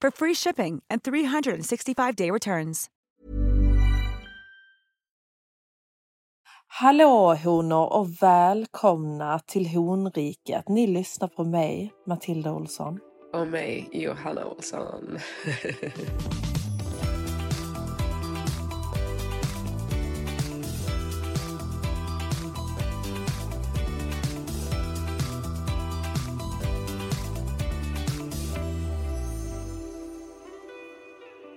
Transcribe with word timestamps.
for 0.00 0.10
free 0.10 0.34
shipping 0.34 0.82
and 0.90 1.02
365-day 1.02 2.30
returns. 2.30 2.90
Hallå 6.70 7.34
honor 7.34 7.92
och 7.92 8.22
välkomna 8.22 9.38
till 9.38 9.66
honriket. 9.66 10.68
Ni 10.68 10.86
lyssnar 10.86 11.28
på 11.28 11.44
mig, 11.44 11.92
Matilda 12.06 12.52
Olsson. 12.52 12.98
Och 13.32 13.46
mig, 13.46 13.88
Johanna 13.92 14.46
Olsson. 14.46 15.18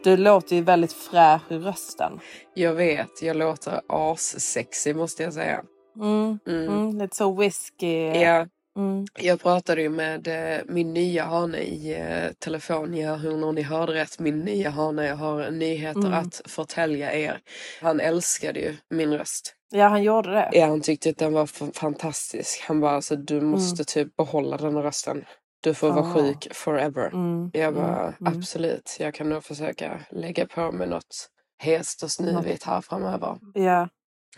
Du 0.03 0.17
låter 0.17 0.55
ju 0.55 0.61
väldigt 0.61 0.93
fräsch 0.93 1.41
i 1.51 1.57
rösten. 1.57 2.19
Jag 2.53 2.73
vet, 2.73 3.21
jag 3.21 3.35
låter 3.37 3.81
assexig 3.87 4.95
måste 4.95 5.23
jag 5.23 5.33
säga. 5.33 5.61
Mm, 5.95 6.39
Mm. 6.47 6.67
mm, 6.67 6.97
lite 6.99 7.15
så 7.15 7.31
whisky. 7.35 8.05
Ja, 8.07 8.47
Mm. 8.77 9.05
jag 9.19 9.41
pratade 9.41 9.81
ju 9.81 9.89
med 9.89 10.27
eh, 10.27 10.59
min 10.67 10.93
nya 10.93 11.23
hane 11.25 11.57
i 11.57 11.93
eh, 11.99 12.31
telefon. 12.39 12.93
Ja, 12.97 13.15
hur 13.15 13.51
ni 13.51 13.61
hörde 13.61 13.93
rätt. 13.93 14.19
Min 14.19 14.39
nya 14.39 14.69
hane. 14.69 15.05
Jag 15.07 15.15
har 15.15 15.51
nyheter 15.51 15.99
Mm. 15.99 16.13
att 16.13 16.41
förtälja 16.45 17.13
er. 17.13 17.39
Han 17.81 17.99
älskade 17.99 18.59
ju 18.59 18.75
min 18.89 19.13
röst. 19.13 19.55
Ja, 19.71 19.87
han 19.87 20.03
gjorde 20.03 20.31
det. 20.31 20.49
Ja, 20.53 20.65
han 20.65 20.81
tyckte 20.81 21.09
att 21.09 21.17
den 21.17 21.33
var 21.33 21.45
fantastisk. 21.73 22.63
Han 22.67 22.79
bara, 22.79 22.91
alltså, 22.91 23.15
du 23.15 23.41
måste 23.41 23.83
typ 23.83 24.15
behålla 24.15 24.57
den 24.57 24.83
rösten. 24.83 25.25
Du 25.61 25.73
får 25.73 25.89
vara 25.91 26.13
sjuk 26.13 26.47
forever. 26.53 27.07
Mm, 27.07 27.51
Jag 27.53 27.73
bara, 27.75 28.01
mm, 28.01 28.13
mm. 28.21 28.37
absolut. 28.37 28.97
Jag 28.99 29.13
kan 29.13 29.29
nog 29.29 29.43
försöka 29.43 29.99
lägga 30.11 30.47
på 30.47 30.71
mig 30.71 30.87
något 30.87 31.29
hest 31.57 32.03
och 32.03 32.11
snuvigt 32.11 32.63
här 32.63 32.81
framöver. 32.81 33.37
Ja, 33.53 33.89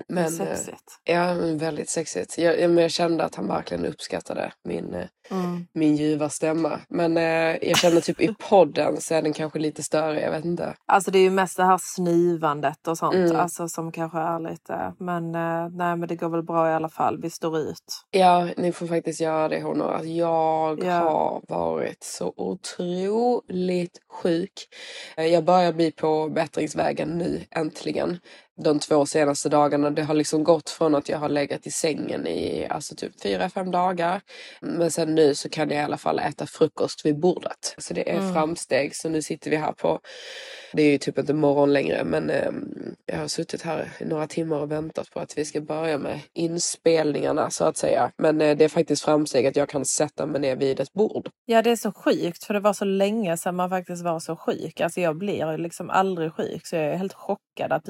Men, 0.08 0.23
eh, 0.23 0.30
sexigt. 0.30 0.83
ja, 1.03 1.33
men 1.36 1.58
väldigt 1.58 1.89
sexigt. 1.89 2.38
Jag, 2.38 2.59
jag, 2.59 2.80
jag 2.80 2.91
kände 2.91 3.23
att 3.23 3.36
han 3.36 3.47
verkligen 3.47 3.85
uppskattade 3.85 4.51
min, 4.63 4.94
eh, 4.94 5.06
Mm. 5.31 5.68
min 5.73 5.95
ljuva 5.95 6.29
stämma. 6.29 6.79
Men 6.90 7.18
eh, 7.18 7.23
jag 7.68 7.78
känner 7.78 8.01
typ 8.01 8.22
i 8.22 8.35
podden 8.50 9.01
så 9.01 9.16
är 9.16 9.22
den 9.22 9.34
kanske 9.34 9.59
lite 9.59 9.84
större, 9.84 10.22
jag 10.22 10.31
vet 10.31 10.45
inte. 10.45 10.73
Alltså 10.85 11.12
det 11.12 11.19
är 11.19 11.23
ju 11.23 11.29
mest 11.29 11.57
det 11.57 11.63
här 11.63 11.79
snuvandet 11.81 12.88
och 12.88 12.97
sånt 12.97 13.16
Mm. 13.16 13.35
alltså, 13.35 13.68
som 13.69 13.91
kanske 13.91 14.18
är 14.18 14.40
lite... 14.51 14.94
Men 15.00 15.35
eh, 15.35 15.69
nej, 15.72 15.95
men 15.97 16.07
det 16.07 16.16
går 16.16 16.29
väl 16.29 16.44
bra 16.44 16.69
i 16.69 16.73
alla 16.73 16.89
fall. 16.89 17.22
Vi 17.22 17.29
står 17.29 17.59
ut. 17.59 17.84
Ja, 18.12 18.47
ni 18.57 18.72
får 18.72 18.88
faktiskt 18.88 19.22
göra 19.22 19.50
det 19.50 19.62
honor. 19.62 19.94
Att 19.94 20.07
jag 20.07 20.84
Ja. 20.84 20.91
har 20.94 21.41
varit 21.47 22.03
så 22.03 22.34
otroligt 22.38 24.00
sjuk. 24.23 24.53
Eh, 25.18 25.25
Jag 25.25 25.44
börjar 25.45 25.73
bli 25.73 25.91
på 25.91 26.29
bättringsvägen 26.29 27.09
nu, 27.18 27.41
äntligen. 27.51 28.19
De 28.56 28.80
två 28.80 29.06
senaste 29.06 29.50
dagarna. 29.50 29.90
Det 29.90 30.03
har 30.03 30.14
liksom 30.14 30.44
gått 30.44 30.69
från 30.69 30.96
att 30.96 31.09
jag 31.09 31.18
har 31.18 31.30
legat 31.30 31.68
i 31.68 31.72
sängen 31.72 32.28
i 32.28 32.68
alltså 32.69 32.96
typ 32.96 33.22
fyra, 33.22 33.50
fem 33.50 33.72
dagar. 33.72 34.22
Men 34.62 34.91
sen 34.91 35.16
nu 35.16 35.36
så 35.36 35.50
kan 35.50 35.69
jag 35.69 35.80
i 35.80 35.84
alla 35.84 35.97
fall 35.97 36.19
äta 36.19 36.46
frukost 36.47 37.06
vid 37.06 37.19
bordet. 37.19 37.75
Så 37.78 37.94
det 37.94 38.09
är 38.09 38.19
Mm. 38.19 38.34
framsteg. 38.34 38.96
Så 38.96 39.09
nu 39.09 39.22
sitter 39.22 39.52
vi 39.52 39.58
här 39.58 39.72
på, 39.72 40.00
det 40.74 40.81
är 40.84 40.92
ju 40.92 40.97
typ 40.97 41.18
inte 41.18 41.34
morgon 41.34 41.74
längre 41.74 42.03
men 42.03 42.30
ehm, 42.30 42.96
jag 43.06 43.18
har 43.18 43.28
suttit 43.28 43.62
här 43.62 43.92
i 44.00 44.06
några 44.06 44.28
timmar 44.28 44.58
och 44.59 44.72
väntat 44.72 45.09
på 45.12 45.19
att 45.19 45.38
vi 45.38 45.46
ska 45.46 45.62
börja 45.62 45.97
med 45.97 46.19
inspelningarna 46.34 47.50
så 47.50 47.66
att 47.66 47.78
säga. 47.78 48.12
Men 48.18 48.42
eh, 48.42 48.58
det 48.58 48.66
är 48.66 48.69
faktiskt 48.69 49.03
framsteg 49.03 49.47
att 49.47 49.56
jag 49.56 49.69
kan 49.69 49.86
sätta 49.86 50.25
mig 50.25 50.42
ner 50.42 50.56
vid 50.56 50.80
ett 50.80 50.94
bord. 50.94 51.30
Ja, 51.46 51.62
det 51.62 51.72
är 51.72 51.75
så 51.75 51.92
sjukt 51.92 52.44
för 52.44 52.53
det 52.53 52.59
var 52.59 52.74
så 52.74 52.86
länge 52.86 53.38
sedan 53.38 53.56
man 53.56 53.69
faktiskt 53.69 54.03
var 54.03 54.19
så 54.19 54.36
sjuk. 54.36 54.81
Alltså 54.81 55.02
jag 55.02 55.18
blir 55.18 55.58
liksom 55.58 55.90
aldrig 55.90 56.34
sjuk 56.34 56.68
så 56.68 56.75
jag 56.75 56.86
är 56.86 56.97
helt 56.97 57.13
chockad 57.13 57.72
att 57.72 57.90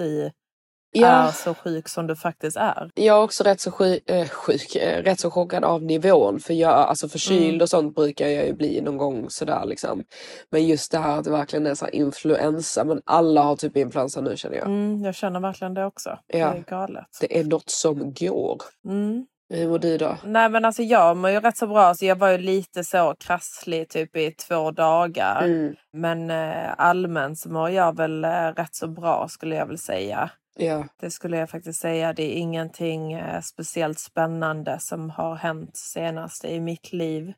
du 0.93 1.05
är 1.05 1.31
så 1.31 1.53
sjuk 1.53 1.87
som 1.87 2.07
du 2.07 2.15
faktiskt 2.15 2.57
är. 2.57 2.91
Jag 2.93 3.17
är 3.17 3.23
också 3.23 3.43
rätt 3.43 3.61
så 3.61 3.71
sjuk, 3.71 4.09
äh, 4.09 4.27
sjuk 4.27 4.75
äh, 4.75 5.03
rätt 5.03 5.19
så 5.19 5.31
chockad 5.31 5.63
av 5.63 5.83
nivån. 5.83 6.39
För 6.39 6.53
jag, 6.53 6.73
alltså 6.73 7.09
förkyld 7.09 7.49
Mm. 7.49 7.61
och 7.61 7.69
sånt 7.69 7.95
brukar 7.95 8.27
jag 8.27 8.45
ju 8.45 8.53
bli 8.53 8.81
någon 8.81 8.97
gång 8.97 9.29
sådär 9.29 9.65
liksom. 9.65 10.03
Men 10.49 10.67
just 10.67 10.91
det 10.91 10.97
här 10.97 11.17
att 11.17 11.23
det 11.23 11.31
verkligen 11.31 11.67
är 11.67 11.75
så 11.75 11.87
influensa. 11.87 12.83
Men 12.83 13.01
alla 13.05 13.41
har 13.41 13.55
typ 13.55 13.77
influensa 13.77 14.21
nu 14.21 14.37
känner 14.37 14.57
jag. 14.57 14.65
Mm, 14.65 15.03
jag 15.03 15.15
känner 15.15 15.39
verkligen 15.39 15.73
det 15.73 15.85
också. 15.85 16.19
Ja. 16.27 16.37
Det 16.51 16.57
är 16.57 16.63
galet. 16.69 17.05
Det 17.21 17.39
är 17.39 17.43
något 17.43 17.69
som 17.69 18.13
går. 18.13 18.61
Mm. 18.87 19.25
Hur 19.53 19.67
mår 19.67 19.79
du 19.79 19.97
då? 19.97 20.17
Nej 20.25 20.49
men 20.49 20.65
alltså 20.65 20.83
jag 20.83 21.17
mår 21.17 21.29
ju 21.31 21.39
rätt 21.39 21.57
så 21.57 21.67
bra. 21.67 21.93
Så 21.95 22.05
jag 22.05 22.15
var 22.15 22.29
ju 22.29 22.37
lite 22.37 22.83
så 22.83 23.15
krasslig 23.19 23.89
typ 23.89 24.15
i 24.15 24.31
två 24.31 24.71
dagar. 24.71 25.41
Mm. 25.43 25.75
Men 25.93 26.29
eh, 26.29 26.71
allmänt 26.77 27.39
så 27.39 27.49
mår 27.49 27.69
jag 27.69 27.97
väl 27.97 28.23
eh, 28.23 28.29
rätt 28.29 28.75
så 28.75 28.87
bra 28.87 29.27
skulle 29.29 29.55
jag 29.55 29.65
väl 29.65 29.77
säga. 29.77 30.29
Ja. 30.55 30.87
Det 30.99 31.11
skulle 31.11 31.37
jag 31.37 31.49
faktiskt 31.49 31.81
säga. 31.81 32.13
Det 32.13 32.23
är 32.23 32.35
ingenting 32.35 33.13
eh, 33.13 33.41
speciellt 33.41 33.99
spännande 33.99 34.77
som 34.79 35.09
har 35.09 35.35
hänt 35.35 35.77
senast 35.77 36.45
i 36.45 36.59
mitt 36.59 36.93
liv. 36.93 37.33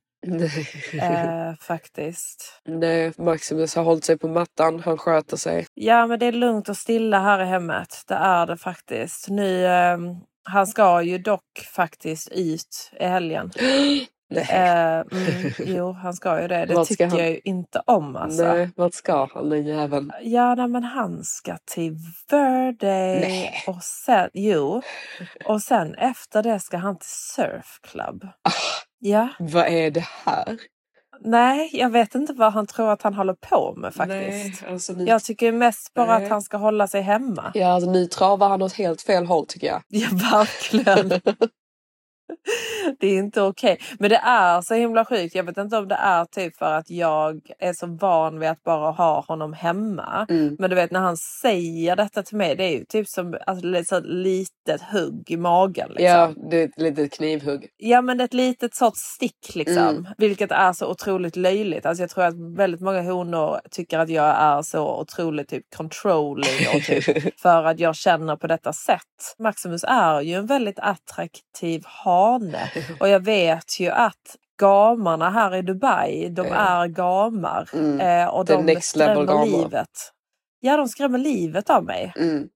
Eh, 1.01 1.53
faktiskt. 1.59 2.61
Nej, 2.65 3.13
Maximus 3.17 3.75
har 3.75 3.83
hållit 3.83 4.05
sig 4.05 4.17
på 4.17 4.27
mattan. 4.27 4.79
Han 4.79 4.97
sköter 4.97 5.37
sig. 5.37 5.65
Ja 5.73 6.07
men 6.07 6.19
det 6.19 6.25
är 6.25 6.31
lugnt 6.31 6.69
och 6.69 6.77
stilla 6.77 7.19
här 7.19 7.41
i 7.41 7.45
hemmet. 7.45 8.03
Det 8.07 8.15
är 8.15 8.45
det 8.45 8.57
faktiskt. 8.57 9.29
Nu, 9.29 9.65
eh, 9.65 9.97
han 10.43 10.67
ska 10.67 11.01
ju 11.01 11.17
dock 11.17 11.67
faktiskt 11.75 12.31
ut 12.31 12.91
i 12.99 13.05
helgen. 13.05 13.51
Nej. 14.35 14.47
Eh, 14.49 15.19
mm, 15.19 15.51
jo, 15.59 15.91
han 15.91 16.13
ska 16.13 16.41
ju 16.41 16.47
det. 16.47 16.65
Det 16.65 16.85
tycker 16.85 17.07
han? 17.07 17.17
jag 17.19 17.29
ju 17.29 17.39
inte 17.43 17.81
om 17.85 18.15
alltså. 18.15 18.43
Nej, 18.43 18.69
vart 18.75 18.93
ska 18.93 19.27
han 19.33 19.49
den 19.49 19.65
jäveln? 19.65 20.11
Ja, 20.21 20.55
nej, 20.55 20.67
men 20.67 20.83
han 20.83 21.23
ska 21.23 21.57
till 21.65 21.97
Verde 22.31 23.19
Nej. 23.21 23.63
och 23.67 23.83
sen, 23.83 24.29
jo, 24.33 24.81
och 25.45 25.61
sen 25.61 25.95
efter 25.95 26.43
det 26.43 26.59
ska 26.59 26.77
han 26.77 26.97
till 26.97 27.09
surfclub. 27.09 28.27
Ja, 28.99 29.27
Vad 29.39 29.67
är 29.67 29.91
det 29.91 30.05
här? 30.25 30.57
nej, 31.21 31.69
jag 31.73 31.89
vet 31.89 32.15
inte 32.15 32.33
vad 32.33 32.53
han 32.53 32.67
tror 32.67 32.91
att 32.91 33.01
han 33.01 33.13
håller 33.13 33.33
på 33.33 33.73
med 33.77 33.93
faktiskt. 33.93 34.61
Nej, 34.61 34.71
alltså 34.71 34.93
nu, 34.93 35.05
Jag 35.05 35.23
tycker 35.23 35.51
mest 35.51 35.93
bara 35.93 36.17
Nej. 36.17 36.23
att 36.25 36.31
han 36.31 36.41
ska 36.41 36.57
hålla 36.57 36.87
sig 36.87 37.01
hemma. 37.01 37.51
ja, 37.53 37.67
alltså, 37.67 37.91
nu 37.91 38.05
travar 38.05 38.49
han 38.49 38.61
åt 38.61 38.73
helt 38.73 39.01
fel 39.01 39.25
håll 39.25 39.45
tycker 39.47 39.67
jag. 39.67 39.81
Ja, 39.87 40.07
verkligen. 40.11 41.09
Det 42.99 43.07
är 43.07 43.17
inte 43.17 43.41
okej. 43.41 43.79
Men 43.99 44.09
det 44.09 44.21
är 44.23 44.61
så 44.61 44.73
himla 44.73 45.05
sjukt. 45.05 45.35
Jag 45.35 45.43
vet 45.43 45.57
inte 45.57 45.77
om 45.77 45.87
det 45.87 45.95
är 45.95 46.25
typ 46.25 46.57
för 46.57 46.73
att 46.73 46.89
jag 46.89 47.41
är 47.59 47.73
så 47.73 47.87
van 47.87 48.39
vid 48.39 48.49
att 48.49 48.63
bara 48.63 48.91
ha 48.91 49.21
honom 49.27 49.53
hemma. 49.53 50.25
Mm. 50.29 50.55
Men 50.59 50.69
du 50.69 50.75
vet 50.75 50.91
när 50.91 50.99
han 50.99 51.17
säger 51.17 51.95
detta 51.95 52.23
till 52.23 52.37
mig. 52.37 52.55
Det 52.55 52.63
är 52.63 52.77
ju 52.77 52.85
typ 52.85 53.07
som 53.07 53.37
alltså, 53.47 53.97
ett 53.97 54.05
litet 54.05 54.81
hugg 54.91 55.31
i 55.31 55.37
magen. 55.37 55.89
Liksom. 55.89 56.05
Ja, 56.05 56.33
det 56.49 56.61
är 56.61 56.65
ett 56.65 56.81
litet 56.81 57.13
knivhugg. 57.13 57.67
Ja 57.77 58.01
men 58.01 58.21
ett 58.21 58.33
litet 58.33 58.75
sorts 58.75 58.99
stick 58.99 59.55
liksom. 59.55 59.77
Mm. 59.77 60.07
Vilket 60.17 60.51
är 60.51 60.73
så 60.73 60.87
otroligt 60.87 61.35
löjligt. 61.35 61.85
Alltså 61.85 62.03
jag 62.03 62.09
tror 62.09 62.23
att 62.23 62.57
väldigt 62.57 62.81
många 62.81 63.01
honor 63.01 63.59
tycker 63.71 63.99
att 63.99 64.09
jag 64.09 64.25
är 64.25 64.61
så 64.61 64.99
otroligt 65.01 65.49
typ 65.49 65.63
controlling. 65.75 66.67
Och 66.75 66.81
typ, 66.81 67.33
för 67.41 67.63
att 67.63 67.79
jag 67.79 67.95
känner 67.95 68.35
på 68.35 68.47
detta 68.47 68.73
sätt. 68.73 69.35
Maximus 69.39 69.83
är 69.87 70.21
ju 70.21 70.33
en 70.33 70.45
väldigt 70.45 70.79
attraktiv 70.79 71.83
hane. 72.15 72.71
Och 72.99 73.09
jag 73.09 73.19
vet 73.25 73.79
ju 73.79 73.89
att 73.89 74.35
gamarna 74.59 75.29
här 75.29 75.55
i 75.55 75.61
Dubai, 75.61 76.29
de 76.29 76.47
är 76.51 76.87
gamar. 76.87 77.69
Mm. 77.73 77.99
Eh, 77.99 78.27
och 78.27 78.45
de 78.45 78.81
skrämmer 78.81 79.45
livet. 79.45 79.89
ja, 80.59 80.77
de 80.77 80.87
skrämmer 80.87 81.17
livet 81.17 81.69
av 81.69 81.83
mig. 81.83 82.13
Mm. 82.15 82.47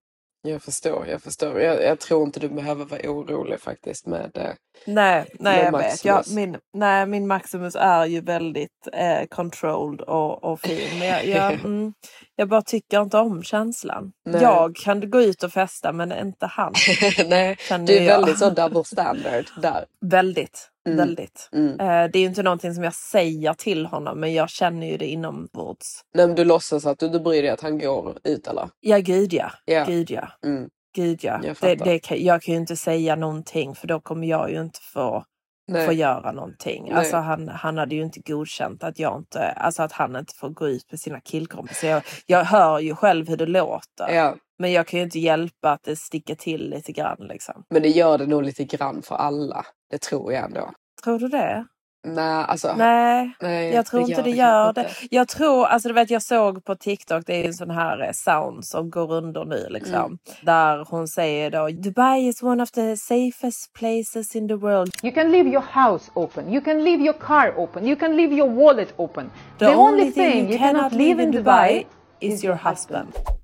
Jag 0.41 0.61
förstår, 0.61 1.07
jag 1.07 1.21
förstår. 1.21 1.61
Jag, 1.61 1.83
jag 1.83 1.99
tror 1.99 2.23
inte 2.23 2.39
du 2.39 2.49
behöver 2.49 2.85
vara 2.85 3.01
orolig 3.01 3.59
faktiskt 3.59 4.07
med 4.07 4.31
eh, 4.37 4.51
Nej, 4.85 5.25
nej 5.39 5.71
med 5.71 5.73
jag 5.73 5.77
vet. 5.77 6.05
Jag, 6.05 6.23
min, 6.31 6.57
nej, 6.73 7.05
min 7.05 7.27
Maximus 7.27 7.75
är 7.75 8.05
ju 8.05 8.21
väldigt 8.21 8.87
eh, 8.93 9.27
controlled 9.29 10.01
och, 10.01 10.43
och 10.43 10.59
fin. 10.59 10.99
Men 10.99 11.07
jag, 11.07 11.25
jag, 11.25 11.53
mm, 11.65 11.93
jag 12.35 12.49
bara 12.49 12.61
tycker 12.61 13.01
inte 13.01 13.17
om 13.17 13.43
känslan. 13.43 14.11
Nej. 14.25 14.41
Jag 14.41 14.75
kan 14.75 15.09
gå 15.09 15.21
ut 15.21 15.43
och 15.43 15.51
festa 15.51 15.91
men 15.91 16.11
inte 16.11 16.45
han. 16.45 16.73
Nej, 17.25 17.57
du 17.69 17.97
är 17.97 18.05
väldigt 18.05 18.39
så 18.39 18.49
double 18.49 18.83
standard 18.83 19.45
där. 19.61 19.85
Väldigt, 20.05 20.69
Mm. 20.87 20.97
väldigt. 20.97 21.49
Mm. 21.53 21.79
Eh, 21.79 22.11
det 22.11 22.17
är 22.17 22.21
ju 22.21 22.25
inte 22.25 22.43
någonting 22.43 22.73
som 22.73 22.83
jag 22.83 22.93
säger 22.93 23.53
till 23.53 23.85
honom 23.85 24.19
men 24.19 24.33
jag 24.33 24.49
känner 24.49 24.87
ju 24.87 24.97
det 24.97 25.07
inombords. 25.07 26.01
Nej, 26.13 26.27
men 26.27 26.35
du 26.35 26.45
låtsas 26.45 26.85
att 26.85 26.99
du, 26.99 27.09
du 27.09 27.19
bryr 27.19 27.41
dig 27.41 27.51
att 27.51 27.61
han 27.61 27.79
går 27.79 28.17
ut 28.23 28.47
eller? 28.47 28.69
Ja, 28.79 28.97
gud 28.97 29.33
ja. 29.33 29.51
Ja. 29.65 29.85
Gud 29.85 30.11
ja. 30.11 30.27
Mm. 30.45 30.69
Gud 30.95 31.19
ja. 31.23 31.39
Jag 31.43 31.55
Det, 31.61 31.75
det 31.75 32.11
jag 32.11 32.41
kan 32.41 32.53
ju 32.53 32.59
inte 32.59 32.75
säga 32.75 33.15
någonting 33.15 33.75
för 33.75 33.87
då 33.87 33.99
kommer 33.99 34.27
jag 34.27 34.51
ju 34.51 34.61
inte 34.61 34.79
få, 34.93 35.23
Nej. 35.67 35.85
få 35.85 35.93
göra 35.93 36.31
någonting. 36.31 36.83
Nej. 36.83 36.93
Alltså 36.93 37.17
han, 37.17 37.47
han 37.47 37.77
hade 37.77 37.95
ju 37.95 38.01
inte 38.01 38.19
godkänt 38.19 38.83
att 38.83 38.99
jag 38.99 39.17
inte, 39.17 39.51
alltså 39.51 39.83
att 39.83 39.91
han 39.91 40.15
inte 40.15 40.33
får 40.33 40.49
gå 40.49 40.67
ut 40.67 40.91
med 40.91 40.99
sina 40.99 41.19
killkompisar. 41.19 41.87
Jag, 41.87 42.03
jag 42.25 42.43
hör 42.43 42.79
ju 42.79 42.95
själv 42.95 43.27
hur 43.27 43.37
det 43.37 43.45
låter. 43.45 44.09
Ja, 44.09 44.35
Men 44.59 44.71
jag 44.71 44.87
kan 44.87 44.99
ju 44.99 45.03
inte 45.03 45.19
hjälpa 45.19 45.71
att 45.71 45.83
det 45.83 45.95
sticker 45.95 46.35
till 46.35 46.69
lite 46.69 46.91
grann 46.91 47.17
liksom. 47.29 47.63
men 47.69 47.81
det 47.81 47.89
gör 47.89 48.17
det 48.17 48.25
nog 48.25 48.43
lite 48.43 48.63
grann 48.63 49.01
för 49.01 49.15
alla. 49.15 49.65
Det 49.91 49.97
tror 49.97 50.33
jag 50.33 50.43
ändå. 50.43 50.71
Tror 51.03 51.19
du 51.19 51.27
det? 51.27 51.65
Nej, 52.03 52.45
alltså. 52.47 52.75
Nej. 52.77 53.31
nej, 53.41 53.73
Jag 53.73 53.85
tror 53.85 54.01
inte 54.01 54.21
det 54.21 54.29
gör 54.29 54.69
inte. 54.69 54.81
det. 54.81 54.89
Jag 55.11 55.27
tror, 55.27 55.65
alltså 55.65 55.87
du 55.87 55.93
vet 55.93 56.09
jag 56.09 56.23
såg 56.23 56.65
på 56.65 56.75
TikTok, 56.75 57.23
det 57.25 57.35
är 57.35 57.47
en 57.47 57.53
sån 57.53 57.69
här 57.69 58.01
eh, 58.03 58.11
sound 58.11 58.65
som 58.65 58.89
går 58.89 59.13
under 59.13 59.45
nu 59.45 59.67
liksom. 59.69 59.95
Mm. 59.95 60.17
Där 60.41 60.85
hon 60.89 61.07
säger 61.07 61.51
då 61.51 61.69
Dubai 61.69 62.27
is 62.27 62.43
one 62.43 62.63
of 62.63 62.71
the 62.71 62.97
safest 62.97 63.73
places 63.73 64.35
in 64.35 64.47
the 64.47 64.55
world. 64.55 64.91
You 65.03 65.13
can 65.13 65.31
leave 65.31 65.49
your 65.49 65.65
house 65.73 66.11
open. 66.13 66.53
You 66.53 66.61
can 66.61 66.83
leave 66.83 67.03
your 67.03 67.19
car 67.19 67.53
open. 67.57 67.87
You 67.87 67.95
can 67.95 68.15
leave 68.15 68.35
your 68.35 68.49
wallet 68.49 68.93
open. 68.95 69.31
The, 69.57 69.65
only 69.65 70.11
thing 70.11 70.49
you 70.49 70.57
cannot 70.57 70.93
leave 70.93 71.23
in 71.23 71.31
Dubai 71.31 71.85
is 72.19 72.43
your 72.43 72.55
husband. 72.55 73.38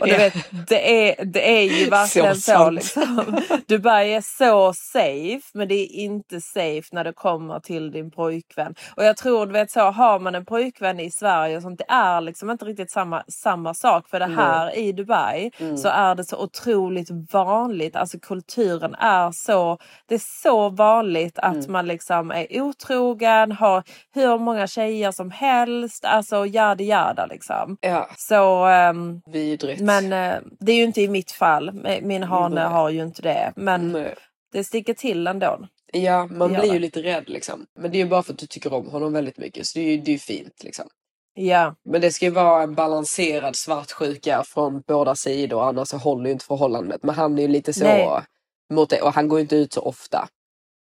Och 0.00 0.06
du 0.06 0.16
vet, 0.16 0.34
det 0.68 1.10
är, 1.10 1.24
det 1.24 1.58
är 1.58 1.62
ju 1.62 1.90
verkligen 1.90 2.34
så. 2.34 2.40
sant. 2.40 2.74
liksom. 2.74 3.36
Dubai 3.68 4.12
är 4.14 4.20
så 4.20 4.72
safe, 4.72 5.50
men 5.54 5.68
det 5.68 5.74
är 5.74 5.92
inte 5.94 6.40
safe 6.40 6.88
när 6.92 7.04
det 7.04 7.12
kommer 7.12 7.60
till 7.60 7.90
din 7.90 8.10
pojkvän. 8.10 8.74
Och 8.96 9.04
jag 9.04 9.16
tror, 9.16 9.46
du 9.46 9.52
vet 9.52 9.70
så, 9.70 9.80
har 9.80 10.18
man 10.18 10.34
en 10.34 10.44
pojkvän 10.44 11.00
i 11.00 11.10
Sverige 11.10 11.56
och 11.56 11.62
sånt, 11.62 11.78
det 11.78 11.84
är 11.88 12.20
liksom 12.20 12.50
inte 12.50 12.64
riktigt 12.64 12.90
samma, 12.90 13.22
samma 13.28 13.74
sak. 13.74 14.08
För 14.08 14.18
det 14.20 14.26
här 14.26 14.76
i 14.78 14.92
Dubai 14.92 15.50
så 15.76 15.88
är 15.88 16.14
det 16.14 16.24
så 16.24 16.36
otroligt 16.36 17.08
vanligt, 17.32 17.96
alltså 17.96 18.18
kulturen 18.18 18.94
är 18.94 19.30
så, 19.32 19.78
det 20.08 20.14
är 20.14 20.42
så 20.42 20.68
vanligt 20.68 21.38
att 21.38 21.68
man 21.68 21.86
liksom 21.86 22.30
är 22.30 22.60
otrogen, 22.60 23.52
har 23.52 23.82
hur 24.14 24.38
många 24.38 24.66
tjejer 24.66 25.10
som 25.12 25.30
helst, 25.30 26.04
alltså 26.04 26.46
yada 26.46 26.84
yada 26.84 27.26
liksom. 27.26 27.76
Ja, 27.80 28.08
Så, 28.16 28.64
ehm, 28.66 29.20
vidrigt. 29.46 29.80
men 29.80 30.04
eh, 30.12 30.40
det 30.60 30.72
är 30.72 30.76
ju 30.76 30.82
inte 30.84 31.02
i 31.02 31.08
mitt 31.08 31.30
fall. 31.30 31.72
Min 32.02 32.22
hane 32.22 32.54
Nej. 32.54 32.64
har 32.64 32.90
ju 32.90 33.02
inte 33.02 33.22
det. 33.22 33.52
Men 33.56 33.92
Nej. 33.92 34.14
det 34.52 34.64
sticker 34.64 34.94
till 34.94 35.26
ändå. 35.26 35.68
Ja, 35.92 36.26
man 36.26 36.52
blir 36.52 36.72
ju 36.72 36.78
lite 36.78 37.02
rädd 37.02 37.24
liksom. 37.28 37.66
Men 37.78 37.90
det 37.90 37.96
är 37.98 38.02
ju 38.04 38.08
bara 38.08 38.22
för 38.22 38.32
att 38.32 38.38
du 38.38 38.46
tycker 38.46 38.72
om 38.72 38.86
honom 38.88 39.12
väldigt 39.12 39.38
mycket. 39.38 39.66
Så 39.66 39.78
det 39.78 39.84
är 39.84 39.90
ju, 39.90 39.96
det 39.96 40.10
är 40.10 40.12
ju 40.12 40.18
fint 40.18 40.64
liksom. 40.64 40.88
Ja, 41.34 41.74
Men 41.84 42.00
det 42.00 42.10
ska 42.12 42.24
ju 42.24 42.30
vara 42.30 42.62
en 42.62 42.74
balanserad 42.74 43.56
svartsjuka 43.56 44.42
från 44.46 44.82
båda 44.86 45.14
sidor. 45.14 45.68
Annars 45.68 45.88
så 45.88 45.96
håller 45.96 46.26
ju 46.26 46.32
inte 46.32 46.44
förhållandet. 46.44 47.02
Men 47.02 47.14
han 47.14 47.38
är 47.38 47.42
ju 47.42 47.48
lite 47.48 47.72
så 47.72 47.84
Nej. 47.84 48.08
mot 48.72 48.90
det. 48.90 49.02
Och 49.02 49.12
han 49.12 49.28
går 49.28 49.38
ju 49.38 49.42
inte 49.42 49.56
ut 49.56 49.72
så 49.72 49.80
ofta. 49.80 50.28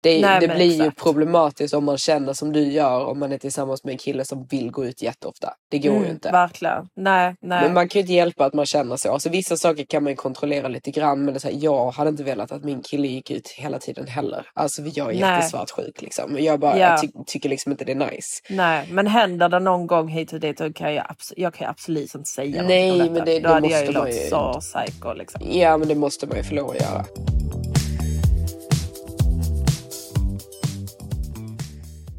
Det, 0.03 0.21
Nej, 0.21 0.41
det 0.41 0.47
men 0.49 0.57
blir 0.57 0.67
ju 0.67 0.83
exakt. 0.83 1.03
problematiskt 1.03 1.75
om 1.75 1.85
man 1.85 1.99
känner 1.99 2.33
som 2.33 2.53
du 2.53 2.61
gör. 2.73 3.07
Om 3.07 3.19
man 3.19 3.33
är 3.33 3.39
tillsammans 3.39 3.85
med 3.85 3.93
en 3.93 3.99
kille 3.99 4.25
som 4.25 4.47
vill 4.51 4.71
gå 4.71 4.85
ut 4.85 5.03
jätteofta. 5.03 5.53
Det 5.71 5.79
går 5.79 5.91
mm, 5.91 6.05
ju 6.05 6.11
inte. 6.11 6.31
verkligen. 6.31 6.89
Nej, 6.97 7.35
nej. 7.43 7.63
Men 7.63 7.75
man 7.75 7.89
kan 7.89 7.99
ju 7.99 8.01
inte 8.01 8.13
hjälpa 8.13 8.45
att 8.45 8.55
man 8.55 8.67
känner 8.67 8.97
så. 8.97 9.13
Alltså, 9.13 9.29
vissa 9.29 9.57
saker 9.57 9.85
kan 9.85 10.03
man 10.03 10.13
ju 10.13 10.17
kontrollera 10.17 10.69
lite 10.69 10.91
grann. 10.91 11.25
Men 11.25 11.35
det 11.35 11.39
är 11.39 11.41
så 11.41 11.49
här, 11.49 11.57
jag 11.61 11.91
hade 11.91 12.11
inte 12.11 12.23
velat 12.23 12.53
att 12.53 12.65
min 12.65 12.83
kille 12.83 13.07
gick 13.09 13.31
ut 13.31 13.49
hela 13.49 13.79
tiden 13.79 14.07
heller. 14.07 14.47
Alltså 14.55 14.83
jag 14.83 15.09
är 15.09 15.13
jättesvartsjuk 15.13 16.03
liksom. 16.03 16.37
Jag, 16.39 16.61
bara, 16.61 16.79
Ja. 16.79 16.91
jag 16.91 17.01
ty 17.01 17.09
tycker 17.27 17.49
liksom 17.49 17.73
inte 17.73 17.85
det 17.85 17.93
är 17.93 17.97
nice. 18.11 18.41
nej. 18.51 18.89
Men 18.91 19.07
händer 19.07 19.49
det 19.49 19.59
någon 19.59 19.87
gång 19.87 20.09
hit 20.09 20.33
och 20.33 20.41
dit 20.41 20.59
då 20.59 20.73
kan 20.73 20.95
jag, 20.95 21.17
jag 21.37 21.55
kan 21.55 21.65
ju 21.67 21.71
absolut 21.71 22.15
inte 22.15 22.29
säga 22.31 22.63
Nej, 22.63 22.91
något 22.99 23.01
om 23.09 23.13
men 23.15 23.15
detta. 23.15 23.25
det- 23.25 23.41
Då 23.41 23.49
det 23.49 23.55
hade 23.55 23.69
jag 23.69 23.85
ju 23.87 23.93
låtit 23.93 24.25
ju- 24.25 24.29
så 24.29 24.61
psycho 24.61 25.13
liksom. 25.13 25.41
Ja 25.51 25.77
men 25.77 25.89
det 25.89 25.95
måste 25.95 26.27
man 26.27 26.37
ju 26.37 26.43
få 26.43 26.55
lov 26.55 26.71
att 26.71 26.81
göra. 26.81 27.05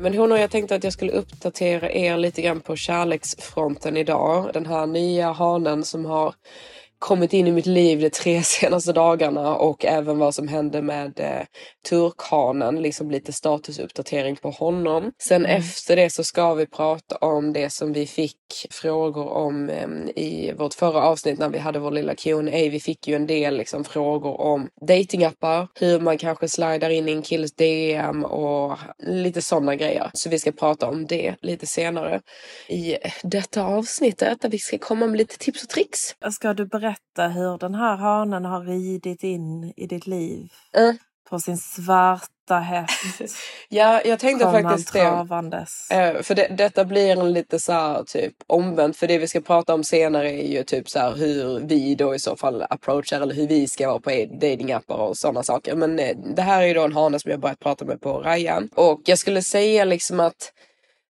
Men 0.03 0.17
hon 0.17 0.31
och 0.31 0.39
jag 0.39 0.51
tänkte 0.51 0.75
att 0.75 0.83
jag 0.83 0.94
skulle 0.94 1.11
uppdatera 1.11 1.91
er 1.91 2.17
lite 2.17 2.41
grann 2.41 2.61
på 2.61 2.75
kärleksfronten 2.75 3.97
idag. 3.97 4.50
Den 4.53 4.65
här 4.65 4.85
nya 4.85 5.31
hanen 5.31 5.83
som 5.83 6.05
har 6.05 6.33
kommit 7.03 7.33
in 7.33 7.47
i 7.47 7.51
mitt 7.51 7.65
liv 7.65 8.00
de 8.00 8.09
tre 8.09 8.44
senaste 8.44 8.94
dagarna 8.94 9.55
och 9.55 9.85
även 9.85 10.19
vad 10.19 10.35
som 10.35 10.47
hände 10.47 10.81
med 10.81 11.19
eh, 11.19 11.45
turkhanen, 11.89 12.81
liksom 12.81 13.11
lite 13.11 13.33
statusuppdatering 13.33 14.35
på 14.35 14.50
honom. 14.50 15.11
Sen 15.23 15.45
efter 15.45 15.95
det 15.95 16.09
så 16.09 16.23
ska 16.23 16.53
vi 16.53 16.65
prata 16.65 17.15
om 17.15 17.53
det 17.53 17.69
som 17.69 17.94
vi 17.94 18.07
fick 18.07 18.38
frågor 18.71 19.29
om 19.29 19.69
eh, 19.69 19.88
i 20.15 20.53
vårt 20.57 20.73
förra 20.73 21.01
avsnitt 21.01 21.39
när 21.39 21.50
vi 21.50 21.59
hade 21.59 21.79
vår 21.79 21.91
lilla 21.91 22.15
Q&A. 22.15 22.69
Vi 22.71 22.79
fick 22.79 23.07
ju 23.07 23.15
en 23.15 23.27
del 23.27 23.57
liksom, 23.57 23.83
frågor 23.83 24.41
om 24.41 24.67
datingappar, 24.88 25.67
hur 25.79 25.99
man 25.99 26.17
kanske 26.17 26.47
slidar 26.47 26.89
in 26.89 27.09
i 27.09 27.11
en 27.11 27.21
killes 27.21 27.53
DM 27.56 28.23
och 28.23 28.77
lite 29.07 29.41
sådana 29.41 29.75
grejer. 29.75 30.11
Så 30.13 30.29
vi 30.29 30.39
ska 30.39 30.51
prata 30.51 30.89
om 30.89 31.06
det 31.06 31.35
lite 31.41 31.67
senare 31.67 32.21
i 32.69 32.97
detta 33.23 33.63
avsnittet 33.63 34.41
där 34.41 34.49
vi 34.49 34.59
ska 34.59 34.77
komma 34.77 35.07
med 35.07 35.17
lite 35.17 35.38
tips 35.38 35.63
och 35.63 35.69
tricks. 35.69 36.15
Ska 36.31 36.53
du 36.53 36.65
berätta 36.65 36.93
hur 37.18 37.57
den 37.57 37.75
här 37.75 37.95
hanen 37.95 38.45
har 38.45 38.62
ridit 38.62 39.24
in 39.24 39.74
i 39.78 39.88
ditt 39.88 40.07
liv? 40.07 40.51
Mm. 40.78 40.98
På 41.30 41.40
sin 41.40 41.57
svarta 41.57 42.60
häst 42.60 43.36
Ja, 43.69 44.01
jag 44.06 44.19
tänkte 44.19 44.45
kom 44.45 44.54
faktiskt 44.63 44.94
det. 44.94 45.00
travandes. 45.00 45.92
Eh, 45.92 46.22
För 46.22 46.36
det, 46.36 46.48
detta 46.48 46.86
blir 46.86 47.12
en 47.12 47.34
lite 47.34 47.60
så 47.60 47.72
här 47.74 48.04
typ 48.04 48.34
omvänt. 48.48 48.98
För 48.98 49.07
det 49.07 49.18
vi 49.18 49.28
ska 49.28 49.42
prata 49.42 49.74
om 49.74 49.84
senare 49.84 50.31
är 50.31 50.48
ju 50.48 50.63
typ 50.63 50.90
så 50.90 51.00
här 51.00 51.16
hur 51.16 51.60
vi 51.60 51.95
då 51.95 52.16
i 52.16 52.19
så 52.19 52.36
fall 52.36 52.66
approachar 52.69 53.21
eller 53.21 53.35
hur 53.35 53.47
vi 53.47 53.68
ska 53.68 53.88
vara 53.88 54.00
på 54.00 54.09
datingappar 54.31 54.95
och 54.95 55.18
sådana 55.18 55.44
saker. 55.44 55.76
Men 55.76 56.00
eh, 56.00 56.18
det 56.35 56.42
här 56.42 56.62
är 56.62 56.68
ju 56.68 56.73
då 56.73 56.83
en 56.83 56.94
hane 56.94 57.19
som 57.19 57.31
jag 57.31 57.40
börjat 57.40 57.59
prata 57.59 57.85
med 57.85 58.02
på 58.02 58.21
Rajan. 58.21 58.69
Och 58.76 59.02
jag 59.06 59.18
skulle 59.18 59.42
säga 59.42 59.85
liksom 59.85 60.19
att 60.19 60.54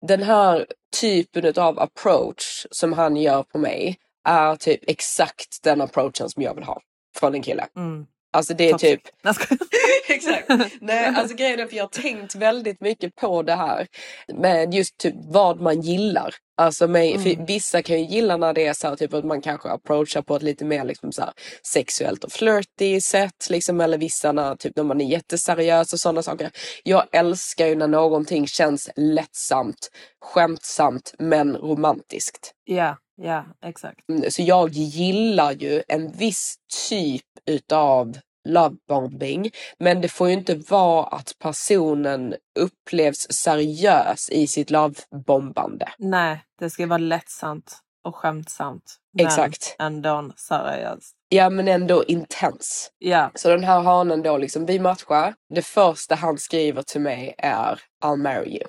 den 0.07 0.23
här 0.23 0.65
typen 1.01 1.53
av 1.63 1.79
approach 1.79 2.65
som 2.71 2.93
han 2.93 3.17
gör 3.17 3.43
på 3.43 3.57
mig 3.57 3.97
är 4.27 4.55
typ 4.55 4.79
exakt 4.87 5.63
den 5.63 5.81
approachen 5.81 6.29
som 6.29 6.43
jag 6.43 6.55
vill 6.55 6.63
ha 6.63 6.81
från 7.19 7.35
en 7.35 7.41
kille. 7.41 7.67
Mm. 7.75 8.05
Alltså 8.33 8.53
det 8.53 8.67
är 8.67 8.71
Toxic. 8.71 8.89
typ. 8.89 9.01
Exakt. 10.09 10.49
Nej, 10.81 11.13
alltså 11.15 11.35
grejen 11.35 11.59
är 11.59 11.67
för 11.67 11.75
jag 11.75 11.83
har 11.83 11.89
tänkt 11.89 12.35
väldigt 12.35 12.81
mycket 12.81 13.15
på 13.15 13.41
det 13.41 13.55
här 13.55 13.87
med 14.33 14.73
just 14.73 14.97
typ 14.97 15.15
vad 15.17 15.61
man 15.61 15.81
gillar. 15.81 16.35
Alltså 16.57 16.87
med, 16.87 17.21
för 17.23 17.45
vissa 17.45 17.81
kan 17.81 17.99
ju 17.99 18.05
gilla 18.05 18.37
när 18.37 18.53
det 18.53 18.65
är 18.65 18.73
så 18.73 18.87
här, 18.87 18.95
typ 18.95 19.13
att 19.13 19.25
man 19.25 19.41
kanske 19.41 19.69
approachar 19.69 20.21
på 20.21 20.35
ett 20.35 20.41
lite 20.41 20.65
mer 20.65 20.83
liksom 20.83 21.11
så 21.11 21.21
här, 21.21 21.33
sexuellt 21.73 22.23
och 22.23 22.31
flirty 22.31 23.01
sätt. 23.01 23.47
Liksom, 23.49 23.81
eller 23.81 23.97
vissa 23.97 24.31
när, 24.31 24.55
typ, 24.55 24.75
när 24.75 24.83
man 24.83 25.01
är 25.01 25.05
jätteseriös 25.05 25.93
och 25.93 25.99
sådana 25.99 26.23
saker. 26.23 26.51
Jag 26.83 27.03
älskar 27.11 27.67
ju 27.67 27.75
när 27.75 27.87
någonting 27.87 28.47
känns 28.47 28.89
lättsamt, 28.95 29.91
skämtsamt 30.21 31.13
men 31.19 31.57
romantiskt. 31.57 32.51
Ja, 32.63 32.97
ja, 33.21 33.45
exakt. 33.65 34.09
Mm, 34.09 34.31
Så 34.31 34.41
jag 34.41 34.69
gillar 34.69 35.51
ju 35.51 35.83
en 35.87 36.11
viss 36.11 36.55
typ 36.89 37.25
utav 37.45 38.17
lovebombing. 38.47 39.51
Men 39.79 40.01
det 40.01 40.09
får 40.09 40.27
ju 40.27 40.33
inte 40.33 40.55
vara 40.55 41.05
att 41.07 41.35
personen 41.39 42.35
upplevs 42.59 43.27
seriös 43.31 44.29
i 44.29 44.47
sitt 44.47 44.69
lovebombande. 44.71 45.89
Nej, 45.97 46.39
det 46.59 46.69
ska 46.69 46.87
vara 46.87 46.97
lättsamt 46.97 47.77
och 48.03 48.15
skämtsamt. 48.15 48.97
Men 49.13 49.25
Exakt. 49.25 49.75
ändå 49.79 50.31
seriöst. 50.35 51.13
Ja 51.29 51.49
men 51.49 51.67
ändå 51.67 52.03
intens. 52.03 52.91
Ja, 52.97 53.31
Så 53.35 53.49
den 53.49 53.63
här 53.63 53.81
hanen 53.81 54.21
då 54.23 54.37
liksom, 54.37 54.65
vi 54.65 54.79
matchar. 54.79 55.33
Det 55.55 55.61
första 55.61 56.15
han 56.15 56.37
skriver 56.37 56.81
till 56.83 57.01
mig 57.01 57.35
är 57.37 57.79
I'll 58.03 58.15
marry 58.15 58.49
you. 58.49 58.63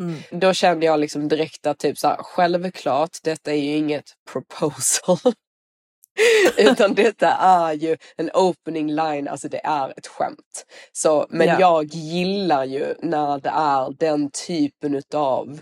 Mm. 0.00 0.14
Då 0.30 0.52
kände 0.52 0.86
jag 0.86 1.00
liksom 1.00 1.28
direkt 1.28 1.66
att 1.66 1.78
typ 1.78 1.98
så 1.98 2.08
här, 2.08 2.16
självklart, 2.22 3.18
detta 3.22 3.52
är 3.52 3.56
ju 3.56 3.76
inget 3.76 4.04
proposal. 4.32 5.18
Utan 6.58 6.94
detta 6.94 7.28
är 7.30 7.72
ju 7.72 7.96
en 8.16 8.30
opening 8.34 8.94
line, 8.94 9.28
alltså 9.28 9.48
det 9.48 9.60
är 9.64 9.94
ett 9.98 10.06
skämt. 10.06 10.66
Så, 10.92 11.26
men 11.30 11.46
Ja. 11.48 11.60
jag 11.60 11.84
gillar 11.84 12.64
ju 12.64 12.94
när 13.02 13.38
det 13.40 13.48
är 13.54 13.96
den 13.98 14.30
typen 14.46 14.94
utav 14.94 15.60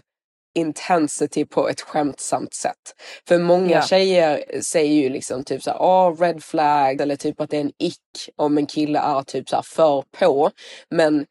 intensity 0.55 1.45
på 1.45 1.69
ett 1.69 1.81
skämtsamt 1.81 2.55
sätt. 2.55 2.95
För 3.29 3.39
många 3.39 3.71
Ja. 3.71 3.83
tjejer 3.83 4.45
säger 4.63 5.03
ju 5.03 5.09
liksom 5.09 5.45
typ 5.45 5.63
såhär, 5.63 5.83
åh 5.83 6.17
red 6.21 6.45
flag 6.45 7.01
eller 7.01 7.17
typ 7.17 7.41
att 7.41 7.51
det 7.51 7.57
är 7.57 7.61
en 7.61 7.73
ick 7.79 8.29
om 8.37 8.59
en 8.59 8.67
kille 8.67 8.99
är 8.99 9.23
typ 9.23 9.49
såhär 9.49 9.63
för 9.63 10.05
på. 10.19 10.51
Men 10.91 11.27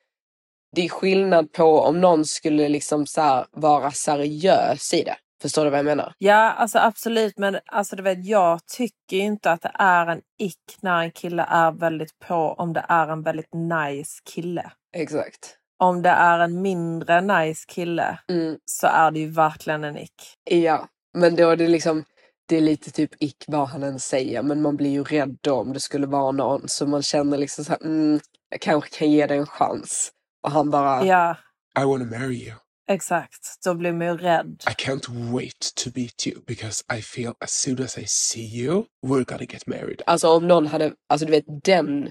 det 0.76 0.86
är 0.86 0.90
skillnad 0.90 1.52
på 1.54 1.80
om 1.82 2.02
någon 2.02 2.26
skulle 2.26 2.70
liksom 2.70 3.06
så 3.06 3.46
vara 3.52 3.92
seriös 3.92 4.94
i 4.94 5.04
det. 5.04 5.16
Förstår 5.42 5.64
du 5.64 5.70
vad 5.70 5.80
jag 5.80 5.86
menar? 5.86 6.14
Ja, 6.18 6.52
alltså 6.52 6.80
absolut. 6.80 7.38
Men 7.38 7.60
alltså, 7.66 7.96
du 7.96 8.04
vet, 8.04 8.26
jag 8.26 8.66
tycker 8.66 9.18
inte 9.18 9.52
att 9.52 9.62
det 9.62 9.72
är 9.74 10.08
en 10.08 10.22
ick 10.40 10.78
när 10.82 11.02
en 11.04 11.12
kille 11.12 11.46
är 11.50 11.72
väldigt 11.72 12.20
på 12.20 12.36
om 12.36 12.74
det 12.74 12.86
är 12.90 13.08
en 13.08 13.24
väldigt 13.24 13.54
nice 13.54 14.22
kille. 14.34 14.72
Exakt. 14.96 15.58
Om 15.80 16.02
det 16.02 16.10
är 16.10 16.40
en 16.40 16.62
mindre 16.62 17.22
nice 17.22 17.66
kille 17.68 18.20
Mm, 18.30 18.58
så 18.66 18.88
är 18.88 19.12
det 19.12 19.20
ju 19.20 19.28
verkligen 19.30 19.84
en 19.84 19.98
ick. 19.98 20.14
ja, 20.44 20.88
men 21.14 21.36
då 21.36 21.50
är 21.50 21.56
det 21.56 21.68
liksom 21.68 22.04
det 22.48 22.58
är 22.58 22.62
lite 22.62 22.92
typ 22.92 23.12
ick 23.24 23.44
vad 23.48 23.68
han 23.68 23.84
än 23.84 24.00
säger 24.00 24.42
men 24.44 24.62
man 24.62 24.76
blir 24.76 24.90
ju 24.90 25.04
rädd 25.04 25.48
om 25.48 25.74
det 25.74 25.80
skulle 25.80 26.08
vara 26.08 26.32
någon 26.32 26.62
så 26.68 26.88
man 26.88 27.02
känner 27.02 27.38
liksom 27.38 27.66
så 27.66 27.72
här, 27.72 27.82
mm, 27.84 28.20
jag 28.50 28.62
kanske 28.62 28.98
kan 28.98 29.12
ge 29.12 29.28
det 29.28 29.36
en 29.36 29.46
chans. 29.46 30.12
Och 30.44 30.52
han 30.52 30.70
bara, 30.70 31.06
Ja, 31.06 31.36
I 31.80 31.84
want 31.86 32.12
to 32.12 32.20
marry 32.20 32.36
you. 32.48 32.56
exakt. 32.90 33.60
Då 33.66 33.74
blir 33.74 33.92
man 33.94 34.08
ju 34.08 34.18
rädd. 34.18 34.64
I 34.70 34.74
can't 34.86 35.32
wait 35.34 35.74
to 35.76 35.90
meet 35.96 36.28
you 36.28 36.42
because 36.48 36.84
I 36.98 37.02
feel 37.02 37.34
as 37.40 37.52
soon 37.52 37.84
as 37.84 37.98
I 37.98 38.06
see 38.08 38.60
you, 38.62 38.84
we're 39.08 39.24
gonna 39.26 39.44
get 39.50 39.68
married. 39.68 40.02
alltså 40.06 40.30
om 40.30 40.48
någon 40.48 40.68
hade, 40.68 40.94
alltså 41.10 41.26
du 41.26 41.32
vet 41.32 41.46
den 41.64 42.10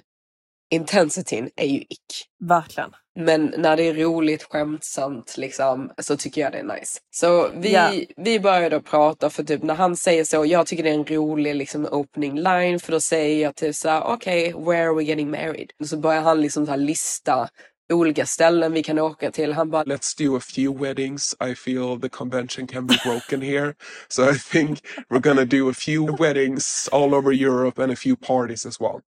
intensityn 0.73 1.51
är 1.57 1.67
ju 1.67 1.79
ick. 1.81 2.27
Verkligen. 2.49 2.91
Men 3.19 3.55
när 3.59 3.77
det 3.77 3.83
är 3.83 3.95
roligt, 3.95 4.43
skämtsamt 4.43 5.37
liksom, 5.37 5.91
så 5.99 6.17
tycker 6.17 6.41
jag 6.41 6.53
det 6.53 6.59
är 6.59 6.63
nice. 6.81 6.99
Så 7.11 7.49
vi, 7.55 7.73
Ja. 7.73 7.93
vi 8.17 8.41
började 8.41 8.77
att 8.77 8.85
prata 8.85 9.31
för 9.31 9.43
typ 9.45 9.63
när 9.63 9.75
han 9.75 9.97
säger 9.97 10.25
så, 10.25 10.45
jag 10.47 10.67
tycker 10.67 10.83
det 10.83 10.91
är 10.91 10.95
en 10.95 11.05
rolig 11.05 11.55
liksom 11.55 11.87
opening 11.91 12.35
line 12.41 12.81
för 12.81 12.93
då 12.93 13.01
säger 13.01 13.43
jag 13.43 13.55
typ 13.57 13.75
såhär, 13.77 14.03
okej, 14.03 14.53
where 14.53 14.83
are 14.89 14.95
we 14.95 15.05
getting 15.05 15.31
married? 15.31 15.71
Och 15.81 15.87
så 15.87 15.97
börjar 15.97 16.23
han 16.23 16.41
liksom 16.41 16.67
så 16.67 16.71
här 16.73 16.79
lista 16.79 17.49
olika 17.91 18.27
ställen 18.27 18.73
vi 18.73 18.83
kan 18.83 18.99
åka 18.99 19.31
till. 19.31 19.53
Han 19.53 19.71
bara, 19.71 19.85
Let's 19.85 20.19
do 20.27 20.37
a 20.37 20.41
few 20.41 20.85
weddings. 20.87 21.37
I 21.51 21.55
feel 21.55 22.01
the 22.01 22.09
convention 22.09 22.67
can 22.67 22.87
be 22.87 22.95
broken 23.05 23.43
here. 23.43 23.75
So 24.09 24.31
I 24.31 24.39
think 24.39 24.79
we're 25.09 25.21
gonna 25.21 25.45
do 25.45 25.71
a 25.71 25.75
few 25.75 26.17
weddings 26.17 26.89
all 26.93 27.15
over 27.15 27.33
Europe 27.33 27.83
and 27.83 27.93
a 27.93 27.97
few 27.97 28.17
parties 28.17 28.67
as 28.67 28.81
well. 28.81 29.01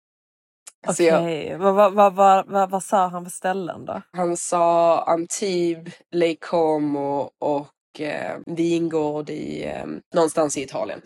Så 0.96 1.02
jag- 1.02 1.22
Okej, 1.22 1.56
vad, 1.58 1.74
vad, 1.74 1.92
vad, 1.94 2.14
vad, 2.14 2.46
vad, 2.46 2.70
vad 2.70 2.82
sa 2.82 3.06
han 3.08 3.24
för 3.24 3.30
ställen 3.30 3.84
då? 3.84 4.02
han 4.12 4.36
sa 4.36 5.02
Antibes, 5.04 5.94
Lake 6.12 6.36
Como 6.40 7.30
och 7.40 8.00
eh, 8.00 8.38
vingård 8.46 9.30
i 9.30 9.64
eh, 9.64 9.86
någonstans 10.14 10.56
i 10.56 10.62
Italien. 10.62 11.00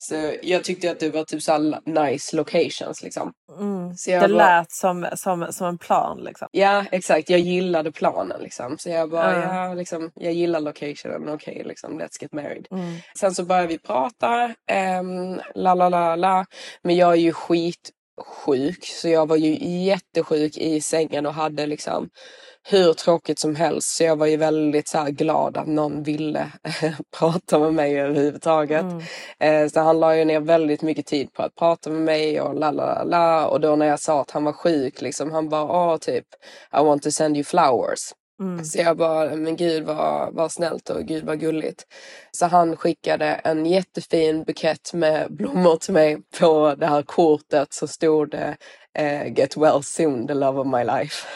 Så 0.00 0.32
jag 0.42 0.64
tyckte 0.64 0.90
att 0.90 1.00
det 1.00 1.10
var 1.10 1.24
typ 1.24 1.42
så 1.42 1.58
nice 1.86 2.36
locations 2.36 3.02
liksom. 3.02 3.32
Mm. 3.60 3.94
Så 3.94 4.10
jag 4.10 4.22
Det 4.22 4.34
bara- 4.34 4.58
lät 4.58 4.72
som, 4.72 5.06
som, 5.16 5.46
som 5.52 5.66
en 5.66 5.78
plan 5.78 6.18
liksom. 6.24 6.48
Ja, 6.52 6.84
exakt. 6.92 7.30
Jag 7.30 7.40
gillade 7.40 7.92
planen 7.92 8.40
liksom. 8.42 8.76
Så 8.78 8.88
jag 8.90 9.10
bara, 9.10 9.32
Ja. 9.40 9.66
ja, 9.68 9.74
liksom, 9.74 10.10
jag 10.14 10.32
gillar 10.32 10.60
locationen. 10.60 11.28
Okej, 11.28 11.62
liksom, 11.66 12.00
let's 12.00 12.22
get 12.22 12.32
married. 12.32 12.66
Mm. 12.70 12.94
Sen 13.20 13.34
så 13.34 13.44
började 13.44 13.68
vi 13.68 13.78
prata. 13.78 14.54
Um, 15.00 15.40
la, 15.54 15.74
la, 15.74 15.88
la, 15.88 16.16
la. 16.16 16.44
Men 16.82 16.96
jag 16.96 17.12
är 17.12 17.16
ju 17.16 17.32
skitsjuk. 18.26 18.84
Så 18.84 19.08
jag 19.08 19.26
var 19.26 19.36
ju 19.36 19.82
jättesjuk 19.84 20.56
i 20.56 20.80
sängen 20.80 21.26
och 21.26 21.34
hade 21.34 21.66
liksom 21.66 22.08
hur 22.70 22.92
tråkigt 22.92 23.38
som 23.38 23.56
helst. 23.56 23.96
Så 23.96 24.04
jag 24.04 24.16
var 24.16 24.26
ju 24.26 24.36
väldigt 24.36 24.88
så 24.88 25.04
glad 25.04 25.56
att 25.56 25.66
någon 25.66 26.02
ville 26.02 26.52
prata 27.18 27.58
med 27.58 27.74
mig 27.74 28.00
överhuvudtaget. 28.00 28.82
Mm. 28.82 29.64
Eh, 29.64 29.70
så 29.70 29.80
han 29.80 30.00
la 30.00 30.16
ju 30.16 30.24
ner 30.24 30.40
väldigt 30.40 30.82
mycket 30.82 31.06
tid 31.06 31.32
på 31.32 31.42
att 31.42 31.54
prata 31.54 31.90
med 31.90 32.02
mig 32.02 32.40
och 32.40 32.54
la 32.54 32.70
la 32.70 33.04
la. 33.04 33.46
Och 33.46 33.60
då 33.60 33.76
när 33.76 33.86
jag 33.86 34.00
sa 34.00 34.20
att 34.20 34.30
han 34.30 34.44
var 34.44 34.52
sjuk 34.52 35.00
liksom, 35.00 35.32
han 35.32 35.48
bara 35.48 35.64
åh 35.64 35.96
typ 35.96 36.24
I 36.80 36.84
want 36.84 37.02
to 37.02 37.10
send 37.10 37.36
you 37.36 37.44
flowers. 37.44 38.12
Mm. 38.40 38.64
Så 38.64 38.78
jag 38.78 38.96
bara, 38.96 39.36
men 39.36 39.56
gud 39.56 39.84
vad, 39.84 40.34
vad 40.34 40.52
snällt 40.52 40.90
och 40.90 41.04
gud 41.04 41.24
vad 41.24 41.40
gulligt. 41.40 41.86
Så 42.30 42.46
han 42.46 42.76
skickade 42.76 43.26
en 43.26 43.66
jättefin 43.66 44.44
bukett 44.44 44.92
med 44.92 45.26
blommor 45.30 45.76
till 45.76 45.94
mig. 45.94 46.18
På 46.38 46.74
det 46.74 46.86
här 46.86 47.02
kortet 47.02 47.72
så 47.72 47.86
stod 47.86 48.30
det 48.30 48.56
Get 49.36 49.56
well 49.56 49.82
soon, 49.82 50.26
the 50.26 50.34
love 50.34 50.60
of 50.60 50.66
my 50.66 50.84
life. 50.84 51.26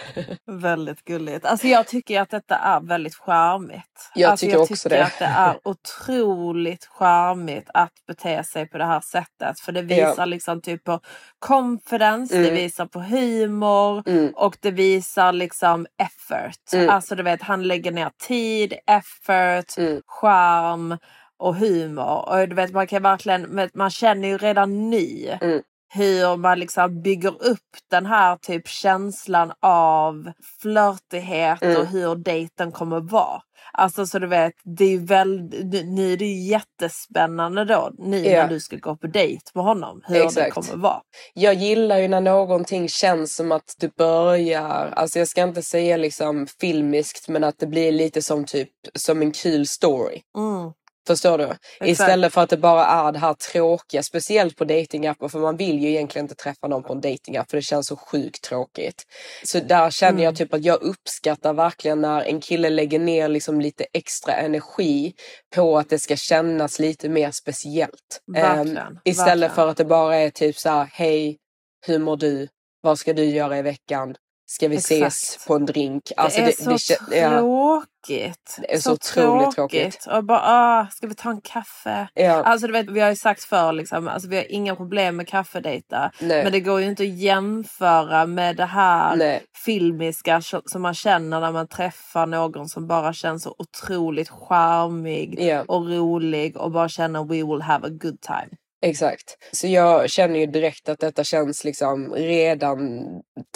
Väldigt 0.47 1.05
gulligt. 1.05 1.45
Alltså 1.47 1.67
jag 1.67 1.87
tycker 1.87 2.21
att 2.21 2.31
detta 2.31 2.57
är 2.57 2.81
väldigt 2.81 3.15
charmigt. 3.15 4.11
Jag 4.15 4.31
alltså 4.31 4.47
tycker 4.47 4.55
jag 4.57 4.63
också 4.63 4.77
tycker 4.89 4.97
det. 4.97 5.05
att 5.05 5.19
det 5.19 5.25
är 5.25 5.59
otroligt 5.69 6.85
charmigt 6.87 7.71
att 7.75 7.93
bete 8.07 8.45
sig 8.45 8.69
på 8.69 8.79
det 8.79 8.85
här 8.85 9.01
sättet. 9.01 9.61
För 9.61 9.73
det 9.73 9.95
Ja. 9.97 10.09
visar 10.11 10.27
liksom 10.27 10.61
typ 10.61 10.85
på 10.85 11.01
confidence, 11.39 12.35
det 12.39 12.41
Mm. 12.49 12.55
visar 12.55 12.87
på 12.87 13.01
humor 13.01 14.03
Mm. 14.09 14.33
och 14.37 14.57
det 14.61 14.71
visar 14.71 15.33
liksom 15.33 15.87
effort. 16.03 16.73
Mm. 16.75 16.91
Alltså 16.91 17.15
du 17.15 17.23
vet, 17.23 17.43
han 17.43 17.63
lägger 17.63 17.93
ner 17.93 18.11
tid, 18.29 18.75
effort, 18.87 19.79
Mm. 19.79 20.03
charm 20.07 20.99
och 21.39 21.57
humor. 21.57 22.29
Och 22.29 22.49
du 22.49 22.55
vet, 22.55 22.73
man 22.73 22.87
kan 22.87 23.03
verkligen, 23.03 23.71
man 23.75 23.91
känner 23.91 24.29
ju 24.29 24.39
redan 24.39 24.91
nu 24.91 25.39
Mm. 25.41 25.63
Hur 25.95 26.37
man 26.37 26.59
liksom 26.59 27.03
bygger 27.03 27.31
upp 27.43 27.59
den 27.91 28.07
här 28.07 28.37
typ 28.37 28.69
känslan 28.69 29.53
av 29.61 30.33
flörtighet 30.63 31.63
Mm. 31.63 31.81
och 31.81 31.87
hur 31.87 32.15
dejten 32.17 32.73
kommer 32.73 33.01
vara. 33.01 33.43
Alltså 33.73 34.07
så 34.07 34.19
du 34.19 34.27
vet, 34.27 34.53
det 34.65 34.85
är 34.85 34.99
väldigt, 34.99 35.87
nu 35.87 36.13
är 36.13 36.17
det 36.17 36.25
ju 36.25 36.51
jättespännande 36.51 37.65
då, 37.65 37.91
nu 37.99 38.19
Ja. 38.25 38.43
när 38.43 38.49
du 38.49 38.61
ska 38.61 38.77
gå 38.77 38.97
på 38.97 39.07
dejt 39.07 39.43
med 39.55 39.65
honom, 39.65 40.01
hur 40.07 40.15
det 40.15 40.25
Exakt. 40.25 40.55
kommer 40.55 40.77
vara. 40.83 41.01
Jag 41.35 41.55
gillar 41.55 41.99
ju 41.99 42.09
när 42.09 42.21
någonting 42.21 42.89
känns 42.89 43.35
som 43.37 43.53
att 43.53 43.75
det 43.81 43.97
börjar, 43.97 44.93
alltså 44.97 45.19
jag 45.19 45.29
ska 45.29 45.43
inte 45.43 45.63
säga 45.63 45.97
liksom 45.97 46.47
filmiskt 46.61 47.29
men 47.29 47.45
att 47.45 47.59
det 47.59 47.67
blir 47.67 47.93
lite 47.93 48.23
som 48.23 48.45
typ 48.45 48.69
som 48.95 49.23
en 49.23 49.33
kul 49.33 49.67
story. 49.67 50.21
Mm. 50.37 50.73
Förstår 51.07 51.39
du? 51.39 51.53
Istället 51.87 52.33
för 52.33 52.41
att 52.41 52.51
det 52.51 52.57
bara 52.57 52.87
är 52.87 53.13
det 53.13 53.19
här 53.19 53.35
tråkiga, 53.35 54.03
speciellt 54.03 54.57
på 54.57 54.65
datingappar 54.65 55.29
för 55.29 55.39
man 55.39 55.57
vill 55.57 55.79
ju 55.83 55.89
egentligen 55.89 56.25
inte 56.25 56.35
träffa 56.35 56.69
någon 56.69 56.83
på 56.83 56.93
en 56.93 57.01
datingapp 57.01 57.51
för 57.51 57.57
det 57.57 57.63
känns 57.63 57.87
så 57.87 57.97
sjukt 57.97 58.43
tråkigt. 58.45 59.03
Så 59.45 59.61
där 59.61 59.91
känner 59.91 60.13
Mm. 60.13 60.23
jag 60.25 60.37
typ 60.37 60.55
att 60.55 60.65
jag 60.65 60.83
uppskattar 60.83 61.53
verkligen 61.55 62.01
när 62.01 62.21
en 62.23 62.41
kille 62.41 62.71
lägger 62.71 62.99
ner 62.99 63.29
liksom 63.29 63.61
lite 63.61 63.85
extra 63.93 64.33
energi 64.35 65.15
på 65.55 65.79
att 65.79 65.89
det 65.91 65.99
ska 65.99 66.17
kännas 66.17 66.79
lite 66.79 67.09
mer 67.09 67.31
speciellt. 67.31 68.21
Verkligen, 68.33 68.77
Ehm, 68.77 68.99
istället 69.05 69.29
verkligen. 69.29 69.55
för 69.55 69.69
att 69.69 69.77
det 69.77 69.85
bara 69.85 70.17
är 70.17 70.31
typ 70.31 70.57
så 70.59 70.69
här, 70.69 70.89
hej, 70.93 71.39
hur 71.87 71.99
mår 71.99 72.17
du? 72.17 72.49
Vad 72.81 72.99
ska 72.99 73.13
du 73.13 73.25
göra 73.25 73.59
i 73.59 73.63
veckan? 73.63 74.15
Ska 74.53 74.69
vi 74.69 74.77
ses 74.77 75.03
Exakt. 75.03 75.47
på 75.47 75.55
en 75.55 75.67
drink? 75.67 76.13
Alltså 76.17 76.41
det 76.41 76.47
är 76.47 76.53
så 76.53 76.71
kä- 76.71 77.15
ja, 77.15 77.39
tråkigt. 77.39 78.59
Det 78.59 78.75
är 78.75 78.79
så 78.79 78.93
otroligt 78.93 79.55
tråkigt. 79.55 80.07
Och 80.11 80.25
bara, 80.25 80.41
ah, 80.45 80.87
ska 80.91 81.07
vi 81.07 81.15
ta 81.15 81.31
en 81.31 81.41
kaffe? 81.41 82.09
ja, 82.15 82.43
Alltså 82.43 82.67
du 82.67 82.73
vet, 82.73 82.91
vi 82.91 83.01
har 83.01 83.11
ju 83.11 83.17
sagt 83.17 83.45
förr 83.45 83.73
liksom, 83.73 84.09
alltså, 84.09 84.29
vi 84.29 84.37
har 84.37 84.53
inga 84.53 84.77
problem 84.77 85.17
med 85.17 85.29
kaffedejta. 85.29 86.11
Men 86.21 86.53
det 86.53 86.61
går 86.61 86.81
ju 86.81 86.87
inte 86.87 87.03
att 87.03 87.19
jämföra 87.19 88.27
med 88.27 88.57
det 88.57 88.65
här 88.65 89.17
nej, 89.17 89.43
filmiska 89.65 90.43
som 90.43 90.83
man 90.83 90.95
känner 90.95 91.41
när 91.41 91.53
man 91.53 91.69
träffar 91.69 92.27
någon 92.27 92.69
som 92.69 92.87
bara 92.87 93.13
känns 93.13 93.43
så 93.43 93.55
otroligt 93.59 94.29
charmig 94.29 95.41
ja. 95.41 95.65
och 95.69 95.91
rolig 95.91 96.57
och 96.57 96.71
bara 96.71 96.89
känner 96.89 97.25
we 97.25 97.35
will 97.35 97.63
have 97.63 97.87
a 97.87 97.91
good 97.91 98.21
time. 98.21 98.49
Exakt. 98.85 99.37
Så 99.53 99.67
jag 99.67 100.11
känner 100.11 100.39
ju 100.41 100.47
direkt 100.47 100.89
att 100.89 100.99
detta 100.99 101.25
känns 101.25 101.65
liksom 101.65 102.15
redan 102.15 103.05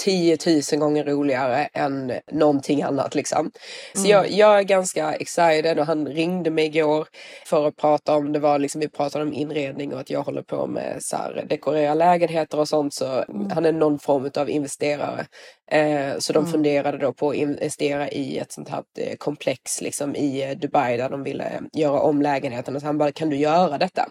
10 0.05 0.39
000 0.73 0.81
gånger 0.81 1.05
roligare 1.05 1.69
än 1.73 2.13
någonting 2.33 2.83
annat 2.83 3.15
liksom. 3.15 3.51
Så 3.95 3.99
Mm. 4.01 4.11
jag, 4.11 4.31
jag 4.31 4.59
är 4.59 4.63
ganska 4.63 5.13
excited 5.15 5.79
och 5.79 5.87
han 5.87 6.07
ringde 6.09 6.51
mig 6.51 6.65
igår 6.67 7.07
för 7.47 7.67
att 7.69 7.77
prata 7.77 8.15
om, 8.17 8.33
det 8.33 8.39
var 8.39 8.59
liksom, 8.59 8.81
vi 8.81 8.89
pratade 8.89 9.25
om 9.25 9.33
inredning 9.33 9.95
och 9.95 10.01
att 10.01 10.11
jag 10.11 10.23
håller 10.23 10.43
på 10.43 10.67
med 10.67 10.97
så 11.01 11.17
här, 11.17 11.45
dekorera 11.49 11.95
lägenheter 11.95 12.59
och 12.59 12.69
sånt 12.69 12.95
så 12.95 13.07
Mm. 13.29 13.51
han 13.51 13.67
är 13.67 13.73
någon 13.73 13.99
form 13.99 14.31
av 14.37 14.51
investerare. 14.51 15.27
Eh, 15.71 16.19
så 16.19 16.33
de 16.33 16.39
Mm. 16.39 16.53
funderade 16.53 16.99
då 16.99 17.13
på 17.13 17.31
att 17.31 17.37
investera 17.37 18.09
i 18.11 18.39
ett 18.39 18.53
sånt 18.53 18.69
här 18.69 18.83
eh, 18.99 19.17
komplex 19.17 19.81
liksom 19.81 20.17
i 20.17 20.43
eh, 20.43 20.51
Dubai 20.59 20.97
där 20.97 21.09
de 21.09 21.23
ville 21.23 21.61
göra 21.73 22.01
om 22.01 22.23
lägenheten. 22.23 22.75
Och 22.77 22.81
så 22.83 22.87
han 22.87 22.99
bara, 22.99 23.13
kan 23.13 23.31
du 23.31 23.37
göra 23.37 23.79
detta? 23.79 24.09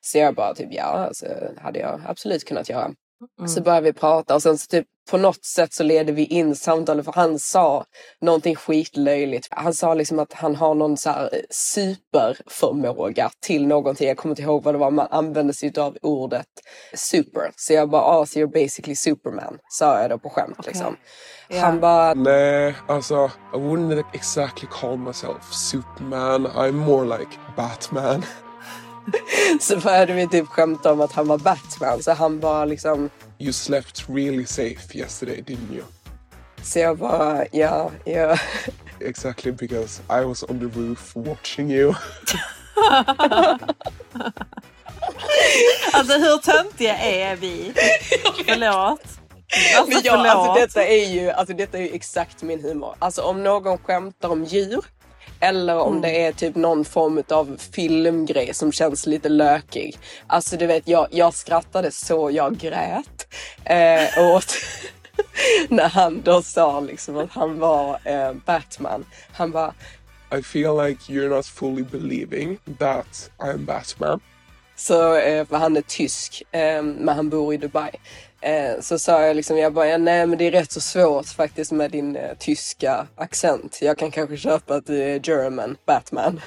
Så 0.00 0.18
jag 0.18 0.34
bara 0.34 0.54
typ 0.58 0.72
ja, 0.72 0.82
alltså, 0.82 1.26
hade 1.56 1.78
jag 1.78 2.00
absolut 2.06 2.44
kunnat 2.44 2.68
göra. 2.68 2.90
Så 3.46 3.62
började 3.62 3.84
vi 3.84 3.92
prata 3.92 4.34
och 4.34 4.42
sen 4.42 4.58
så 4.58 4.66
typ 4.66 4.86
på 5.10 5.18
något 5.18 5.44
sätt 5.44 5.72
så 5.72 5.82
ledde 5.82 6.12
vi 6.12 6.24
in 6.24 6.56
samtalet 6.56 7.04
för 7.04 7.12
han 7.12 7.38
sa 7.38 7.84
någonting 8.20 8.56
skitlöjligt. 8.56 9.48
Han 9.50 9.74
sa 9.74 9.94
liksom 9.94 10.18
att 10.18 10.32
han 10.32 10.56
har 10.56 10.74
någon 10.74 10.96
så 10.96 11.10
här 11.10 11.30
superförmåga 11.50 13.30
till 13.46 13.66
någonting. 13.66 14.08
Jag 14.08 14.16
kommer 14.16 14.32
inte 14.32 14.42
ihåg 14.42 14.62
vad 14.62 14.74
det 14.74 14.78
var, 14.78 14.90
man 14.90 15.06
använde 15.10 15.54
sig 15.54 15.72
av 15.78 15.96
ordet 16.02 16.46
super. 16.94 17.50
Så 17.56 17.72
jag 17.72 17.90
bara, 17.90 18.02
ah, 18.02 18.26
so 18.26 18.38
you're 18.38 18.62
basically 18.62 18.96
superman, 18.96 19.58
sa 19.68 20.00
jag 20.00 20.10
då 20.10 20.18
på 20.18 20.30
skämt 20.30 20.66
liksom. 20.66 20.96
Han 21.60 21.80
bara, 21.80 22.14
Nej, 22.14 22.74
alltså 22.88 23.30
I 23.54 23.56
wouldn't 23.56 24.04
exactly 24.12 24.68
call 24.70 24.98
myself 24.98 25.52
Superman. 25.52 26.46
I'm 26.46 26.72
more 26.72 27.18
like 27.18 27.30
Batman. 27.56 28.24
så 29.60 29.76
började 29.76 30.12
vi 30.12 30.28
typ 30.28 30.48
skämta 30.48 30.92
om 30.92 31.00
att 31.00 31.12
han 31.12 31.28
var 31.28 31.38
Batman. 31.38 32.02
Så 32.02 32.12
han 32.12 32.40
bara 32.40 32.64
liksom, 32.64 33.10
You 33.38 33.52
slept 33.52 34.04
really 34.08 34.46
safe 34.46 34.98
yesterday, 34.98 35.44
didn't 35.46 35.74
you? 35.74 35.84
så 36.62 36.78
jag 36.78 36.98
bara, 36.98 37.44
ja, 37.52 37.90
ja. 38.04 38.38
Exactly 39.00 39.52
because 39.52 40.02
I 40.10 40.24
was 40.24 40.44
on 40.48 40.58
the 40.58 40.80
roof 40.80 41.12
watching 41.16 41.70
you. 41.70 41.94
Alltså 45.92 46.18
hur 46.18 46.38
töntiga 46.38 46.98
är 46.98 47.36
vi? 47.36 47.72
Förlåt. 48.46 49.00
Alltså, 49.76 49.94
Men 49.94 50.00
ja, 50.04 50.30
alltså 50.30 50.60
detta 50.60 50.84
är 50.84 51.04
ju 51.06 51.30
alltså 51.30 51.54
detta 51.54 51.78
är 51.78 51.82
ju 51.82 51.88
exakt 51.94 52.42
min 52.42 52.60
humor. 52.60 52.96
Alltså 52.98 53.22
om 53.22 53.42
någon 53.42 53.78
skämtar 53.78 54.28
om 54.28 54.44
djur 54.44 54.84
eller 55.40 55.78
om 55.78 56.00
det 56.00 56.22
är 56.22 56.32
typ 56.32 56.54
någon 56.54 56.84
form 56.84 57.22
av 57.28 57.56
filmgrej 57.72 58.54
som 58.54 58.72
känns 58.72 59.06
lite 59.06 59.28
lökig. 59.28 59.98
Alltså 60.26 60.56
du 60.56 60.66
vet, 60.66 60.88
jag, 60.88 61.06
jag 61.10 61.34
skrattade 61.34 61.90
så 61.90 62.30
jag 62.30 62.56
grät 62.56 63.34
eh, 63.64 64.34
åt 64.34 64.54
när 65.68 65.88
han 65.88 66.22
då 66.22 66.42
sa 66.42 66.80
liksom 66.80 67.16
att 67.16 67.30
han 67.30 67.58
var 67.58 68.00
eh, 68.04 68.32
Batman. 68.46 69.04
Han 69.32 69.50
bara, 69.50 69.74
I 70.38 70.42
feel 70.42 70.76
like 70.76 71.12
you're 71.12 71.28
not 71.28 71.46
fully 71.46 71.82
believing 71.82 72.58
that 72.78 73.30
I'm 73.38 73.64
Batman. 73.64 74.20
Så, 74.76 75.16
eh, 75.16 75.46
för 75.46 75.56
han 75.56 75.76
är 75.76 75.82
tysk, 75.82 76.42
eh, 76.50 76.82
men 76.82 77.08
han 77.08 77.28
bor 77.28 77.54
i 77.54 77.56
Dubai. 77.56 77.90
Eh, 78.40 78.80
så 78.80 78.98
sa 78.98 79.22
jag 79.22 79.36
liksom, 79.36 79.58
jag 79.58 79.72
bara, 79.72 79.88
ja, 79.88 79.98
nej 79.98 80.26
men 80.26 80.38
det 80.38 80.46
är 80.46 80.50
rätt 80.50 80.72
så 80.72 80.80
svårt 80.80 81.26
faktiskt 81.26 81.72
med 81.72 81.90
din 81.90 82.16
eh, 82.16 82.34
tyska 82.38 83.06
accent. 83.14 83.78
Jag 83.82 83.98
kan 83.98 84.10
kanske 84.10 84.36
köpa 84.36 84.74
att 84.74 84.86
du 84.86 85.02
är 85.02 85.20
German 85.24 85.76
Batman. 85.86 86.40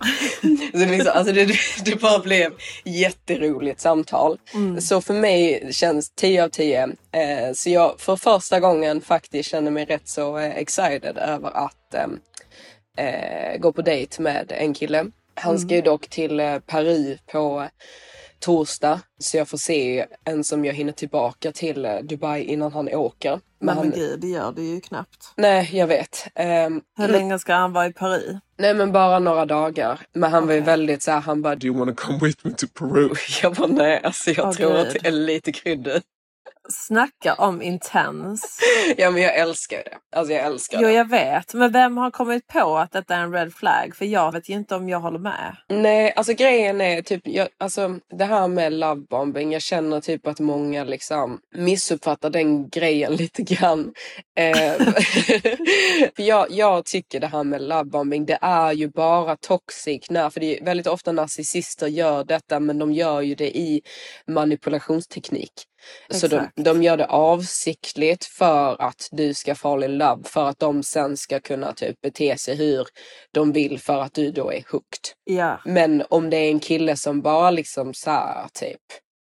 så 0.72 0.78
det, 0.78 0.86
liksom, 0.86 1.12
alltså 1.14 1.32
det, 1.32 1.46
det 1.84 2.00
bara 2.00 2.18
blev 2.18 2.52
jätteroligt 2.84 3.80
samtal. 3.80 4.38
Så 4.80 5.00
för 5.00 5.14
mig 5.14 5.68
känns 5.72 6.10
10 6.10 6.44
av 6.44 6.48
10. 6.48 6.82
Eh, 7.12 7.52
så 7.54 7.70
jag 7.70 8.00
för 8.00 8.16
första 8.16 8.60
gången 8.60 9.00
faktiskt 9.00 9.50
känner 9.50 9.70
mig 9.70 9.84
rätt 9.84 10.08
så 10.08 10.38
eh, 10.38 10.56
excited 10.56 11.18
över 11.18 11.50
att 11.50 11.94
ehm, 11.94 12.18
eh, 12.96 13.58
gå 13.58 13.72
på 13.72 13.82
dejt 13.82 14.22
med 14.22 14.52
en 14.52 14.74
kille. 14.74 15.06
Han 15.34 15.58
ska 15.58 15.74
ju 15.74 15.80
dock 15.80 16.08
till 16.08 16.60
Paris 16.66 17.18
på 17.32 17.68
torsdag 18.40 19.00
så 19.18 19.36
jag 19.36 19.48
får 19.48 19.58
se 19.58 20.06
en 20.24 20.44
som 20.44 20.64
jag 20.64 20.74
hinner 20.74 20.92
tillbaka 20.92 21.52
till 21.52 21.84
eh, 21.84 21.96
Dubai 22.02 22.42
innan 22.44 22.72
han 22.72 22.88
åker. 22.88 23.40
Men 23.60 23.76
Men, 23.76 23.90
gud, 23.90 24.20
det 24.20 24.26
gör 24.28 24.52
det 24.52 24.62
ju 24.62 24.80
knappt. 24.80 25.32
nej, 25.36 25.70
jag 25.72 25.86
vet. 25.86 26.26
Ehm, 26.34 26.80
Hur 26.98 27.08
länge 27.08 27.38
ska 27.38 27.54
han 27.54 27.72
vara 27.72 27.86
i 27.86 27.92
Paris? 27.92 28.36
nej, 28.58 28.74
men 28.74 28.92
bara 28.92 29.18
några 29.18 29.46
dagar. 29.46 30.00
Men 30.12 30.30
han 30.32 30.46
var 30.46 30.54
ju 30.54 30.60
väldigt 30.60 31.02
så 31.02 31.10
här, 31.10 31.20
han 31.20 31.42
bara, 31.42 31.54
Do 31.56 31.66
you 31.66 31.78
want 31.78 31.98
to 31.98 32.06
come 32.06 32.18
with 32.22 32.38
me 32.46 32.52
to 32.52 32.66
Peru? 32.78 33.10
jag 33.42 33.54
bara 33.54 33.66
nej, 33.66 34.00
alltså 34.04 34.30
jag 34.30 34.46
Åh, 34.46 34.52
tror 34.52 34.76
att 34.76 34.92
Gud. 34.92 35.02
det 35.02 35.08
är 35.08 35.12
lite 35.12 35.52
kryddigt. 35.52 36.04
Snacka 36.72 37.34
om 37.34 37.62
intens. 37.62 38.60
Ja, 38.96 39.10
men 39.10 39.22
jag 39.22 39.36
älskar 39.36 39.76
det. 39.76 40.18
Alltså 40.18 40.32
jag 40.32 40.44
älskar 40.46 40.78
Jo, 40.80 40.88
det. 40.88 40.94
jag 40.94 41.08
vet. 41.08 41.54
Men 41.54 41.72
vem 41.72 41.96
har 41.96 42.10
kommit 42.10 42.46
på 42.46 42.76
att 42.78 42.92
detta 42.92 43.14
är 43.14 43.20
en 43.20 43.32
red 43.32 43.54
flag? 43.54 43.96
För 43.96 44.04
jag 44.04 44.32
vet 44.32 44.48
ju 44.48 44.54
inte 44.54 44.74
om 44.74 44.88
jag 44.88 45.00
håller 45.00 45.18
med. 45.18 45.56
Nej, 45.68 46.12
alltså 46.16 46.32
grejen 46.32 46.80
är 46.80 47.02
typ, 47.02 47.20
jag, 47.24 47.48
alltså 47.58 47.98
det 48.18 48.24
här 48.24 48.48
med 48.48 48.72
lovebombing, 48.72 49.52
jag 49.52 49.62
känner 49.62 50.00
typ 50.00 50.26
att 50.26 50.40
många 50.40 50.84
liksom 50.84 51.38
missuppfattar 51.56 52.30
den 52.30 52.68
grejen 52.68 53.12
lite 53.16 53.42
grann. 53.42 53.92
Eh, 54.38 54.72
för 56.16 56.22
jag, 56.22 56.46
jag 56.50 56.84
tycker 56.84 57.20
det 57.20 57.26
här 57.26 57.44
med 57.44 57.62
lovebombing, 57.62 58.26
det 58.26 58.38
är 58.42 58.72
ju 58.72 58.88
bara 58.88 59.36
toxic 59.36 60.10
när, 60.10 60.30
för 60.30 60.40
det 60.40 60.58
är 60.58 60.64
väldigt 60.64 60.86
ofta 60.86 61.12
narcissister 61.12 61.86
gör 61.86 62.24
detta, 62.24 62.60
men 62.60 62.78
de 62.78 62.92
gör 62.92 63.20
ju 63.20 63.34
det 63.34 63.56
i 63.56 63.82
manipulationsteknik. 64.26 65.52
Så 66.10 66.26
de, 66.26 66.50
de 66.56 66.82
gör 66.82 66.96
det 66.96 67.06
avsiktligt 67.06 68.24
för 68.24 68.82
att 68.82 69.08
du 69.10 69.34
ska 69.34 69.54
fall 69.54 69.84
in 69.84 69.98
love, 69.98 70.22
för 70.24 70.48
att 70.48 70.58
de 70.58 70.82
sen 70.82 71.16
ska 71.16 71.40
kunna 71.40 71.72
typ 71.72 72.00
bete 72.00 72.38
sig 72.38 72.56
hur 72.56 72.86
de 73.32 73.52
vill 73.52 73.78
för 73.78 74.00
att 74.00 74.14
du 74.14 74.30
då 74.30 74.52
är 74.52 74.64
hooked. 74.72 75.00
Ja, 75.24 75.60
Men 75.64 76.04
om 76.10 76.30
det 76.30 76.36
är 76.36 76.50
en 76.50 76.60
kille 76.60 76.96
som 76.96 77.22
bara 77.22 77.50
liksom 77.50 77.94
så 77.94 78.10
här, 78.10 78.48
typ 78.52 78.80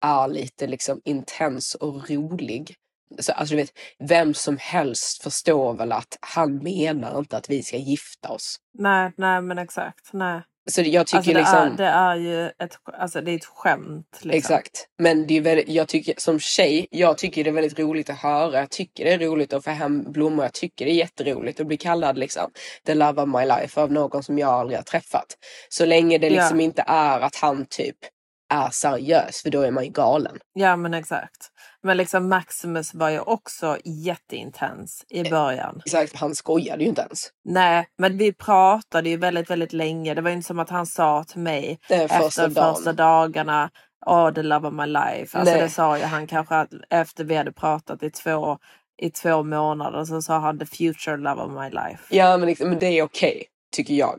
är 0.04 0.28
lite 0.28 0.66
liksom 0.66 1.00
intens 1.04 1.74
och 1.74 2.10
rolig. 2.10 2.74
Så, 3.18 3.32
alltså 3.32 3.54
du 3.54 3.60
vet, 3.60 3.72
vem 3.98 4.34
som 4.34 4.56
helst 4.60 5.22
förstår 5.22 5.74
väl 5.74 5.92
att 5.92 6.18
han 6.20 6.56
menar 6.56 7.18
inte 7.18 7.36
att 7.36 7.50
vi 7.50 7.62
ska 7.62 7.76
gifta 7.76 8.28
oss. 8.28 8.56
nej, 8.78 9.12
nej 9.16 9.42
men 9.42 9.58
exakt. 9.58 10.12
Nej. 10.12 10.42
Så 10.70 10.82
jag 10.82 11.06
tycker 11.06 11.16
Alltså, 11.18 11.32
det, 11.32 11.38
liksom... 11.38 11.58
är, 11.58 11.76
det 11.76 11.84
är 11.86 12.16
ju 12.16 12.46
ett, 12.46 12.76
alltså, 12.98 13.20
det 13.20 13.30
är 13.30 13.36
ett 13.36 13.44
skämt. 13.44 14.06
Liksom. 14.12 14.30
Exakt. 14.30 14.86
Men 14.98 15.26
det 15.26 15.36
är 15.36 15.40
väldigt, 15.40 15.68
jag 15.68 15.88
tycker 15.88 16.14
som 16.18 16.40
tjej, 16.40 16.86
jag 16.90 17.18
tycker 17.18 17.44
det 17.44 17.50
är 17.50 17.54
väldigt 17.54 17.78
roligt 17.78 18.10
att 18.10 18.18
höra. 18.18 18.58
Jag 18.58 18.70
tycker 18.70 19.04
det 19.04 19.12
är 19.12 19.18
roligt 19.18 19.52
att 19.52 19.64
få 19.64 19.70
hem 19.70 20.12
blommor. 20.12 20.44
Jag 20.44 20.52
tycker 20.52 20.84
det 20.84 20.90
är 20.90 20.94
jätteroligt 20.94 21.60
att 21.60 21.66
bli 21.66 21.76
kallad 21.76 22.18
liksom 22.18 22.50
the 22.86 22.94
love 22.94 23.22
of 23.22 23.28
my 23.28 23.44
life 23.46 23.80
av 23.80 23.92
någon 23.92 24.22
som 24.22 24.38
jag 24.38 24.50
aldrig 24.50 24.78
har 24.78 24.84
träffat. 24.84 25.26
Så 25.68 25.84
länge 25.86 26.18
det 26.18 26.28
Ja. 26.28 26.42
liksom 26.42 26.60
inte 26.60 26.84
är 26.86 27.20
att 27.20 27.36
han 27.36 27.66
typ 27.70 27.96
är 28.54 28.70
seriös, 28.70 29.42
för 29.42 29.50
då 29.50 29.60
är 29.60 29.70
man 29.70 29.84
ju 29.84 29.90
galen. 29.90 30.38
Ja 30.52 30.76
men 30.76 30.94
exakt. 30.94 31.51
Men 31.82 31.96
liksom 31.96 32.28
Maximus 32.28 32.94
var 32.94 33.10
ju 33.10 33.20
också 33.20 33.78
jätteintens 33.84 35.04
i 35.08 35.30
början. 35.30 35.82
Exakt, 35.84 36.16
han 36.16 36.34
skojade 36.34 36.82
ju 36.82 36.88
inte 36.88 37.02
ens. 37.02 37.30
Nej, 37.44 37.86
men 37.98 38.18
vi 38.18 38.32
pratade 38.32 39.08
ju 39.08 39.16
väldigt, 39.16 39.50
väldigt 39.50 39.72
länge. 39.72 40.14
Det 40.14 40.20
var 40.20 40.30
ju 40.30 40.36
inte 40.36 40.46
som 40.46 40.58
att 40.58 40.70
han 40.70 40.86
sa 40.86 41.24
till 41.24 41.40
mig 41.40 41.78
efter 41.88 42.18
första 42.18 42.48
de 42.48 42.54
dagen. 42.54 42.74
första 42.74 42.92
dagarna 42.92 43.70
Åh, 44.06 44.32
the 44.32 44.42
love 44.42 44.68
of 44.68 44.74
my 44.74 44.86
life. 44.86 45.38
Alltså 45.38 45.54
Nej. 45.54 45.62
det 45.62 45.68
sa 45.68 45.98
ju 45.98 46.04
han 46.04 46.26
kanske 46.26 46.54
att 46.54 46.68
efter 46.90 47.24
vi 47.24 47.34
hade 47.34 47.52
pratat 47.52 48.02
i 48.02 48.10
två, 48.10 48.58
i 49.02 49.10
två 49.10 49.42
månader 49.42 50.04
så 50.04 50.22
sa 50.22 50.38
han 50.38 50.58
the 50.58 50.66
future 50.66 51.16
love 51.16 51.42
of 51.42 51.52
my 51.52 51.70
life. 51.70 52.16
Ja 52.16 52.36
men, 52.36 52.48
liksom, 52.48 52.68
men 52.68 52.78
det 52.78 52.86
är 52.86 53.02
okej, 53.02 53.44
tycker 53.72 53.94
jag. 53.94 54.18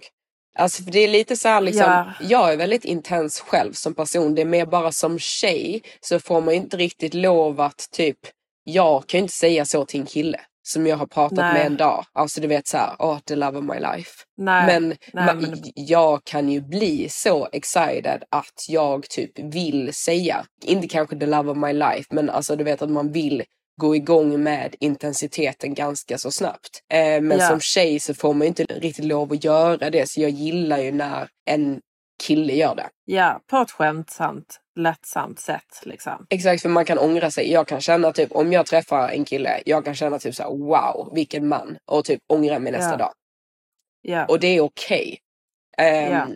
Alltså 0.60 0.84
för 0.84 0.92
det 0.92 1.00
är 1.00 1.08
lite 1.08 1.36
så 1.36 1.48
här 1.48 1.62
liksom, 1.62 1.84
Ja. 1.84 2.14
jag 2.22 2.54
är 2.54 2.58
väldigt 2.58 2.86
intens 2.86 3.40
själv 3.40 3.74
som 3.74 3.94
person. 3.94 4.36
Det 4.36 4.42
är 4.42 4.46
mer 4.46 4.66
bara 4.66 4.92
som 4.92 5.20
tjej 5.20 5.82
så 6.02 6.20
får 6.20 6.42
man 6.42 6.54
inte 6.54 6.78
riktigt 6.78 7.14
lov 7.14 7.62
att 7.62 7.88
typ, 7.92 8.18
jag 8.64 9.08
kan 9.08 9.18
ju 9.18 9.22
inte 9.22 9.34
säga 9.34 9.66
så 9.66 9.86
till 9.86 10.00
en 10.00 10.06
kille 10.06 10.40
som 10.66 10.88
jag 10.88 10.98
har 10.98 11.06
pratat 11.06 11.38
Nej. 11.38 11.54
med 11.54 11.66
en 11.66 11.78
dag. 11.78 12.06
Alltså 12.14 12.42
du 12.42 12.48
vet 12.48 12.68
så 12.68 12.78
här, 12.78 12.96
oh 13.00 13.20
the 13.20 13.36
love 13.36 13.58
of 13.58 13.64
my 13.64 13.80
life. 13.80 14.12
Nej, 14.38 14.66
men, 14.68 14.88
nej, 15.14 15.28
ma- 15.28 15.36
men- 15.42 15.62
jag 15.76 16.24
kan 16.24 16.50
ju 16.50 16.62
bli 16.62 17.08
så 17.10 17.50
excited 17.52 18.24
att 18.30 18.66
jag 18.70 19.10
typ 19.10 19.40
vill 19.40 19.94
säga, 19.94 20.46
inte 20.64 20.88
kanske 20.88 21.20
the 21.20 21.26
love 21.26 21.52
of 21.52 21.58
my 21.58 21.74
life, 21.74 22.04
men 22.10 22.30
alltså 22.30 22.56
du 22.56 22.64
vet 22.64 22.82
att 22.82 22.90
man 22.90 23.12
vill 23.12 23.44
gå 23.82 23.96
igång 23.96 24.44
med 24.44 24.76
intensiteten 24.80 25.74
ganska 25.74 26.18
så 26.18 26.32
snabbt. 26.32 26.70
Eh, 26.94 27.22
men 27.22 27.38
Ja. 27.40 27.48
som 27.48 27.60
tjej 27.60 28.00
så 28.00 28.14
får 28.14 28.34
man 28.34 28.42
ju 28.42 28.48
inte 28.48 28.64
riktigt 28.64 29.06
lov 29.06 29.32
att 29.34 29.44
göra 29.44 29.90
det, 29.90 30.10
så 30.10 30.22
jag 30.22 30.30
gillar 30.30 30.78
ju 30.78 30.92
när 30.92 31.28
en 31.46 31.80
kille 32.24 32.54
gör 32.54 32.76
det. 32.76 32.90
Ja, 33.06 33.42
på 33.50 33.58
ett 33.58 33.72
skämtsamt, 33.72 34.60
lättsamt 34.80 35.40
sätt 35.40 35.82
liksom. 35.84 36.26
Exakt, 36.30 36.62
för 36.62 36.70
man 36.70 36.86
kan 36.86 36.98
ångra 37.00 37.32
sig. 37.32 37.52
Jag 37.52 37.68
kan 37.68 37.82
känna 37.82 38.12
typ, 38.12 38.32
om 38.32 38.54
jag 38.54 38.66
träffar 38.66 39.10
en 39.10 39.26
kille, 39.26 39.62
jag 39.66 39.86
kan 39.86 39.96
känna 39.96 40.20
typ 40.20 40.36
så 40.36 40.44
här, 40.44 40.50
wow, 40.50 41.12
vilken 41.16 41.48
man. 41.48 41.78
Och 41.86 42.06
typ 42.06 42.20
ångra 42.34 42.60
mig 42.60 42.72
nästa 42.72 42.92
Ja. 42.92 42.98
dag. 42.98 43.12
Ja. 44.02 44.26
Och 44.26 44.40
det 44.40 44.48
är 44.48 44.62
okej. 44.62 45.10
Ehm, 45.10 45.18
Ja. 46.12 46.28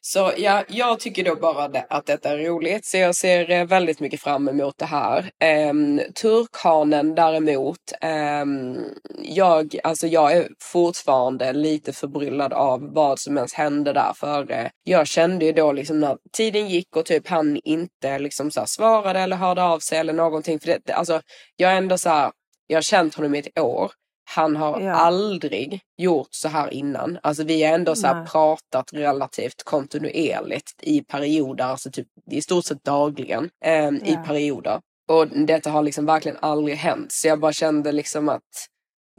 Så 0.00 0.32
ja, 0.36 0.62
jag 0.68 1.00
tycker 1.00 1.24
då 1.24 1.36
bara 1.36 1.64
att 1.88 2.06
detta 2.06 2.30
är 2.30 2.38
roligt. 2.38 2.84
Så 2.86 2.96
jag 2.96 3.14
ser 3.14 3.50
eh, 3.50 3.64
väldigt 3.66 4.00
mycket 4.00 4.20
fram 4.20 4.48
emot 4.48 4.74
det 4.78 4.84
här. 4.84 5.30
Um, 5.70 6.00
turkhanen 6.22 7.14
däremot. 7.14 7.78
ehm, 8.00 8.78
jag, 9.22 9.76
alltså 9.84 10.06
jag 10.06 10.32
är 10.32 10.48
fortfarande 10.62 11.52
lite 11.52 11.92
förbryllad 11.92 12.52
av 12.52 12.92
vad 12.94 13.18
som 13.18 13.36
ens 13.36 13.54
hände 13.54 13.92
där. 13.92 14.12
För 14.16 14.50
eh, 14.52 14.66
jag 14.84 15.06
kände 15.06 15.44
ju 15.44 15.52
då 15.52 15.72
liksom 15.72 16.00
när 16.00 16.16
tiden 16.36 16.68
gick 16.68 16.96
och 16.96 17.04
typ 17.06 17.28
han 17.28 17.56
inte 17.64 18.18
liksom 18.18 18.50
så 18.50 18.62
svarade 18.66 19.20
eller 19.20 19.36
hörde 19.36 19.62
av 19.62 19.78
sig 19.78 19.98
eller 19.98 20.12
någonting. 20.12 20.60
För 20.60 20.66
det- 20.66 20.92
alltså, 20.94 21.20
jag 21.56 21.72
är 21.72 21.76
ändå 21.76 21.98
så 21.98 22.08
här, 22.08 22.30
jag 22.66 22.76
har 22.76 22.82
känt 22.82 23.14
honom 23.14 23.34
i 23.34 23.38
ett 23.38 23.58
år. 23.58 23.90
Han 24.28 24.56
har 24.56 24.80
Ja. 24.80 24.92
aldrig 24.92 25.80
gjort 25.96 26.28
så 26.30 26.48
här 26.48 26.74
innan. 26.74 27.18
Alltså 27.22 27.44
vi 27.44 27.62
har 27.64 27.74
ändå 27.74 27.94
så 27.94 28.26
pratat 28.32 28.92
relativt 28.92 29.62
kontinuerligt 29.64 30.72
i 30.82 31.00
perioder, 31.04 31.64
alltså 31.64 31.90
typ 31.90 32.06
i 32.30 32.42
stort 32.42 32.64
sett 32.64 32.84
dagligen 32.84 33.50
eh, 33.64 33.88
i 33.88 34.00
Ja. 34.12 34.24
perioder. 34.26 34.80
Och 35.08 35.28
detta 35.28 35.70
har 35.70 35.82
liksom 35.82 36.06
verkligen 36.06 36.38
aldrig 36.42 36.76
hänt. 36.76 37.12
Så 37.12 37.28
jag 37.28 37.40
bara 37.40 37.52
kände 37.52 37.92
liksom 37.92 38.28
att 38.28 38.42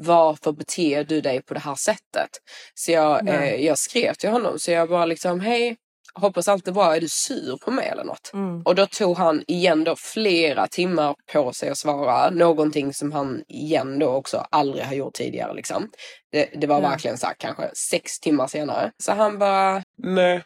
varför 0.01 0.51
beter 0.51 1.03
du 1.03 1.21
dig 1.21 1.41
på 1.41 1.53
det 1.53 1.59
här 1.59 1.75
sättet? 1.75 2.29
Så 2.75 2.91
jag, 2.91 3.27
eh, 3.29 3.55
jag 3.65 3.77
skrev 3.77 4.13
till 4.13 4.29
honom. 4.29 4.59
Så 4.59 4.71
jag 4.71 4.89
bara 4.89 5.05
liksom, 5.05 5.39
hej, 5.39 5.75
hoppas 6.21 6.47
allt 6.47 6.67
är 6.67 6.71
bra. 6.71 6.95
Är 6.95 7.01
du 7.01 7.07
sur 7.09 7.57
på 7.57 7.71
mig 7.71 7.87
eller 7.87 8.03
något? 8.03 8.31
Mm. 8.33 8.61
Och 8.61 8.75
då 8.75 8.85
tog 8.85 9.17
han 9.17 9.43
igen 9.47 9.83
då 9.83 9.95
flera 9.95 10.67
timmar 10.67 11.15
på 11.33 11.53
sig 11.53 11.69
att 11.69 11.77
svara. 11.77 12.29
Någonting 12.29 12.93
som 12.93 13.11
han 13.11 13.43
igen 13.47 13.99
då 13.99 14.07
också 14.09 14.37
aldrig 14.51 14.85
har 14.85 14.93
gjort 14.93 15.13
tidigare 15.13 15.53
liksom. 15.53 15.89
Det, 16.31 16.49
det 16.61 16.67
var 16.67 16.81
Ja. 16.81 16.89
verkligen 16.89 17.17
så 17.17 17.27
här, 17.27 17.35
kanske 17.39 17.71
sex 17.75 18.19
timmar 18.19 18.47
senare. 18.47 18.91
Så 19.03 19.11
han 19.11 19.39
bara, 19.39 19.83
Nej, 19.97 20.43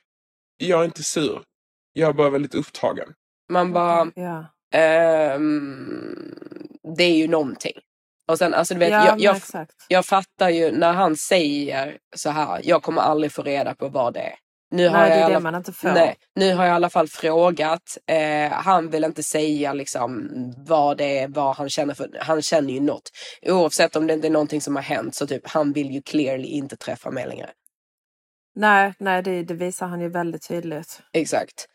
jag 0.57 0.81
är 0.81 0.85
inte 0.85 1.03
sur. 1.03 1.41
Jag 1.93 2.09
är 2.09 2.13
bara 2.13 2.29
väldigt 2.29 2.55
upptagen. 2.55 3.07
man 3.51 3.73
bara, 3.73 4.11
Ja. 4.15 4.45
ehm, 4.73 6.35
det 6.97 7.03
är 7.03 7.15
ju 7.15 7.27
någonting. 7.27 7.73
Och 8.27 8.37
sen 8.37 8.53
alltså 8.53 8.73
du 8.73 8.79
vet, 8.79 8.89
ja, 8.89 9.05
jag, 9.05 9.19
jag, 9.53 9.67
jag 9.87 10.05
fattar 10.05 10.49
ju 10.49 10.71
när 10.71 10.93
han 10.93 11.15
säger 11.15 11.97
så 12.15 12.29
här, 12.29 12.61
jag 12.63 12.83
kommer 12.83 13.01
aldrig 13.01 13.31
få 13.31 13.43
reda 13.43 13.75
på 13.75 13.87
vad 13.89 14.13
det 14.13 14.19
är. 14.19 14.35
Nu 14.71 14.87
har 14.87 14.97
Nej, 14.97 15.09
jag 15.09 15.19
det 15.19 15.25
alla 15.25 15.39
man 15.39 15.55
inte. 15.55 15.73
Nej, 15.83 16.15
nu 16.35 16.53
har 16.53 16.65
jag 16.65 16.73
i 16.73 16.75
alla 16.75 16.89
fall 16.89 17.07
frågat. 17.07 17.97
Eh, 18.07 18.51
han 18.51 18.89
vill 18.89 19.03
inte 19.03 19.23
säga 19.23 19.73
liksom 19.73 20.29
vad 20.57 20.97
det 20.97 21.19
är, 21.19 21.27
vad 21.27 21.55
han 21.55 21.69
känner 21.69 21.93
för. 21.93 22.17
Han 22.21 22.41
känner 22.41 22.73
ju 22.73 22.79
något. 22.79 23.09
Oavsett 23.41 23.95
om 23.95 24.07
det 24.07 24.13
inte 24.13 24.27
är 24.27 24.31
någonting 24.31 24.61
som 24.61 24.75
har 24.75 24.83
hänt 24.83 25.15
så 25.15 25.27
typ 25.27 25.47
han 25.47 25.73
vill 25.73 25.91
ju 25.91 26.01
clearly 26.01 26.47
inte 26.47 26.77
träffa 26.77 27.11
mig 27.11 27.27
längre. 27.27 27.49
Nej, 28.55 28.93
nej 28.99 29.23
det, 29.23 29.43
det 29.43 29.53
visar 29.53 29.87
han 29.87 30.01
ju 30.01 30.09
väldigt 30.09 30.47
tydligt. 30.47 31.01
Exakt. 31.13 31.67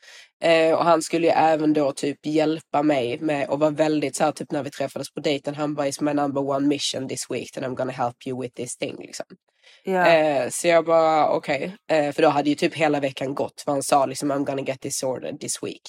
Eh, 0.42 0.74
och 0.74 0.84
han 0.84 1.02
skulle 1.02 1.26
ju 1.26 1.32
även 1.32 1.72
då 1.72 1.92
typ 1.92 2.26
hjälpa 2.26 2.82
mig 2.82 3.18
med 3.20 3.48
och 3.48 3.58
vara 3.60 3.70
väldigt 3.70 4.16
så 4.16 4.24
här 4.24 4.32
typ 4.32 4.50
när 4.52 4.62
vi 4.62 4.70
träffades 4.70 5.12
på 5.12 5.20
dejten. 5.20 5.54
Han 5.54 5.74
bara 5.74 5.86
is 5.88 6.00
my 6.00 6.12
number 6.12 6.48
one 6.48 6.66
mission 6.66 7.08
this 7.08 7.30
week 7.30 7.56
and 7.56 7.66
I'm 7.66 7.74
gonna 7.74 7.92
help 7.92 8.26
you 8.26 8.42
with 8.42 8.54
this 8.54 8.76
thing 8.76 8.96
liksom. 8.98 9.26
Ja. 9.88 10.06
Eh, 10.06 10.48
så 10.48 10.68
jag 10.68 10.84
bara 10.84 11.28
okej, 11.28 11.76
eh, 11.90 12.12
för 12.12 12.22
då 12.22 12.28
hade 12.28 12.48
ju 12.48 12.54
typ 12.54 12.74
hela 12.74 13.00
veckan 13.00 13.34
gått 13.34 13.60
för 13.60 13.72
han 13.72 13.82
sa 13.82 14.06
liksom 14.06 14.32
I'm 14.32 14.44
gonna 14.44 14.62
get 14.62 14.80
this 14.80 14.98
sorted 14.98 15.40
this 15.40 15.62
week. 15.62 15.82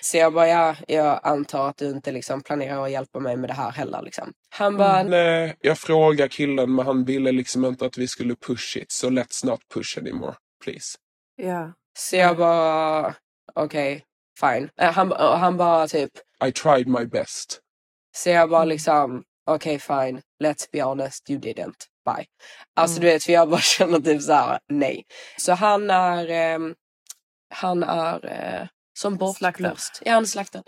Så 0.00 0.16
jag 0.16 0.32
bara 0.34 0.48
ja, 0.48 0.76
jag 0.88 1.20
antar 1.22 1.68
att 1.68 1.76
du 1.76 1.90
inte 1.90 2.12
liksom 2.12 2.40
planerar 2.42 2.84
att 2.84 2.90
hjälpa 2.90 3.18
mig 3.20 3.36
med 3.36 3.50
det 3.50 3.54
här 3.54 3.70
heller 3.70 4.02
liksom. 4.02 4.32
Han 4.50 4.76
bara 4.76 5.02
Nej, 5.02 5.56
jag 5.60 5.78
frågar 5.78 6.28
killen 6.28 6.74
men 6.74 6.86
han 6.86 7.04
ville 7.04 7.32
liksom 7.32 7.64
inte 7.64 7.86
att 7.86 7.98
vi 7.98 8.08
skulle 8.08 8.34
push 8.34 8.76
it. 8.76 8.92
So 8.92 9.08
let's 9.10 9.46
not 9.46 9.60
push 9.74 9.98
anymore, 9.98 10.34
please. 10.64 10.96
ja. 11.36 11.72
så 11.98 12.16
jag 12.16 12.36
bara 12.36 13.14
okej, 13.54 14.04
fine. 14.40 14.68
Eh, 14.80 14.92
han, 14.92 15.12
och 15.12 15.38
han 15.38 15.56
bara 15.56 15.88
typ 15.88 16.10
I 16.48 16.52
tried 16.52 16.88
my 16.88 17.04
best. 17.06 17.60
Så 18.16 18.28
jag 18.30 18.36
Mm. 18.36 18.50
bara 18.50 18.64
liksom, 18.64 19.22
okej 19.50 19.78
fine, 19.78 20.20
let's 20.44 20.66
be 20.72 20.82
honest, 20.82 21.30
you 21.30 21.40
didn't. 21.40 21.74
Bye. 22.04 22.26
Alltså 22.76 22.96
Mm. 22.96 23.06
du 23.06 23.12
vet, 23.12 23.24
för 23.24 23.32
jag 23.32 23.48
bara 23.50 23.60
känner 23.78 24.00
typ 24.00 24.22
så 24.22 24.32
här, 24.32 24.58
nej. 24.68 25.02
Så 25.38 25.52
han 25.52 25.90
är, 25.90 26.28
ehm, 26.30 26.74
han 27.54 27.82
är 27.82 28.26
eh, 28.26 28.66
som 28.98 29.16
bortblåst. 29.16 30.02
Ja, 30.04 30.12
han 30.12 30.22
är 30.22 30.26
slaktad. 30.26 30.62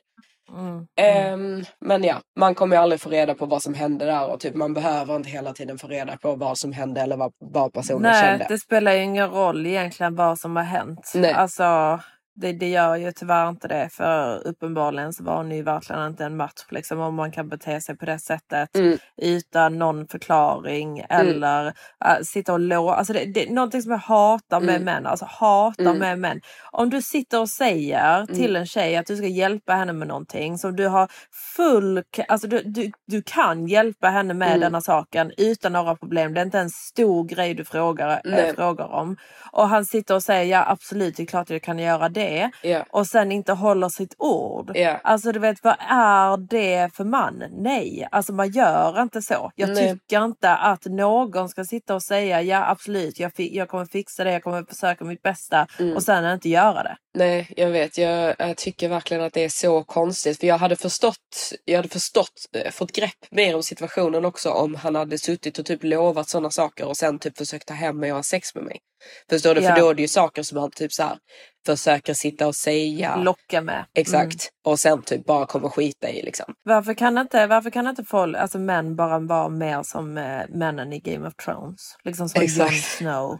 Mm. 0.48 0.66
Mm. 0.66 0.86
Ehm, 0.96 1.64
men 1.80 2.04
ja, 2.04 2.20
man 2.38 2.54
kommer 2.54 2.76
ju 2.76 2.82
aldrig 2.82 3.00
få 3.00 3.10
reda 3.10 3.34
på 3.34 3.46
vad 3.46 3.62
som 3.62 3.74
hände 3.74 4.04
där 4.04 4.30
och 4.30 4.40
typ 4.40 4.54
man 4.54 4.74
behöver 4.74 5.16
inte 5.16 5.28
hela 5.30 5.52
tiden 5.52 5.78
få 5.78 5.86
reda 5.88 6.16
på 6.16 6.34
vad 6.36 6.58
som 6.58 6.72
hände 6.72 7.00
eller 7.00 7.16
vad, 7.16 7.32
vad 7.38 7.72
personen 7.72 8.02
Nej, 8.02 8.22
kände. 8.22 8.46
det 8.48 8.58
spelar 8.58 8.92
ju 8.92 9.02
ingen 9.02 9.30
roll 9.30 9.66
egentligen 9.66 10.14
vad 10.14 10.38
som 10.38 10.56
har 10.56 10.62
hänt. 10.62 11.12
Nej. 11.14 11.32
Alltså, 11.32 12.00
det, 12.36 12.52
det 12.52 12.68
gör 12.70 12.96
ju 12.96 13.12
tyvärr 13.12 13.48
inte 13.48 13.68
det. 13.68 13.88
För 13.92 14.46
uppenbarligen 14.46 15.12
så 15.12 15.24
var 15.24 15.42
ni 15.44 15.56
ju 15.56 15.62
verkligen 15.62 16.06
inte 16.06 16.24
en 16.24 16.36
match. 16.36 16.64
Liksom, 16.70 17.00
om 17.00 17.14
man 17.14 17.32
kan 17.32 17.48
bete 17.48 17.80
sig 17.80 17.96
på 17.96 18.04
det 18.06 18.18
sättet 18.18 18.76
Mm. 18.76 18.98
utan 19.22 19.78
någon 19.78 20.06
förklaring. 20.08 21.04
Eller 21.08 21.66
äh, 22.04 22.16
sitta 22.22 22.52
och 22.52 22.60
lova. 22.60 22.94
Alltså 22.94 23.12
det, 23.12 23.24
det 23.24 23.48
är 23.48 23.52
någonting 23.52 23.82
som 23.82 23.90
jag 23.92 23.98
hatar 23.98 24.60
med 24.60 24.74
Mm. 24.74 24.84
män. 24.84 25.06
Alltså 25.06 25.24
hatar 25.30 25.82
Mm. 25.84 25.98
med 25.98 26.18
män. 26.18 26.40
Om 26.72 26.90
du 26.90 27.02
sitter 27.02 27.40
och 27.40 27.48
säger 27.48 28.26
till 28.26 28.56
en 28.56 28.66
tjej 28.66 28.96
att 28.96 29.06
du 29.06 29.16
ska 29.16 29.26
hjälpa 29.26 29.72
henne 29.74 29.92
med 29.92 30.08
någonting 30.08 30.58
som 30.58 30.76
du 30.76 30.86
har 30.88 31.08
full... 31.56 32.02
Alltså 32.28 32.48
du, 32.48 32.62
du, 32.64 32.92
du 33.06 33.22
kan 33.22 33.68
hjälpa 33.68 34.08
henne 34.08 34.34
med 34.34 34.48
Mm. 34.48 34.60
denna 34.60 34.80
saken 34.80 35.32
utan 35.36 35.72
några 35.72 35.96
problem. 35.96 36.34
Det 36.34 36.40
är 36.40 36.44
inte 36.44 36.58
en 36.58 36.70
stor 36.70 37.24
grej 37.24 37.54
du 37.54 37.64
frågar, 37.64 38.20
äh, 38.24 38.54
frågar 38.54 38.92
om. 38.92 39.16
Och 39.52 39.68
han 39.68 39.84
sitter 39.84 40.14
och 40.14 40.22
säger 40.22 40.44
ja 40.52 40.64
absolut 40.68 41.16
det 41.16 41.22
är 41.22 41.26
klart 41.26 41.50
jag 41.50 41.62
kan 41.62 41.78
göra 41.78 42.08
det. 42.08 42.23
Ja. 42.62 42.84
Och 42.90 43.06
sen 43.06 43.32
inte 43.32 43.52
håller 43.52 43.88
sitt 43.88 44.14
ord. 44.18 44.70
Ja. 44.74 45.00
Alltså 45.04 45.32
du 45.32 45.38
vet 45.38 45.64
vad 45.64 45.76
är 45.88 46.36
det 46.36 46.90
för 46.94 47.04
man? 47.04 47.44
Nej, 47.50 48.08
alltså 48.10 48.32
man 48.32 48.50
gör 48.50 49.02
inte 49.02 49.22
så. 49.22 49.52
Jag 49.54 49.68
Nej. 49.68 49.92
tycker 49.92 50.24
inte 50.24 50.50
att 50.50 50.84
någon 50.84 51.48
ska 51.48 51.64
sitta 51.64 51.94
och 51.94 52.02
säga 52.02 52.42
ja 52.42 52.70
absolut 52.70 53.20
jag, 53.20 53.32
jag 53.36 53.68
kommer 53.68 53.86
fixa 53.86 54.24
det, 54.24 54.32
jag 54.32 54.42
kommer 54.42 54.62
försöka 54.68 55.04
mitt 55.04 55.22
bästa 55.22 55.66
Mm. 55.78 55.96
och 55.96 56.02
sen 56.02 56.32
inte 56.32 56.48
göra 56.48 56.82
det. 56.82 56.96
Nej, 57.14 57.52
jag 57.56 57.70
vet. 57.70 57.98
Jag, 57.98 58.34
jag 58.38 58.56
tycker 58.56 58.88
verkligen 58.88 59.22
att 59.22 59.32
det 59.32 59.44
är 59.44 59.48
så 59.48 59.84
konstigt. 59.84 60.40
För 60.40 60.46
jag 60.46 60.58
hade 60.58 60.76
förstått, 60.76 61.52
jag 61.64 61.76
hade 61.76 61.88
förstått, 61.88 62.28
eh, 62.56 62.70
fått 62.70 62.92
grepp 62.92 63.26
mer 63.30 63.56
om 63.56 63.62
situationen 63.62 64.24
också 64.24 64.50
om 64.50 64.74
han 64.74 64.94
hade 64.94 65.18
suttit 65.18 65.58
och 65.58 65.66
typ 65.66 65.84
lovat 65.84 66.28
sådana 66.28 66.50
saker 66.50 66.86
och 66.86 66.96
sen 66.96 67.18
typ 67.18 67.38
försökt 67.38 67.68
ta 67.68 67.74
hem 67.74 67.98
mig 68.00 68.12
och 68.12 68.18
ha 68.18 68.22
sex 68.22 68.54
med 68.54 68.64
mig. 68.64 68.78
Förstår 69.30 69.54
du? 69.54 69.60
Ja. 69.60 69.74
För 69.74 69.80
då 69.80 69.90
är 69.90 69.94
det 69.94 70.02
ju 70.02 70.08
saker 70.08 70.42
som 70.42 70.58
han 70.58 70.70
typ 70.70 70.92
så 70.92 71.02
här 71.02 71.18
försöker 71.66 72.14
sitta 72.14 72.46
och 72.46 72.56
säga. 72.56 73.16
Locka 73.16 73.60
med. 73.60 73.84
Exakt. 73.94 74.34
Mm. 74.34 74.72
Och 74.72 74.78
sen 74.78 75.02
typ 75.02 75.26
bara 75.26 75.46
kommer 75.46 75.68
skita 75.68 76.10
i 76.10 76.22
liksom. 76.22 76.54
Varför 76.64 76.94
kan 76.94 77.18
inte, 77.18 77.46
varför 77.46 77.70
kan 77.70 77.86
inte 77.86 78.04
folk, 78.04 78.36
alltså 78.36 78.58
män 78.58 78.96
bara 78.96 79.18
vara 79.18 79.48
mer 79.48 79.82
som 79.82 80.18
eh, 80.18 80.42
männen 80.48 80.92
i 80.92 81.00
Game 81.00 81.28
of 81.28 81.34
Thrones? 81.34 81.96
Liksom 82.04 82.28
som 82.28 82.42
Exakt. 82.42 82.72
Jon 82.72 82.80
Snow. 82.80 83.38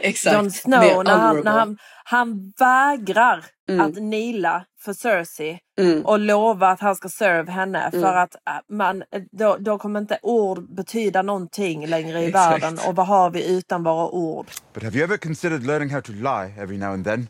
Exakt. 0.00 0.36
Jon 0.36 0.50
Snow 0.50 1.04
när 1.04 1.16
han, 1.16 1.40
när 1.44 1.52
han, 1.52 1.78
han 2.04 2.52
vägrar 2.58 3.44
Mm. 3.68 3.86
att 3.86 3.94
nila 4.02 4.64
för 4.80 4.92
Cersei 4.92 5.58
Mm. 5.78 6.06
och 6.06 6.18
lova 6.18 6.68
att 6.68 6.80
han 6.80 6.96
ska 6.96 7.08
serve 7.08 7.52
henne 7.52 7.80
Mm. 7.92 8.00
för 8.02 8.14
att 8.16 8.34
äh, 8.34 8.52
man, 8.68 9.02
då, 9.32 9.56
då 9.60 9.78
kommer 9.78 10.00
inte 10.00 10.18
ord 10.22 10.74
betyda 10.74 11.22
någonting 11.22 11.86
längre 11.86 12.20
i 12.22 12.26
Exakt. 12.26 12.62
världen 12.62 12.78
och 12.88 12.96
vad 12.96 13.06
har 13.06 13.30
vi 13.30 13.56
utan 13.56 13.82
bara 13.82 14.08
ord? 14.08 14.46
But 14.74 14.82
have 14.82 14.96
you 14.96 15.04
ever 15.04 15.16
considered 15.16 15.66
learning 15.66 15.90
how 15.90 16.00
to 16.00 16.12
lie 16.12 16.52
every 16.58 16.76
now 16.78 16.92
and 16.92 17.04
then? 17.04 17.28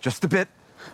Just 0.00 0.24
a 0.24 0.28
bit? 0.28 0.48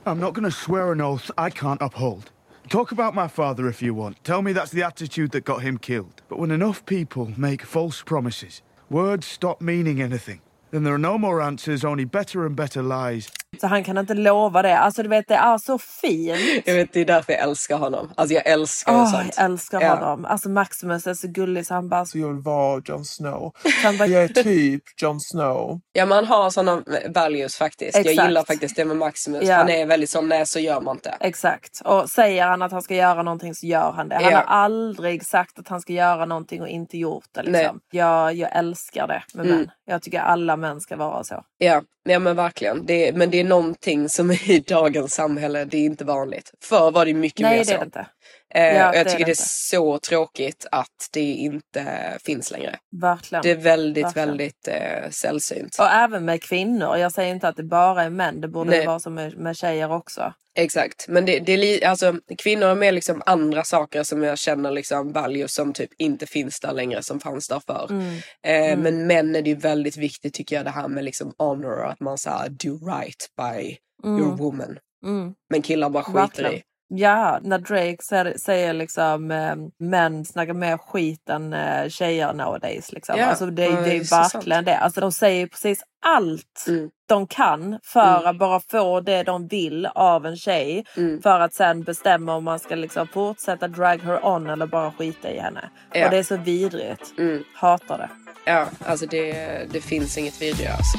I'm 0.04 0.14
not 0.20 0.34
going 0.34 0.44
to 0.50 0.56
swear 0.56 0.92
an 0.92 1.00
oath 1.00 1.30
I 1.48 1.50
can't 1.50 1.82
uphold. 1.82 2.30
Talk 2.68 2.92
about 2.92 3.14
my 3.14 3.28
father 3.28 3.68
if 3.68 3.82
you 3.82 3.94
want. 3.98 4.22
Tell 4.24 4.42
me 4.42 4.52
that's 4.54 4.70
the 4.70 4.82
attitude 4.86 5.28
that 5.32 5.44
got 5.44 5.62
him 5.62 5.78
killed. 5.78 6.22
But 6.28 6.38
when 6.38 6.50
enough 6.50 6.84
people 6.84 7.34
make 7.36 7.66
false 7.66 8.02
promises, 8.04 8.62
words 8.88 9.26
stop 9.26 9.60
meaning 9.60 10.00
anything. 10.00 10.40
Then 10.70 10.84
there 10.84 10.94
are 10.94 10.98
no 11.12 11.18
more 11.18 11.42
answers, 11.42 11.84
only 11.84 12.04
better 12.06 12.46
and 12.46 12.56
better 12.56 12.82
lies. 12.82 13.30
Så 13.60 13.66
han 13.66 13.84
kan 13.84 13.98
inte 13.98 14.14
lova 14.14 14.62
det. 14.62 14.78
Alltså 14.78 15.02
du 15.02 15.08
vet 15.08 15.28
det 15.28 15.34
är 15.34 15.58
så 15.58 15.78
fint. 15.78 16.62
Jag 16.66 16.74
vet, 16.74 16.92
det 16.92 17.00
är 17.00 17.04
därför 17.04 17.32
jag 17.32 17.42
älskar 17.42 17.76
honom. 17.76 18.10
Alltså 18.16 18.34
jag 18.34 18.46
älskar 18.46 18.92
Åh, 18.94 19.10
sånt. 19.12 19.34
jag 19.36 19.44
älskar 19.44 19.80
Ja. 19.80 19.94
honom. 19.94 20.24
Alltså 20.24 20.48
Maximus 20.48 21.06
är 21.06 21.14
så 21.14 21.28
gullig 21.28 21.66
så 21.66 21.74
han 21.74 21.88
bara... 21.88 22.04
Så 22.04 22.18
jag 22.18 22.28
vill 22.28 22.42
vara 22.42 22.82
Jon 22.84 23.04
Snow. 23.04 23.52
Han 23.84 23.98
bara 23.98 24.06
Jag 24.08 24.22
är 24.24 24.28
typ 24.28 24.82
Jon 25.02 25.20
Snow. 25.20 25.80
Ja 25.92 26.06
man 26.06 26.24
har 26.24 26.50
sådana 26.50 26.82
values 27.14 27.56
faktiskt. 27.56 27.96
Jag 27.96 28.06
Exakt. 28.06 28.28
gillar 28.28 28.44
faktiskt 28.44 28.76
det 28.76 28.84
med 28.84 28.96
Maximus. 28.96 29.42
Ja. 29.48 29.54
Han 29.56 29.68
är 29.68 29.86
väldigt 29.86 30.10
sån, 30.10 30.28
nej 30.28 30.46
så 30.46 30.58
gör 30.58 30.80
man 30.80 30.96
inte. 30.96 31.14
Exakt. 31.20 31.80
Och 31.84 32.10
säger 32.10 32.46
han 32.46 32.62
att 32.62 32.72
han 32.72 32.82
ska 32.82 32.94
göra 32.94 33.22
någonting 33.22 33.54
så 33.54 33.66
gör 33.66 33.92
han 33.92 34.08
det. 34.08 34.14
Han 34.14 34.24
Ja. 34.24 34.36
har 34.36 34.44
aldrig 34.44 35.26
sagt 35.26 35.58
att 35.58 35.68
han 35.68 35.80
ska 35.80 35.92
göra 35.92 36.24
någonting 36.24 36.62
och 36.62 36.68
inte 36.68 36.98
gjort 36.98 37.24
det. 37.34 37.42
Liksom. 37.42 37.80
Jag, 37.90 38.34
jag 38.34 38.56
älskar 38.56 39.06
det 39.06 39.22
med 39.34 39.46
Mm. 39.46 39.58
män. 39.58 39.70
Jag 39.84 40.02
tycker 40.02 40.20
alla 40.20 40.56
män 40.56 40.80
ska 40.80 40.96
vara 40.96 41.24
så. 41.24 41.44
Ja, 41.58 41.82
ja 42.04 42.18
men 42.18 42.36
verkligen. 42.36 42.86
Det, 42.86 43.16
men 43.16 43.30
det 43.30 43.41
är 43.42 43.48
någonting 43.48 44.08
som 44.08 44.30
i 44.30 44.64
dagens 44.66 45.14
samhälle, 45.14 45.64
det 45.64 45.76
är 45.76 45.84
inte 45.84 46.04
vanligt. 46.04 46.52
Förr 46.60 46.90
var 46.90 47.04
det 47.06 47.14
mycket 47.14 47.40
Nej 47.40 47.58
mer 47.58 47.64
det 47.64 47.70
är 47.70 47.74
så. 47.74 47.78
det 47.78 47.84
inte. 47.84 48.06
Eh, 48.54 48.76
Ja, 48.76 48.88
och 48.90 48.96
jag 48.96 49.06
tycker 49.08 49.18
det 49.18 49.24
det 49.24 49.30
är 49.30 49.44
så 49.48 49.98
tråkigt 49.98 50.66
att 50.72 51.08
det 51.12 51.20
inte 51.20 52.18
finns 52.24 52.50
längre. 52.50 52.78
Verkligen. 53.00 53.42
Det 53.42 53.50
är 53.50 53.56
väldigt, 53.56 54.04
Verkligen. 54.04 54.28
väldigt 54.28 54.68
eh, 54.68 55.10
sällsynt. 55.10 55.76
Och 55.78 55.86
även 55.90 56.24
med 56.24 56.42
kvinnor. 56.42 56.96
Jag 56.96 57.12
säger 57.12 57.34
inte 57.34 57.48
att 57.48 57.56
det 57.56 57.62
bara 57.64 58.02
är 58.02 58.10
män. 58.10 58.40
Det 58.40 58.48
borde 58.48 58.70
Nej. 58.70 58.86
vara 58.86 58.98
som 59.00 59.14
med, 59.14 59.38
med 59.38 59.56
tjejer 59.56 59.92
också. 59.92 60.32
Exakt, 60.54 61.08
men 61.08 61.24
det, 61.26 61.38
det 61.40 61.52
är 61.52 61.56
li- 61.58 61.84
alltså, 61.84 62.14
kvinnor 62.38 62.66
är 62.68 62.74
mer 62.74 62.92
liksom 62.92 63.22
andra 63.26 63.64
saker 63.64 64.02
som 64.02 64.22
jag 64.22 64.38
känner 64.38 64.70
liksom 64.70 65.12
values 65.12 65.54
som 65.54 65.72
typ 65.72 65.90
inte 65.98 66.26
finns 66.26 66.60
där 66.60 66.72
längre 66.72 67.02
som 67.02 67.20
fanns 67.20 67.48
där 67.48 67.60
förr. 67.66 67.86
Mm. 67.90 68.16
Eh, 68.46 68.78
Men 68.78 69.06
män 69.06 69.36
är 69.36 69.42
det 69.42 69.50
ju 69.50 69.56
väldigt 69.56 69.96
viktigt 69.96 70.34
tycker 70.34 70.56
jag 70.56 70.64
det 70.64 70.70
här 70.70 70.88
med 70.88 71.04
liksom 71.04 71.32
honor, 71.38 71.84
att 71.84 72.00
man 72.00 72.18
säger 72.18 72.48
do 72.48 72.86
right 72.86 73.26
by 73.36 73.76
your 74.08 74.36
woman. 74.36 74.78
Mm. 75.04 75.34
Men 75.50 75.62
killar 75.62 75.88
bara 75.90 76.02
skiter 76.04 76.20
Verkligen. 76.20 76.52
i. 76.54 76.62
Ja, 76.94 77.38
när 77.42 77.58
Drake 77.58 77.96
säger, 78.02 78.38
säger 78.38 78.72
liksom 78.72 79.30
eh, 79.30 79.54
män 79.78 80.24
snackar 80.24 80.52
mer 80.52 80.76
skit 80.78 81.28
än 81.28 81.52
eh, 81.52 81.88
tjejer 81.88 82.32
nowadays. 82.32 82.92
Liksom. 82.92 83.14
Ja, 83.18 83.26
alltså, 83.26 83.46
det, 83.46 83.52
det 83.52 83.90
är 83.90 83.94
ju 83.94 84.02
verkligen 84.02 84.64
det. 84.64 84.76
Alltså, 84.78 85.00
de 85.00 85.12
säger 85.12 85.46
precis 85.46 85.82
allt 86.06 86.64
Mm. 86.68 86.90
de 87.08 87.26
kan 87.26 87.78
för 87.84 88.16
Mm. 88.18 88.26
att 88.26 88.38
bara 88.38 88.60
få 88.70 89.00
det 89.00 89.22
de 89.22 89.48
vill 89.48 89.86
av 89.86 90.26
en 90.26 90.36
tjej. 90.36 90.84
Mm. 90.96 91.22
För 91.22 91.40
att 91.40 91.54
sen 91.54 91.82
bestämma 91.82 92.34
om 92.34 92.44
man 92.44 92.58
ska 92.58 92.74
liksom 92.74 93.06
fortsätta 93.08 93.68
drag 93.68 94.02
her 94.02 94.26
on 94.26 94.50
eller 94.50 94.66
bara 94.66 94.92
skita 94.92 95.30
i 95.30 95.38
henne. 95.38 95.70
Ja. 95.92 96.04
Och 96.04 96.10
det 96.10 96.18
är 96.18 96.22
så 96.22 96.36
vidrigt. 96.36 97.14
Mm. 97.18 97.44
Hatar 97.54 97.98
det. 97.98 98.08
Ja, 98.44 98.66
alltså 98.86 99.06
det, 99.06 99.32
det 99.72 99.80
finns 99.80 100.18
inget 100.18 100.42
vidare. 100.42 100.72
Alltså. 100.72 100.98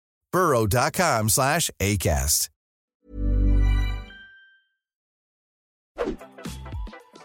burrow.com 0.31 1.29
slash 1.29 1.69
ACAST. 1.79 2.47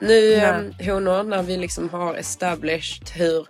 Nu 0.00 0.34
um, 0.36 0.72
honor, 0.86 1.22
när 1.22 1.42
vi 1.42 1.56
liksom 1.56 1.88
har 1.90 2.14
established 2.14 3.10
hur 3.10 3.46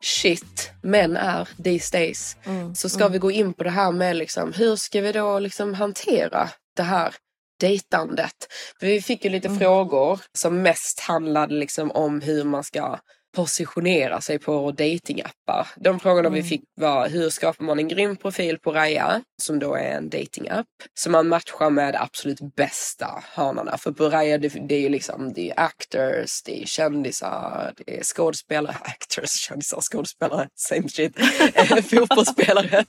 shit 0.00 0.70
män 0.82 1.16
är 1.16 1.48
these 1.64 1.98
days. 1.98 2.36
Mm, 2.44 2.74
Så 2.74 2.88
ska 2.88 3.08
vi 3.08 3.18
gå 3.18 3.30
in 3.30 3.54
på 3.54 3.64
det 3.64 3.70
här 3.70 3.92
med 3.92 4.16
liksom, 4.16 4.52
hur 4.52 4.76
ska 4.76 5.00
vi 5.00 5.12
då 5.12 5.38
liksom 5.38 5.74
hantera 5.74 6.48
det 6.76 6.82
här 6.82 7.14
dejtandet? 7.60 8.34
För 8.80 8.86
vi 8.86 9.02
fick 9.02 9.24
ju 9.24 9.30
lite 9.30 9.48
Mm. 9.48 9.58
frågor 9.60 10.20
som 10.38 10.62
mest 10.62 11.00
handlade 11.00 11.54
liksom 11.54 11.90
om 11.90 12.20
hur 12.20 12.44
man 12.44 12.64
ska 12.64 12.98
positionera 13.32 14.20
sig 14.20 14.38
på 14.38 14.70
datingappar. 14.70 15.68
De 15.76 16.00
frågorna 16.00 16.28
vi 16.28 16.38
Mm. 16.38 16.48
fick 16.48 16.62
var 16.80 17.08
hur 17.08 17.30
skapar 17.30 17.64
man 17.64 17.78
en 17.78 17.88
grym 17.88 18.16
profil 18.16 18.58
på 18.58 18.72
Raya 18.72 19.22
som 19.42 19.58
då 19.58 19.74
är 19.74 19.96
en 19.96 20.10
datingapp 20.10 20.66
som 20.94 21.12
man 21.12 21.28
matchar 21.28 21.70
med 21.70 21.96
absolut 21.96 22.54
bästa 22.56 23.22
hanarna. 23.34 23.78
För 23.78 23.92
på 23.92 24.08
Raya 24.08 24.38
det, 24.38 24.48
det 24.68 24.74
är 24.74 24.80
ju 24.80 24.88
liksom 24.88 25.32
det 25.32 25.50
är 25.50 25.60
actors, 25.60 26.42
det 26.44 26.62
är 26.62 26.66
kändisar, 26.66 27.72
det 27.76 27.98
är 27.98 28.02
skådespelare, 28.02 28.76
actors, 28.82 29.30
kändisar, 29.30 29.80
skådespelare, 29.80 30.48
same 30.54 30.88
shit, 30.88 31.16
fotbollsspelare. 31.90 32.84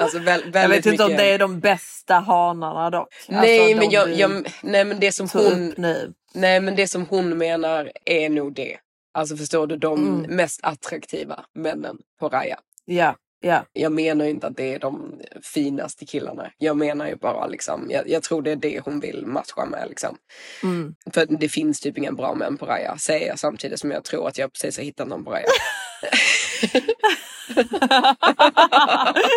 Alltså 0.00 0.18
väl, 0.18 0.40
väldigt 0.42 0.54
Jag 0.62 0.68
vet 0.68 0.76
inte 0.76 0.90
mycket... 0.90 1.06
om 1.06 1.16
det 1.16 1.24
är 1.32 1.38
de 1.38 1.60
bästa 1.60 2.14
hanarna 2.14 2.90
dock. 2.90 3.08
Nej, 3.28 3.60
Alltså, 3.60 3.76
men 3.76 3.90
jag, 3.90 4.06
vi 4.06 4.14
jag, 4.20 4.48
nej 4.62 4.84
men 4.84 5.00
det 5.00 5.12
som 5.12 5.28
hon. 5.32 5.74
Nej 6.34 6.60
men 6.60 6.76
det 6.76 6.88
som 6.88 7.06
hon 7.06 7.38
menar 7.38 7.92
är 8.04 8.28
nog 8.28 8.54
det. 8.54 8.76
Alltså 9.14 9.36
förstår 9.36 9.66
du, 9.66 9.76
de 9.76 9.98
Mm. 10.08 10.36
mest 10.36 10.60
attraktiva 10.62 11.44
männen 11.54 11.98
på 12.20 12.28
Raya. 12.28 12.58
Ja, 12.84 13.16
ja. 13.40 13.64
Jag 13.72 13.92
menar 13.92 14.24
ju 14.24 14.30
inte 14.30 14.46
att 14.46 14.56
det 14.56 14.74
är 14.74 14.78
de 14.78 15.20
finaste 15.54 16.06
killarna. 16.06 16.50
Jag 16.58 16.76
menar 16.76 17.06
ju 17.06 17.16
bara 17.16 17.46
liksom, 17.46 17.86
jag, 17.90 18.08
jag 18.08 18.22
tror 18.22 18.42
det 18.42 18.50
är 18.52 18.56
det 18.56 18.80
hon 18.84 19.00
vill 19.00 19.26
matcha 19.26 19.64
med 19.64 19.86
liksom. 19.88 20.16
Mm. 20.62 20.94
För 21.14 21.26
det 21.26 21.48
finns 21.48 21.80
typ 21.80 21.98
inga 21.98 22.12
bra 22.12 22.34
män 22.34 22.56
på 22.58 22.66
Raya, 22.66 22.96
säger 22.98 23.26
jag 23.28 23.38
samtidigt 23.38 23.80
som 23.80 23.90
jag 23.90 24.04
tror 24.04 24.28
att 24.28 24.38
jag 24.38 24.52
precis 24.52 24.76
har 24.76 24.84
hittat 24.84 25.08
någon 25.08 25.24
på 25.24 25.30
Raya. 25.30 25.46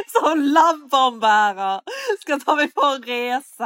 Som 0.07 0.41
lovebombare 0.41 1.81
ska 2.19 2.39
ta 2.39 2.55
mig 2.55 2.71
på 2.71 2.81
en 2.85 3.03
resa 3.03 3.65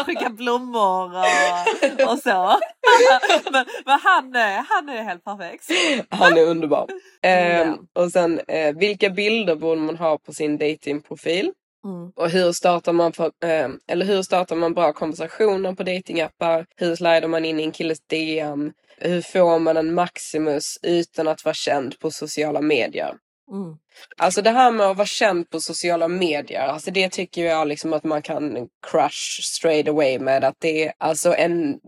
och 0.00 0.06
skicka 0.06 0.28
blommor 0.30 1.16
och, 1.18 2.12
och 2.12 2.18
så. 2.18 2.58
Men, 3.52 3.64
men 3.84 3.98
han, 4.02 4.34
är, 4.36 4.64
han 4.68 4.88
är 4.88 5.02
helt 5.02 5.24
perfekt. 5.24 5.64
Han 6.10 6.38
är 6.38 6.42
underbar. 6.46 6.88
Ehm, 7.22 7.68
Ja. 7.92 8.02
och 8.02 8.10
sen, 8.12 8.40
eh, 8.48 8.74
vilka 8.76 9.10
bilder 9.10 9.54
borde 9.54 9.80
man 9.80 9.96
ha 9.96 10.18
på 10.18 10.32
sin 10.32 10.58
datingprofil? 10.58 11.52
Mm. 11.84 12.12
Och 12.16 12.30
hur 12.30 12.52
startar 12.52 12.92
man 12.92 13.12
för, 13.12 13.26
eh, 13.26 13.68
eller 13.88 14.06
hur 14.06 14.22
startar 14.22 14.56
man 14.56 14.74
bra 14.74 14.92
konversationer 14.92 15.72
på 15.74 15.82
datingappar? 15.82 16.66
Hur 16.76 16.96
slider 16.96 17.28
man 17.28 17.44
in 17.44 17.60
i 17.60 17.62
en 17.62 17.72
killes 17.72 18.00
DM? 18.10 18.72
Hur 18.98 19.22
får 19.22 19.58
man 19.58 19.76
en 19.76 19.94
Maximus 19.94 20.64
utan 20.82 21.28
att 21.28 21.44
vara 21.44 21.54
känd 21.54 21.98
på 21.98 22.10
sociala 22.10 22.60
medier? 22.60 23.14
Mm. 23.52 23.76
Alltså 24.16 24.42
det 24.42 24.50
här 24.50 24.70
med 24.70 24.86
att 24.86 24.96
vara 24.96 25.06
känd 25.06 25.50
på 25.50 25.60
sociala 25.60 26.08
medier, 26.08 26.60
alltså 26.60 26.90
det 26.90 27.08
tycker 27.08 27.44
jag 27.44 27.68
liksom 27.68 27.92
att 27.92 28.04
man 28.04 28.22
kan 28.22 28.68
crush 28.90 29.42
straight 29.42 29.88
away 29.88 30.18
med 30.18 30.44
att 30.44 30.54
det 30.58 30.84
är 30.84 30.92
alltså 30.98 31.34
en 31.34 31.78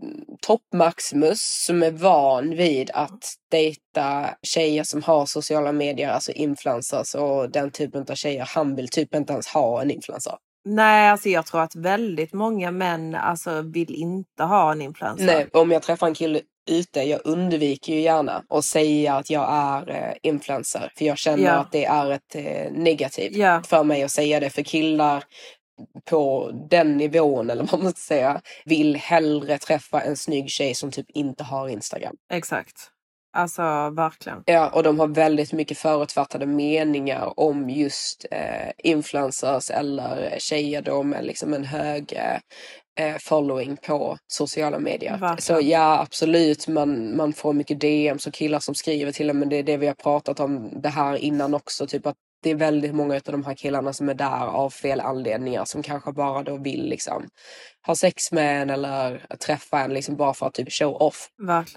topp 0.41 0.61
Maximus 0.73 1.39
som 1.65 1.83
är 1.83 1.91
van 1.91 2.49
vid 2.49 2.91
att 2.93 3.23
dejta 3.51 4.29
tjejer 4.43 4.83
som 4.83 5.03
har 5.03 5.25
sociala 5.25 5.71
medier, 5.71 6.09
alltså 6.09 6.31
influencers 6.31 7.15
och 7.15 7.51
den 7.51 7.71
typen 7.71 8.05
av 8.09 8.15
tjejer. 8.15 8.45
Han 8.55 8.75
vill 8.75 8.89
typ 8.89 9.15
inte 9.15 9.33
ens 9.33 9.47
ha 9.47 9.81
en 9.81 9.91
influencer. 9.91 10.33
Nej, 10.65 11.09
alltså 11.09 11.29
jag 11.29 11.45
tror 11.45 11.61
att 11.61 11.75
väldigt 11.75 12.33
många 12.33 12.71
män 12.71 13.15
alltså, 13.15 13.61
vill 13.61 13.95
inte 13.95 14.43
ha 14.43 14.71
en 14.71 14.81
influencer. 14.81 15.25
Nej, 15.25 15.49
om 15.53 15.71
jag 15.71 15.81
träffar 15.81 16.07
en 16.07 16.13
kille 16.13 16.41
ute, 16.69 17.01
jag 17.01 17.21
undviker 17.23 17.93
ju 17.93 17.99
gärna 17.99 18.43
att 18.49 18.65
säga 18.65 19.13
att 19.15 19.29
jag 19.29 19.47
är 19.51 19.89
eh, 19.89 20.13
influencer. 20.21 20.91
För 20.97 21.05
jag 21.05 21.17
känner 21.17 21.43
Ja. 21.43 21.51
att 21.51 21.71
det 21.71 21.85
är 21.85 22.11
ett 22.11 22.35
eh, 22.35 22.71
negativt 22.71 23.35
Ja. 23.35 23.61
för 23.67 23.83
mig 23.83 24.03
att 24.03 24.11
säga 24.11 24.39
det. 24.39 24.49
För 24.49 24.61
killar 24.61 25.23
på 26.09 26.51
den 26.69 26.97
nivån, 26.97 27.49
eller 27.49 27.63
vad 27.71 27.83
man 27.83 27.91
ska 27.91 27.99
säga, 28.15 28.41
vill 28.65 28.95
hellre 28.95 29.57
träffa 29.57 30.01
en 30.01 30.17
snygg 30.17 30.49
tjej 30.49 30.73
som 30.75 30.91
typ 30.91 31.09
inte 31.09 31.43
har 31.43 31.67
Instagram. 31.69 32.15
Exakt. 32.33 32.75
Alltså 33.37 33.61
verkligen. 33.89 34.43
Ja, 34.45 34.69
och 34.69 34.83
de 34.83 34.99
har 34.99 35.07
väldigt 35.07 35.53
mycket 35.53 35.77
förutfattade 35.77 36.45
meningar 36.45 37.39
om 37.39 37.69
just 37.69 38.25
eh, 38.31 38.71
influencers 38.83 39.69
eller 39.71 40.35
tjejer 40.39 40.81
då 40.81 41.03
med 41.03 41.25
liksom 41.25 41.53
en 41.53 41.65
hög 41.65 42.13
eh, 42.13 42.31
eh, 42.33 42.39
following 43.19 43.77
på 43.77 44.17
sociala 44.27 44.79
medier. 44.79 45.17
Så 45.41 45.59
ja, 45.61 45.99
absolut, 45.99 46.67
man, 46.67 47.17
man 47.17 47.33
får 47.33 47.53
mycket 47.53 47.79
DMs 47.79 48.27
och 48.27 48.33
killar 48.33 48.59
som 48.59 48.75
skriver 48.75 49.11
till 49.11 49.29
en, 49.29 49.39
men 49.39 49.49
det 49.49 49.55
är 49.55 49.63
det 49.63 49.77
vi 49.77 49.87
har 49.87 49.93
pratat 49.93 50.39
om 50.39 50.81
det 50.81 50.89
här 50.89 51.15
innan 51.15 51.53
också, 51.53 51.87
typ 51.87 52.05
att 52.05 52.15
det 52.41 52.49
är 52.49 52.55
väldigt 52.55 52.95
många 52.95 53.15
av 53.15 53.21
de 53.23 53.45
här 53.45 53.55
killarna 53.55 53.93
som 53.93 54.09
är 54.09 54.13
där 54.13 54.47
av 54.47 54.69
fel 54.69 54.99
anledningar 54.99 55.65
som 55.65 55.83
kanske 55.83 56.11
bara 56.11 56.43
då 56.43 56.57
vill 56.57 56.89
liksom 56.89 57.27
ha 57.87 57.95
sex 57.95 58.31
med 58.31 58.61
en 58.61 58.69
eller 58.69 59.25
träffa 59.45 59.79
en 59.79 59.93
liksom 59.93 60.15
bara 60.15 60.33
för 60.33 60.45
att 60.45 60.53
typ 60.53 60.71
show 60.71 60.93
off. 60.93 61.29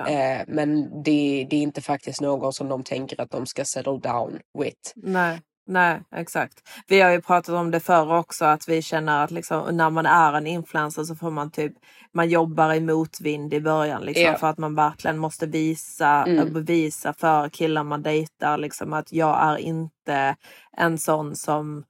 Eh, 0.09 0.41
men 0.49 1.03
det, 1.03 1.47
det 1.51 1.57
är 1.57 1.63
inte 1.63 1.81
faktiskt 1.81 2.21
någon 2.21 2.53
som 2.53 2.69
de 2.69 2.83
tänker 2.83 3.21
att 3.21 3.31
de 3.31 3.47
ska 3.47 3.65
settle 3.65 3.99
down 3.99 4.39
with. 4.59 4.93
Nej. 4.97 5.41
Nej, 5.67 6.01
exakt. 6.17 6.59
Vi 6.89 7.01
har 7.01 7.11
ju 7.11 7.21
pratat 7.21 7.55
om 7.55 7.71
det 7.71 7.81
förr 7.81 8.17
också 8.19 8.45
att 8.45 8.69
vi 8.69 8.83
känner 8.83 9.25
att 9.25 9.31
liksom, 9.31 9.77
när 9.77 9.91
man 9.91 10.07
är 10.07 10.33
en 10.33 10.47
influencer 10.47 11.05
så 11.05 11.15
får 11.15 11.31
man 11.31 11.51
typ 11.51 11.73
man 12.15 12.29
jobbar 12.31 12.75
i 12.75 12.81
motvind 12.81 13.55
i 13.55 13.61
början 13.61 14.03
liksom, 14.03 14.25
Ja. 14.25 14.39
för 14.39 14.47
att 14.47 14.59
man 14.59 14.75
verkligen 14.75 15.19
måste 15.19 15.47
visa, 15.47 16.25
Mm. 16.25 16.53
bevisa 16.53 17.13
för 17.13 17.49
killar 17.49 17.85
man 17.85 18.03
dejtar 18.03 18.59
liksom, 18.59 18.93
att 18.93 19.13
jag 19.13 19.39
är 19.43 19.57
inte 19.57 20.37
en 20.77 20.99
sån 20.99 21.37
som 21.37 21.85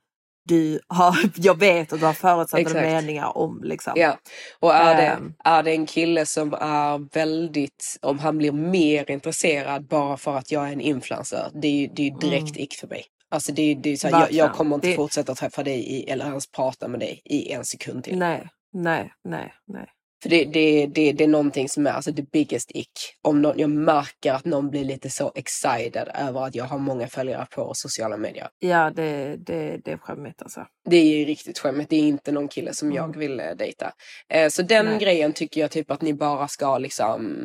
du 0.48 0.80
har, 0.88 1.16
jag 1.36 1.58
vet 1.58 1.92
att 1.92 2.00
du 2.00 2.06
har 2.06 2.12
förutsatta 2.12 2.60
Exakt. 2.60 2.80
meningar 2.80 3.38
om. 3.38 3.60
Liksom. 3.64 3.92
Ja, 3.96 4.18
och 4.60 4.74
är 4.74 4.94
det, 4.96 5.06
Ehm. 5.06 5.34
är 5.44 5.62
det 5.62 5.70
en 5.70 5.86
kille 5.86 6.26
som 6.26 6.54
är 6.54 7.14
väldigt, 7.14 7.98
om 8.02 8.18
han 8.18 8.38
blir 8.38 8.52
mer 8.52 9.10
intresserad 9.10 9.86
bara 9.88 10.16
för 10.16 10.36
att 10.36 10.52
jag 10.52 10.68
är 10.68 10.72
en 10.72 10.80
influencer, 10.80 11.50
det 11.62 11.68
är 11.68 11.72
ju 11.72 11.86
det 11.86 12.06
är 12.08 12.18
direkt 12.20 12.56
ick 12.56 12.74
för 12.74 12.86
mig. 12.88 13.04
Alltså 13.32 13.52
det 13.52 13.74
det 13.74 13.90
är 13.90 13.96
så 13.96 14.08
här, 14.08 14.20
jag, 14.20 14.32
jag 14.32 14.44
Mm. 14.46 14.56
Kommer 14.56 14.74
inte 14.74 14.86
Det- 14.88 14.96
fortsätta 14.96 15.34
träffa 15.34 15.62
dig 15.62 15.78
i, 15.92 16.10
eller 16.10 16.26
ens 16.26 16.50
prata 16.50 16.88
med 16.88 17.00
dig 17.00 17.20
i 17.24 17.52
en 17.52 17.64
sekund 17.64 18.04
till. 18.04 18.18
Nej, 18.18 18.48
nej, 18.72 19.12
nej, 19.24 19.52
nej. 19.66 19.86
För 20.22 20.28
det, 20.28 20.44
det, 20.44 20.86
det, 20.86 21.12
det 21.12 21.24
är 21.24 21.28
någonting 21.28 21.68
som 21.68 21.86
är 21.86 21.90
alltså 21.90 22.12
the 22.12 22.22
biggest 22.22 22.70
ick. 22.74 22.92
Om 23.22 23.42
någon, 23.42 23.58
jag 23.58 23.70
märker 23.70 24.32
att 24.32 24.44
någon 24.44 24.70
blir 24.70 24.84
lite 24.84 25.10
så 25.10 25.32
excited 25.34 26.08
över 26.14 26.46
att 26.46 26.54
jag 26.54 26.64
har 26.64 26.78
många 26.78 27.08
följare 27.08 27.46
på 27.50 27.70
sociala 27.74 28.16
medier. 28.16 28.48
Ja, 28.58 28.90
det, 28.90 29.36
det, 29.36 29.80
det 29.84 29.92
är 29.92 29.96
skämmigt 29.96 30.42
alltså. 30.42 30.66
Det 30.90 30.96
är 30.96 31.18
ju 31.18 31.24
riktigt 31.24 31.58
skämmigt. 31.58 31.90
Det 31.90 31.96
är 31.96 32.00
inte 32.00 32.32
någon 32.32 32.48
kille 32.48 32.74
som 32.74 32.92
jag 32.92 33.16
vill 33.16 33.40
eh, 33.40 33.46
dejta. 33.58 33.92
Eh, 34.28 34.48
så 34.48 34.62
den 34.62 34.86
Nej. 34.86 34.98
grejen 34.98 35.32
tycker 35.32 35.60
jag 35.60 35.70
typ 35.70 35.90
att 35.90 36.02
ni 36.02 36.14
bara 36.14 36.48
ska 36.48 36.78
liksom 36.78 37.36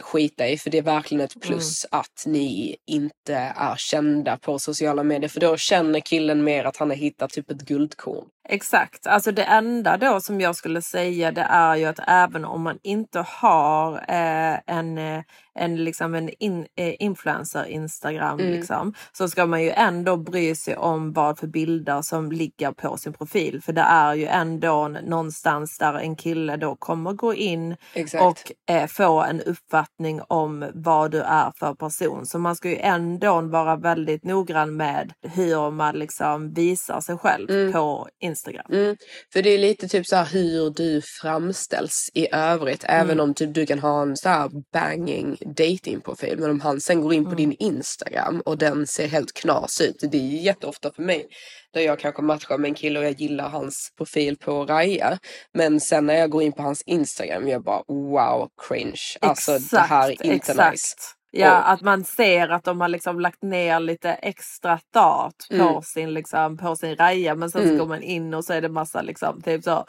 skita 0.00 0.48
i. 0.48 0.58
För 0.58 0.70
det 0.70 0.78
är 0.78 0.82
verkligen 0.82 1.24
ett 1.24 1.40
plus 1.40 1.86
att 1.90 2.24
ni 2.26 2.76
inte 2.86 3.34
är 3.56 3.76
kända 3.76 4.36
på 4.36 4.58
sociala 4.58 5.02
medier. 5.02 5.28
För 5.28 5.40
då 5.40 5.56
känner 5.56 6.00
killen 6.00 6.44
mer 6.44 6.64
att 6.64 6.76
han 6.76 6.90
har 6.90 6.96
hittat 6.96 7.30
typ 7.30 7.50
ett 7.50 7.62
guldkorn. 7.62 8.24
Exakt. 8.48 9.06
Alltså 9.06 9.32
det 9.32 9.44
enda 9.44 9.96
då 9.96 10.20
som 10.20 10.40
jag 10.40 10.56
skulle 10.56 10.82
säga 10.82 11.32
det 11.32 11.46
är 11.50 11.76
ju 11.76 11.84
att 11.84 12.00
även 12.06 12.44
om 12.44 12.62
man 12.62 12.78
inte 12.82 13.20
har 13.28 13.92
eh, 14.08 14.58
en, 14.66 14.98
eh, 14.98 15.22
en, 15.58 15.84
liksom 15.84 16.14
en 16.14 16.30
in, 16.38 16.66
eh, 16.76 16.94
influencer 16.98 17.64
Instagram 17.64 18.40
Mm. 18.40 18.52
liksom, 18.52 18.94
så 19.12 19.28
ska 19.28 19.46
man 19.46 19.62
ju 19.62 19.70
ändå 19.70 20.16
bry 20.16 20.54
sig 20.54 20.76
om 20.76 21.12
vad 21.12 21.38
för 21.38 21.46
bilder 21.46 22.02
som 22.02 22.32
ligger 22.32 22.72
på 22.72 22.96
sin 22.96 23.12
profil. 23.12 23.62
För 23.62 23.72
det 23.72 23.80
är 23.80 24.14
ju 24.14 24.26
ändå 24.26 24.88
någonstans 24.88 25.78
där 25.78 25.94
en 25.94 26.16
kille 26.16 26.56
då 26.56 26.76
kommer 26.76 27.12
gå 27.12 27.34
in 27.34 27.76
Exakt. 27.94 28.24
och 28.24 28.72
eh, 28.74 28.86
få 28.86 29.22
en 29.22 29.40
uppfattning 29.42 30.20
om 30.28 30.70
vad 30.74 31.10
du 31.10 31.20
är 31.20 31.52
för 31.58 31.74
person. 31.74 32.26
Så 32.26 32.38
man 32.38 32.56
ska 32.56 32.68
ju 32.68 32.76
ändå 32.78 33.40
vara 33.40 33.76
väldigt 33.76 34.24
noggrann 34.24 34.76
med 34.76 35.12
hur 35.22 35.70
man 35.70 35.98
liksom 35.98 36.52
visar 36.52 37.00
sig 37.00 37.18
själv 37.18 37.50
Mm. 37.50 37.72
på 37.72 38.08
Instagram. 38.22 38.66
Mm, 38.72 38.96
för 39.32 39.42
det 39.42 39.50
är 39.50 39.58
lite 39.58 39.88
typ 39.88 40.06
så 40.06 40.16
här 40.16 40.24
hur 40.32 40.70
du 40.70 41.00
framställs 41.22 42.10
i 42.14 42.34
övrigt. 42.34 42.84
Även 42.88 43.10
Mm. 43.10 43.20
om 43.20 43.34
typ 43.34 43.54
du 43.54 43.66
kan 43.66 43.78
ha 43.78 44.02
en 44.02 44.16
så 44.16 44.28
här 44.28 44.50
banging 44.72 45.36
datingprofil. 45.44 46.38
Men 46.38 46.50
om 46.50 46.60
han 46.60 46.80
sen 46.80 47.00
går 47.00 47.14
in 47.14 47.24
på 47.24 47.30
Mm. 47.30 47.36
din 47.36 47.52
Instagram 47.58 48.40
och 48.44 48.58
den 48.58 48.86
ser 48.86 49.06
helt 49.08 49.32
knas 49.32 49.80
ut. 49.80 50.04
Det 50.12 50.16
är 50.18 50.42
jätteofta 50.42 50.92
för 50.92 51.02
mig. 51.02 51.26
Där 51.74 51.80
jag 51.80 51.98
kanske 51.98 52.22
matchar 52.22 52.58
med 52.58 52.68
en 52.68 52.74
kille 52.74 52.98
och 52.98 53.04
jag 53.04 53.20
gillar 53.20 53.48
hans 53.48 53.92
profil 53.96 54.36
på 54.38 54.64
Raya. 54.64 55.18
Men 55.54 55.80
sen 55.80 56.06
när 56.06 56.14
jag 56.14 56.30
går 56.30 56.42
in 56.42 56.52
på 56.52 56.62
hans 56.62 56.82
Instagram 56.82 57.48
jag 57.48 57.62
bara 57.62 57.82
wow 57.88 58.48
cringe. 58.68 59.00
Alltså 59.20 59.58
det 59.70 59.78
här 59.78 60.08
är 60.08 60.12
inte 60.12 60.52
exakt. 60.52 60.72
nice. 60.72 60.96
Ja, 61.34 61.58
Och- 61.60 61.70
att 61.70 61.80
man 61.80 62.04
ser 62.04 62.48
att 62.48 62.64
de 62.64 62.80
har 62.80 62.88
liksom 62.88 63.20
lagt 63.20 63.42
ner 63.42 63.80
lite 63.80 64.10
extra 64.12 64.78
stat 64.78 65.34
på 65.50 65.54
Mm. 65.56 65.82
sin 65.82 66.14
liksom, 66.14 66.56
på 66.58 66.76
sin 66.76 66.96
raja. 66.96 67.34
Men 67.34 67.50
sen 67.50 67.62
Mm. 67.62 67.78
går 67.78 67.86
man 67.86 68.02
in 68.02 68.34
och 68.34 68.44
så 68.44 68.52
är 68.52 68.60
det 68.60 68.68
massa 68.68 69.02
liksom 69.02 69.42
typ 69.42 69.64
så 69.64 69.86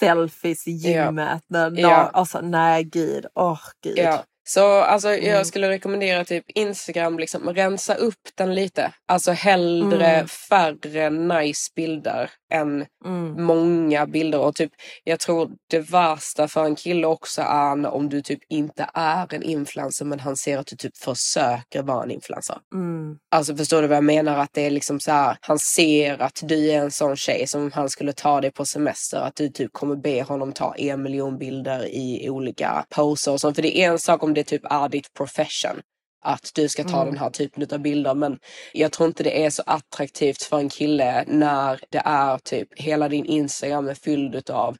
selfies 0.00 0.66
i 0.68 0.70
Ja. 0.70 1.04
gymmet. 1.04 1.42
När, 1.48 1.80
Ja. 1.80 2.10
Alltså 2.12 2.40
nej 2.40 2.84
gud, 2.84 3.26
åh 3.34 3.58
gud. 3.84 3.98
Ja. 3.98 4.24
Så 4.54 4.80
alltså, 4.80 5.08
Mm. 5.08 5.24
jag 5.26 5.46
skulle 5.46 5.68
rekommendera 5.68 6.24
typ 6.24 6.44
Instagram, 6.54 7.18
liksom 7.18 7.54
rensa 7.54 7.94
upp 7.94 8.28
den 8.34 8.54
lite. 8.54 8.92
Alltså 9.08 9.32
hellre 9.32 10.06
Mm. 10.14 10.26
färre 10.28 11.10
nice 11.10 11.72
bilder 11.76 12.30
än 12.50 12.86
Mm. 13.04 13.44
många 13.44 14.06
bilder. 14.06 14.40
Och 14.40 14.54
typ, 14.54 14.72
jag 15.04 15.20
tror 15.20 15.50
det 15.70 15.78
värsta 15.78 16.48
för 16.48 16.64
en 16.64 16.76
kille 16.76 17.06
också 17.06 17.42
är 17.42 17.86
om 17.86 18.08
du 18.08 18.22
typ 18.22 18.40
inte 18.48 18.90
är 18.94 19.34
en 19.34 19.42
influencer 19.42 20.04
men 20.04 20.20
han 20.20 20.36
ser 20.36 20.58
att 20.58 20.66
du 20.66 20.76
typ 20.76 20.96
försöker 20.96 21.82
vara 21.82 22.02
en 22.02 22.10
influencer. 22.10 22.56
Mm. 22.74 23.16
Alltså 23.30 23.56
förstår 23.56 23.82
du 23.82 23.88
vad 23.88 23.96
jag 23.96 24.04
menar? 24.04 24.38
Att 24.38 24.50
det 24.52 24.66
är 24.66 24.70
liksom 24.70 25.00
så 25.00 25.12
här, 25.12 25.36
han 25.40 25.58
ser 25.58 26.22
att 26.22 26.40
du 26.42 26.70
är 26.70 26.78
en 26.78 26.90
sån 26.90 27.16
tjej 27.16 27.46
som 27.46 27.62
om 27.62 27.72
han 27.72 27.90
skulle 27.90 28.12
ta 28.12 28.40
dig 28.40 28.52
på 28.52 28.64
semester. 28.64 29.20
Att 29.20 29.36
du 29.36 29.48
typ 29.48 29.72
kommer 29.72 29.96
be 29.96 30.22
honom 30.22 30.52
ta 30.52 30.74
en 30.74 31.02
miljon 31.02 31.38
bilder 31.38 31.86
i 31.86 32.30
olika 32.30 32.84
poser 32.88 33.32
och 33.32 33.40
sånt. 33.40 33.56
För 33.56 33.62
det 33.62 33.78
är 33.78 33.90
en 33.90 33.98
sak 33.98 34.22
om 34.22 34.34
det 34.34 34.44
typ 34.44 34.62
är 34.64 34.88
ditt 34.88 35.14
profession. 35.14 35.80
Att 36.22 36.50
du 36.54 36.68
ska 36.68 36.84
ta 36.84 36.96
Mm. 37.02 37.06
den 37.14 37.18
här 37.18 37.30
typen 37.30 37.66
av 37.72 37.78
bilder. 37.78 38.14
Men 38.14 38.38
jag 38.72 38.92
tror 38.92 39.06
inte 39.06 39.22
det 39.22 39.44
är 39.44 39.50
så 39.50 39.62
attraktivt 39.66 40.42
för 40.42 40.58
en 40.58 40.68
kille 40.68 41.24
när 41.26 41.80
det 41.90 42.02
är 42.04 42.38
typ 42.38 42.68
hela 42.80 43.08
din 43.08 43.24
Instagram 43.24 43.88
är 43.88 43.94
fylld 43.94 44.50
av 44.50 44.76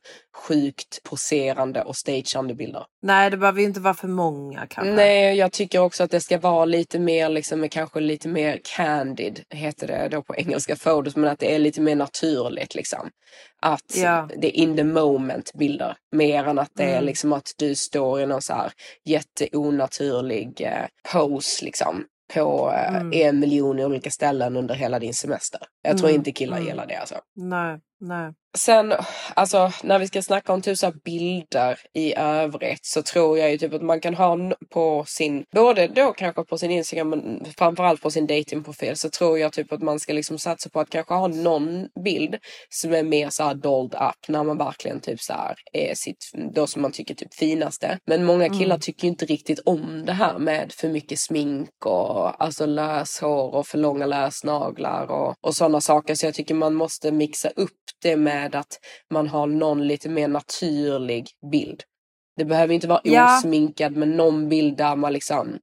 sjukt 0.49 1.03
poserande 1.03 1.83
och 1.85 1.97
stageande 1.97 2.55
bilder. 2.55 2.85
Nej 3.03 3.31
det 3.31 3.37
behöver 3.37 3.61
ju 3.61 3.67
inte 3.67 3.81
vara 3.81 3.95
för 3.95 4.09
många 4.09 4.67
kanske. 4.67 4.93
Nej, 4.95 5.37
jag 5.37 5.53
tycker 5.53 5.79
också 5.79 6.03
att 6.05 6.11
det 6.11 6.21
ska 6.21 6.39
vara 6.39 6.65
lite 6.65 6.99
mer, 6.99 7.29
liksom, 7.29 7.69
kanske 7.69 8.01
lite 8.01 8.29
mer 8.29 8.61
candid, 8.77 9.41
heter 9.51 9.87
det 9.87 10.09
då 10.11 10.23
på 10.23 10.37
engelska, 10.37 10.77
photos, 10.77 11.17
men 11.17 11.31
att 11.31 11.39
det 11.39 11.55
är 11.55 11.59
lite 11.59 11.81
mer 11.81 11.97
naturligt 11.97 12.75
liksom. 12.75 13.11
Att 13.63 13.97
Ja. 13.97 14.29
det 14.37 14.47
är 14.59 14.63
in 14.63 14.77
the 14.77 14.85
moment 14.85 15.53
bilder, 15.55 15.97
mer 16.13 16.45
än 16.45 16.59
att 16.59 16.71
det 16.77 16.85
är 16.85 16.93
Mm. 16.93 17.05
liksom 17.05 17.33
att 17.33 17.53
du 17.59 17.75
står 17.75 18.21
i 18.21 18.27
någon 18.27 18.43
så 18.43 18.53
här 18.55 18.73
jätteonaturlig 19.05 20.61
eh, 20.61 20.87
pose 21.13 21.65
liksom. 21.65 22.05
På 22.35 22.73
eh, 22.73 22.97
Mm. 22.97 23.13
en 23.13 23.41
miljon 23.41 23.81
olika 23.81 24.11
ställen 24.11 24.57
under 24.57 24.75
hela 24.75 24.99
din 24.99 25.15
semester. 25.15 25.61
Jag 25.83 25.99
tror 25.99 26.09
Mm, 26.09 26.19
inte 26.21 26.33
killar 26.33 26.57
mm. 26.57 26.69
gillar 26.69 26.87
det 26.87 26.95
alltså. 26.97 27.15
Nej, 27.37 27.79
nej. 28.01 28.33
Sen, 28.59 28.93
alltså 29.35 29.73
när 29.83 29.99
vi 29.99 30.07
ska 30.07 30.23
snacka 30.23 30.53
om 30.53 30.63
typ 30.63 30.79
så 30.79 30.93
bilder 31.05 31.79
i 31.95 32.15
övrigt 32.17 32.87
så 32.87 33.03
tror 33.03 33.39
jag 33.39 33.51
ju 33.51 33.59
typ 33.59 33.75
att 33.75 33.83
man 33.83 34.01
kan 34.01 34.15
ha 34.15 34.39
på 34.71 35.05
sin, 35.07 35.45
både 35.55 35.87
då 35.87 36.13
kanske 36.13 36.45
på 36.45 36.59
sin 36.59 36.71
Instagram 36.71 37.11
men 37.11 37.45
framförallt 37.59 38.03
på 38.03 38.11
sin 38.11 38.27
datingprofil 38.27 38.97
så 38.97 39.11
tror 39.11 39.39
jag 39.39 39.53
typ 39.53 39.73
att 39.73 39.83
man 39.83 40.01
ska 40.01 40.13
liksom 40.13 40.39
satsa 40.39 40.71
på 40.71 40.81
att 40.81 40.91
kanske 40.91 41.15
ha 41.15 41.29
någon 41.29 41.89
bild 42.05 42.37
som 42.69 42.95
är 42.95 43.03
mer 43.03 43.31
så 43.31 43.43
här 43.43 43.55
dold 43.55 43.95
up 43.95 44.29
när 44.29 44.45
man 44.45 44.59
verkligen 44.59 45.01
typ 45.01 45.21
så 45.21 45.33
här 45.33 45.55
är 45.73 45.95
sitt, 45.95 46.31
då 46.55 46.67
som 46.67 46.83
man 46.83 46.93
tycker 46.93 47.15
typ 47.15 47.35
finaste. 47.35 47.99
Men 48.07 48.25
många 48.25 48.49
killar 48.49 48.77
Mm. 48.77 48.81
tycker 48.81 49.09
inte 49.09 49.27
riktigt 49.27 49.61
om 49.65 50.05
det 50.07 50.13
här 50.13 50.39
med 50.39 50.73
för 50.73 50.89
mycket 50.89 51.19
smink 51.19 51.87
och 51.87 52.43
alltså 52.45 52.67
löshår 52.67 53.55
och 53.55 53.67
för 53.67 53.79
långa 53.79 54.07
lösnaglar 54.07 55.11
och, 55.11 55.35
och 55.41 55.55
sådana 55.55 55.81
saker. 55.81 56.15
Så 56.15 56.27
jag 56.27 56.35
tycker 56.35 56.55
man 56.55 56.75
måste 56.75 57.13
mixa 57.13 57.49
upp 57.49 57.71
det 58.03 58.17
med 58.17 58.55
att 58.55 58.79
man 59.11 59.29
har 59.29 59.47
någon 59.47 59.87
lite 59.87 60.09
mer 60.09 60.29
naturlig 60.29 61.31
bild. 61.51 61.83
Det 62.37 62.45
behöver 62.45 62.75
inte 62.75 62.89
vara 62.89 63.01
Ja. 63.05 63.39
osminkad 63.39 63.97
men 63.97 64.11
någon 64.17 64.49
bild 64.49 64.77
där 64.77 64.97
man 64.97 65.13
liksom, 65.13 65.59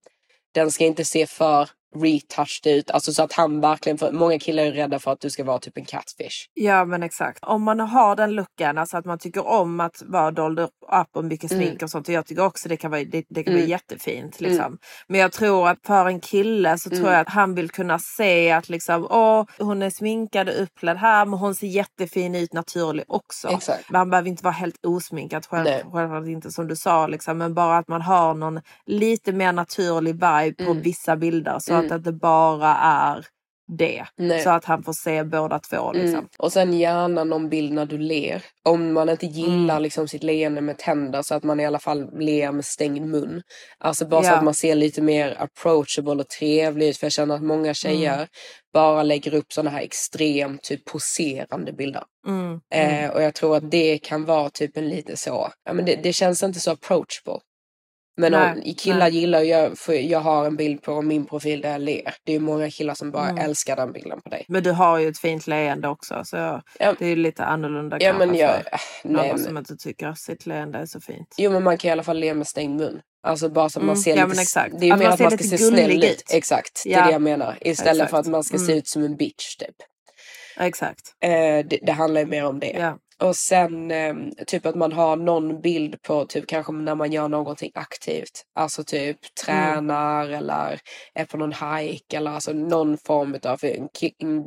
den 0.54 0.72
ska 0.72 0.86
inte 0.86 1.06
se 1.06 1.26
för 1.28 1.70
retouched 1.96 2.74
ut. 2.78 2.92
Alltså 2.92 3.14
så 3.14 3.24
att 3.24 3.34
han 3.34 3.62
verkligen, 3.62 3.98
för 3.98 4.12
många 4.12 4.40
killar 4.40 4.64
är 4.64 4.72
rädda 4.72 5.00
för 5.00 5.12
att 5.12 5.20
du 5.20 5.30
ska 5.30 5.44
vara 5.44 5.60
typ 5.60 5.78
en 5.78 5.86
catfish. 5.86 6.48
Ja 6.54 6.86
men 6.86 7.04
exakt. 7.04 7.40
Om 7.44 7.64
man 7.64 7.80
har 7.80 8.16
den 8.16 8.32
luckan, 8.36 8.78
alltså 8.78 8.98
att 8.98 9.06
man 9.06 9.20
tycker 9.20 9.48
om 9.48 9.80
att 9.80 10.02
vara 10.06 10.32
dold 10.32 10.60
upp 10.60 10.72
och 11.16 11.26
mycket 11.26 11.52
Mm. 11.52 11.64
smink 11.64 11.82
och 11.84 11.90
sånt. 11.90 12.08
Och 12.08 12.14
jag 12.14 12.26
tycker 12.26 12.46
också 12.46 12.70
det 12.70 12.78
kan 12.78 12.92
vara, 12.92 13.04
det, 13.04 13.26
det 13.30 13.44
kan 13.44 13.54
Mm. 13.54 13.62
vara 13.64 13.70
jättefint. 13.70 14.40
Liksom. 14.42 14.78
Men 15.08 15.20
jag 15.20 15.32
tror 15.32 15.68
att 15.70 15.78
för 15.88 16.06
en 16.06 16.20
kille 16.20 16.78
så 16.78 16.90
tror 16.90 17.00
Mm. 17.00 17.12
jag 17.12 17.22
att 17.22 17.30
han 17.30 17.56
vill 17.56 17.70
kunna 17.70 18.00
se 18.00 18.52
att 18.52 18.70
liksom, 18.70 19.08
åh, 19.10 19.46
hon 19.60 19.82
är 19.82 19.90
sminkad 19.90 20.50
och 20.50 20.62
uppklädd 20.62 20.98
här 20.98 21.26
men 21.26 21.40
hon 21.40 21.56
ser 21.56 21.68
jättefin 21.68 22.36
ut 22.36 22.54
naturlig 22.54 23.04
också. 23.08 23.48
Exakt. 23.50 23.90
Man 23.92 24.10
behöver 24.10 24.30
inte 24.30 24.44
vara 24.44 24.54
helt 24.54 24.86
osminkad, 24.86 25.46
själv, 25.46 25.68
självklart 25.92 26.28
inte 26.28 26.52
som 26.52 26.68
du 26.68 26.76
sa. 26.76 27.08
Liksom, 27.08 27.38
men 27.38 27.54
bara 27.54 27.78
att 27.78 27.88
man 27.88 28.02
har 28.02 28.34
någon 28.34 28.60
lite 28.86 29.32
mer 29.32 29.52
naturlig 29.54 30.14
vibe 30.14 30.54
på 30.66 30.72
Mm. 30.72 30.82
vissa 30.84 31.16
bilder. 31.16 31.60
Så 31.60 31.77
Mm. 31.80 31.86
att 31.86 32.04
det 32.04 32.10
inte 32.10 32.20
bara 32.20 32.76
är 32.76 33.26
det. 33.78 34.06
Nej. 34.18 34.42
Så 34.42 34.50
att 34.50 34.66
han 34.66 34.84
får 34.84 34.94
se 34.94 35.24
båda 35.24 35.60
två. 35.60 35.92
Liksom. 35.92 36.14
Mm. 36.14 36.28
Och 36.38 36.54
sen 36.54 36.74
gärna 36.74 37.24
någon 37.24 37.50
bild 37.50 37.74
när 37.74 37.86
du 37.86 37.98
ler. 37.98 38.44
Om 38.64 38.94
man 38.94 39.10
inte 39.10 39.26
gillar 39.26 39.74
Mm. 39.74 39.84
liksom 39.84 40.08
sitt 40.08 40.24
leende 40.24 40.62
med 40.62 40.78
tänder 40.78 41.22
så 41.22 41.36
att 41.36 41.44
man 41.44 41.60
i 41.60 41.66
alla 41.66 41.80
fall 41.80 42.20
ler 42.20 42.52
med 42.52 42.66
stängd 42.66 43.06
mun. 43.08 43.42
Alltså 43.78 44.06
bara 44.08 44.24
så 44.24 44.30
Ja. 44.30 44.36
att 44.38 44.44
man 44.44 44.54
ser 44.54 44.76
lite 44.76 45.02
mer 45.02 45.38
approachable 45.40 46.12
och 46.12 46.30
trevlig 46.30 46.88
ut. 46.88 46.98
För 46.98 47.06
jag 47.06 47.12
känner 47.12 47.36
att 47.36 47.44
många 47.44 47.74
tjejer 47.74 48.14
Mm. 48.16 48.28
bara 48.74 49.04
lägger 49.04 49.34
upp 49.34 49.54
sådana 49.54 49.70
här 49.70 49.82
extremt 49.82 50.64
typ 50.64 50.86
poserande 50.86 51.74
bilder. 51.74 52.04
Mm. 52.28 52.60
Mm. 52.74 53.06
Eh, 53.06 53.12
och 53.12 53.22
jag 53.24 53.34
tror 53.34 53.58
att 53.58 53.72
det 53.72 53.98
kan 53.98 54.26
vara 54.26 54.50
typ 54.50 54.78
en 54.78 54.90
lite 54.90 55.18
så, 55.18 55.50
ja 55.66 55.74
men 55.74 55.86
det, 55.86 55.96
det 56.04 56.14
känns 56.14 56.44
inte 56.44 56.60
så 56.60 56.72
approachable. 56.72 57.40
Men 58.20 58.32
Nej, 58.32 58.52
om, 58.66 58.74
killar 58.78 59.00
nej. 59.00 59.16
gillar 59.16 59.42
jag, 59.42 59.78
för 59.78 59.94
jag 59.94 60.20
har 60.20 60.46
en 60.46 60.56
bild 60.56 60.82
på 60.82 61.02
min 61.02 61.26
profil 61.26 61.62
där 61.62 61.72
jag 61.72 61.82
ler. 61.82 62.14
Det 62.24 62.36
är 62.36 62.40
många 62.40 62.70
killar 62.70 62.94
som 62.94 63.12
bara 63.12 63.30
Mm. 63.30 63.46
älskar 63.46 63.76
den 63.76 63.92
bilden 63.92 64.22
på 64.22 64.30
dig. 64.30 64.46
Men 64.48 64.64
du 64.64 64.72
har 64.72 65.00
ju 65.00 65.08
ett 65.08 65.20
fint 65.20 65.48
leende 65.48 65.88
också 65.88 66.22
så 66.26 66.62
Ja. 66.80 66.96
det 67.00 67.06
är 67.06 67.16
lite 67.16 67.44
annorlunda 67.46 67.98
Ja 68.00 68.14
men 68.14 68.36
jag, 68.36 68.50
för 68.54 68.58
äh, 68.74 68.80
någon 69.12 69.28
nej, 69.28 69.40
som 69.40 69.54
men, 69.54 69.62
inte 69.62 69.76
tycker 69.78 70.08
att 70.08 70.20
sitt 70.20 70.46
leende 70.46 70.80
är 70.80 70.86
så 70.86 71.02
fint. 71.02 71.36
jo 71.38 71.52
men 71.52 71.64
man 71.64 71.78
kan 71.78 71.90
i 71.90 71.92
alla 71.92 72.04
fall 72.04 72.20
le 72.20 72.34
med 72.34 72.48
stängd 72.48 72.76
mun. 72.80 73.00
Alltså 73.24 73.50
bara 73.50 73.70
så 73.70 73.80
att 73.80 73.86
man 73.86 73.94
Mm, 73.96 74.04
ser 74.04 74.18
ja, 74.18 74.26
lite, 74.26 74.42
exakt. 74.42 74.80
det 74.80 74.86
är 74.86 74.88
ju 74.88 74.92
Att 74.94 75.00
mer 75.00 75.06
man 75.06 75.14
att 75.14 75.20
man 75.20 75.32
ska 75.32 75.44
se 75.44 75.58
snäll 75.58 76.04
ut. 76.04 76.24
Exakt, 76.34 76.82
det 76.86 76.94
är 76.94 77.00
Ja. 77.00 77.06
det 77.06 77.12
jag 77.12 77.22
menar. 77.22 77.58
Istället 77.62 77.94
Exakt. 77.96 78.12
för 78.12 78.18
att 78.18 78.28
man 78.28 78.44
ska 78.44 78.58
se 78.58 78.64
Mm. 78.64 78.78
ut 78.78 78.88
som 78.88 79.04
en 79.04 79.16
bitch 79.16 79.56
typ. 79.56 79.76
Exakt. 80.60 81.02
Eh, 81.24 81.30
det, 81.70 81.80
det 81.82 81.92
handlar 81.92 82.22
ju 82.22 82.28
mer 82.28 82.46
om 82.46 82.60
det. 82.60 82.72
Ja. 82.80 82.98
Och 83.22 83.36
sen 83.36 83.92
eh, 83.92 84.16
typ 84.48 84.66
att 84.66 84.76
man 84.76 84.92
har 84.92 85.16
någon 85.16 85.62
bild 85.62 86.02
på 86.02 86.26
typ 86.26 86.48
kanske 86.48 86.74
när 86.74 86.96
man 86.96 87.12
gör 87.12 87.28
någonting 87.28 87.72
aktivt. 87.74 88.44
Alltså 88.56 88.84
typ 88.84 89.18
tränar 89.46 90.30
eller 90.30 90.80
är 91.14 91.26
på 91.26 91.38
någon 91.38 91.54
hike 91.54 92.18
eller 92.18 92.32
alltså 92.32 92.54
någon 92.54 92.98
form 92.98 93.38
av, 93.46 93.60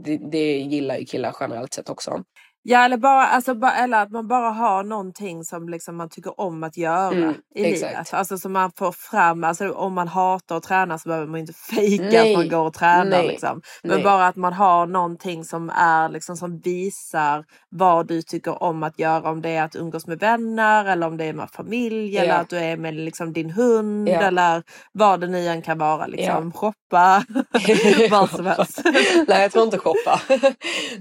det, 0.05 0.31
det 0.31 0.59
gillar 0.59 0.97
ju 0.99 1.05
killar 1.05 1.37
generellt 1.41 1.75
sett 1.75 1.91
också. 1.91 2.23
Ja 2.63 2.85
eller, 2.85 2.97
bara, 2.97 3.27
alltså, 3.27 3.55
bara, 3.55 3.73
eller 3.75 4.03
att 4.03 4.11
man 4.11 4.29
bara 4.29 4.51
har 4.51 4.83
någonting 4.85 5.45
som 5.45 5.69
liksom 5.69 5.97
man 5.97 6.09
tycker 6.09 6.41
om 6.41 6.63
att 6.63 6.77
göra 6.77 7.09
Mm, 7.17 7.35
i 7.55 7.65
exakt. 7.65 7.93
livet. 7.93 8.15
Alltså 8.15 8.39
som 8.39 8.53
man 8.53 8.71
får 8.79 8.93
fram, 8.93 9.45
alltså, 9.45 9.73
om 9.73 9.95
man 9.95 10.09
hatar 10.09 10.57
att 10.57 10.63
träna 10.63 10.99
så 10.99 11.09
behöver 11.09 11.27
man 11.27 11.41
inte 11.41 11.53
fejka 11.77 12.05
Nej, 12.05 12.33
att 12.33 12.39
man 12.39 12.49
går 12.49 12.67
och 12.67 12.75
tränar. 12.75 13.23
Liksom. 13.23 13.61
Men 13.83 13.95
nej. 13.95 14.05
bara 14.05 14.27
att 14.27 14.37
man 14.37 14.53
har 14.53 14.87
någonting 14.87 15.45
som 15.45 15.71
är 15.71 16.09
liksom 16.09 16.37
som 16.37 16.59
visar 16.61 17.45
vad 17.71 18.07
du 18.09 18.23
tycker 18.23 18.63
om 18.63 18.83
att 18.83 18.99
göra. 18.99 19.31
Om 19.31 19.43
det 19.43 19.49
är 19.51 19.63
att 19.65 19.77
umgås 19.77 20.07
med 20.07 20.19
vänner 20.19 20.85
eller 20.85 21.07
om 21.07 21.17
det 21.17 21.25
är 21.25 21.33
med 21.33 21.51
familj 21.51 22.19
eller 22.19 22.29
Ja. 22.29 22.35
att 22.35 22.49
du 22.49 22.57
är 22.59 22.77
med 22.77 22.95
liksom, 22.95 23.33
din 23.33 23.51
hund 23.51 24.09
Ja. 24.09 24.21
eller 24.21 24.63
vad 24.93 25.21
det 25.21 25.27
nu 25.27 25.47
än 25.49 25.63
kan 25.63 25.79
vara. 25.79 26.07
Liksom. 26.07 26.53
Shoppa, 26.53 27.25
vad 28.11 28.31
som 28.31 28.47
helst. 28.47 28.81
Nej 29.29 29.43
jag 29.43 29.53
tror 29.53 29.65
inte 29.65 29.79
shoppa. 29.79 30.21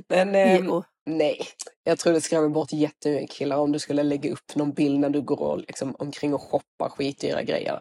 Men 0.10 0.36
eh, 0.36 0.57
Jo 0.57 0.84
nej, 1.10 1.39
jag 1.84 1.99
tror 1.99 2.14
det 2.14 2.22
skrämmer 2.22 2.49
bort 2.49 2.74
jättemycket 2.74 3.38
killar 3.38 3.57
om 3.57 3.72
du 3.72 3.80
skulle 3.80 4.03
lägga 4.03 4.32
upp 4.32 4.55
någon 4.55 4.72
bild 4.72 4.99
när 4.99 5.10
du 5.10 5.22
går 5.22 5.51
och, 5.51 5.60
liksom, 5.60 5.95
omkring 5.99 6.34
och 6.34 6.41
shoppar 6.41 6.89
skitdyra 6.89 7.43
grejer. 7.43 7.80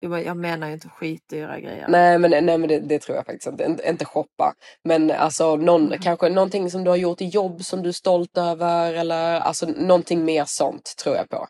Jag 0.00 0.36
menar 0.36 0.66
ju 0.66 0.72
inte 0.72 0.88
skitdyra 0.88 1.60
grejer. 1.60 1.86
Nej 1.88 2.18
men, 2.18 2.30
nej, 2.30 2.58
men 2.58 2.68
det, 2.68 2.78
det 2.80 2.98
tror 2.98 3.16
jag 3.16 3.26
faktiskt 3.26 3.46
inte. 3.46 3.82
Inte, 3.88 4.04
shoppa. 4.04 4.54
Men 4.84 5.10
alltså 5.10 5.56
någon, 5.56 5.86
Mm. 5.86 5.98
kanske 5.98 6.28
någonting 6.28 6.70
som 6.70 6.84
du 6.84 6.90
har 6.90 6.96
gjort 6.96 7.20
i 7.20 7.24
jobb 7.26 7.64
som 7.64 7.82
du 7.82 7.88
är 7.88 7.92
stolt 7.92 8.38
över. 8.38 8.94
Eller 8.94 9.40
alltså 9.40 9.66
någonting 9.66 10.24
mer 10.24 10.44
sånt 10.46 10.94
tror 11.02 11.16
jag 11.16 11.28
på. 11.28 11.46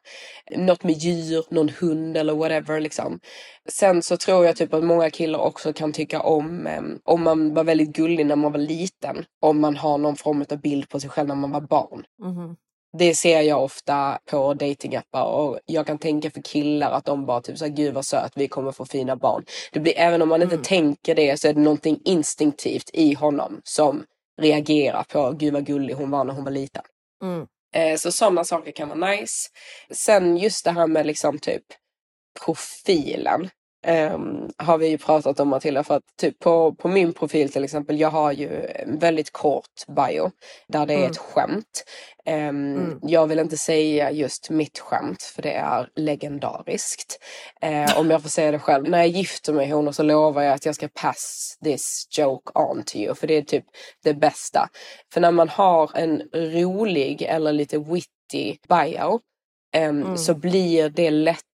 Något 0.57 0.85
med 0.85 0.95
djur, 0.95 1.45
någon 1.51 1.69
hund 1.69 2.17
eller 2.17 2.35
whatever 2.35 2.81
liksom. 2.81 3.21
Sen 3.69 4.03
så 4.03 4.17
tror 4.17 4.47
jag 4.47 4.57
typ 4.57 4.75
att 4.75 4.85
många 4.85 5.11
killar 5.11 5.39
också 5.39 5.73
kan 5.73 5.93
tycka 5.93 6.21
om, 6.21 6.69
om 7.05 7.23
man 7.23 7.55
var 7.55 7.65
väldigt 7.65 7.97
gullig 7.97 8.27
när 8.27 8.37
man 8.37 8.53
var 8.53 8.59
liten. 8.59 9.25
Om 9.43 9.61
man 9.61 9.77
har 9.77 9.99
någon 9.99 10.17
form 10.17 10.45
av 10.51 10.61
bild 10.61 10.89
på 10.89 11.01
sig 11.01 11.11
själv 11.11 11.29
när 11.29 11.35
man 11.35 11.51
var 11.51 11.61
barn. 11.61 12.05
Mhm. 12.23 12.57
Det 12.99 13.15
ser 13.15 13.41
jag 13.41 13.63
ofta 13.63 14.19
på 14.31 14.55
datingappar 14.55 15.25
och 15.25 15.59
jag 15.67 15.87
kan 15.87 15.99
tänka 15.99 16.31
för 16.31 16.43
killar 16.43 16.91
att 16.91 17.05
de 17.05 17.27
bara 17.27 17.41
typ 17.41 17.59
såhär, 17.59 17.73
gud 17.73 17.95
vad 17.95 18.07
söt, 18.07 18.33
vi 18.35 18.49
kommer 18.49 18.73
få 18.73 18.85
fina 18.85 19.17
barn. 19.17 19.45
Det 19.73 19.81
blir, 19.81 19.95
även 19.97 20.23
om 20.23 20.29
man 20.29 20.43
inte 20.43 20.59
tänker 20.59 21.15
det 21.15 21.41
så 21.41 21.49
är 21.49 21.53
det 21.53 21.61
någonting 21.61 22.01
instinktivt 22.05 22.91
i 22.93 23.15
honom 23.15 23.61
som 23.65 24.05
reagerar 24.41 25.03
på, 25.03 25.31
gud 25.31 25.53
vad 25.53 25.67
gullig 25.67 25.95
hon 25.95 26.11
var 26.11 26.25
när 26.25 26.35
hon 26.35 26.45
var 26.45 26.51
liten. 26.51 26.83
Mm. 27.23 27.47
Eh, 27.75 27.97
så 27.97 28.13
sådana 28.13 28.45
saker 28.45 28.73
kan 28.73 28.89
vara 28.89 29.11
nice. 29.11 29.49
Sen 29.91 30.37
just 30.37 30.65
det 30.65 30.71
här 30.71 30.87
med 30.87 31.07
liksom 31.07 31.39
typ 31.39 31.65
profilen. 32.45 33.51
Ehm, 33.87 34.49
har 34.57 34.79
vi 34.79 34.89
ju 34.89 34.99
pratat 34.99 35.41
om 35.41 35.49
Matilda 35.49 35.85
för 35.85 35.97
att 35.97 36.03
typ 36.21 36.39
på, 36.39 36.75
på 36.75 36.89
min 36.89 37.13
profil 37.13 37.53
till 37.53 37.65
exempel, 37.65 38.01
jag 38.01 38.11
har 38.11 38.33
ju 38.33 38.67
en 38.67 38.99
väldigt 38.99 39.31
kort 39.33 39.87
bio 39.97 40.31
där 40.69 40.87
det 40.87 40.95
är 40.95 40.99
Mm. 40.99 41.11
ett 41.11 41.17
skämt. 41.19 41.85
Ehm, 42.25 42.77
Mm. 42.77 42.99
Jag 43.03 43.27
vill 43.27 43.39
inte 43.39 43.57
säga 43.57 44.11
just 44.11 44.51
mitt 44.51 44.79
skämt 44.79 45.23
för 45.23 45.43
det 45.43 45.53
är 45.53 45.89
legendariskt. 45.97 47.19
Eh, 47.61 47.99
om 48.01 48.11
jag 48.11 48.23
får 48.23 48.29
säga 48.29 48.51
det 48.51 48.59
själv. 48.59 48.89
När 48.89 48.99
jag 48.99 49.09
gifter 49.09 49.53
mig 49.53 49.71
hon 49.71 49.95
så 49.95 50.03
lovar 50.03 50.43
jag 50.43 50.55
att 50.55 50.67
jag 50.67 50.75
ska 50.75 50.89
pass 50.89 51.57
this 51.65 52.07
joke 52.19 52.53
on 52.55 52.83
to 52.83 52.97
you. 52.97 53.15
För 53.15 53.27
det 53.27 53.35
är 53.35 53.43
typ 53.43 53.65
det 54.05 54.15
bästa. 54.15 54.69
För 55.13 55.21
när 55.21 55.31
man 55.31 55.49
har 55.49 55.91
en 55.95 56.23
rolig 56.35 57.23
eller 57.23 57.53
lite 57.53 57.79
witty 57.79 58.57
bio 58.69 59.21
ehm, 59.75 60.03
Mm. 60.03 60.17
så 60.17 60.35
blir 60.35 60.89
det 60.89 61.11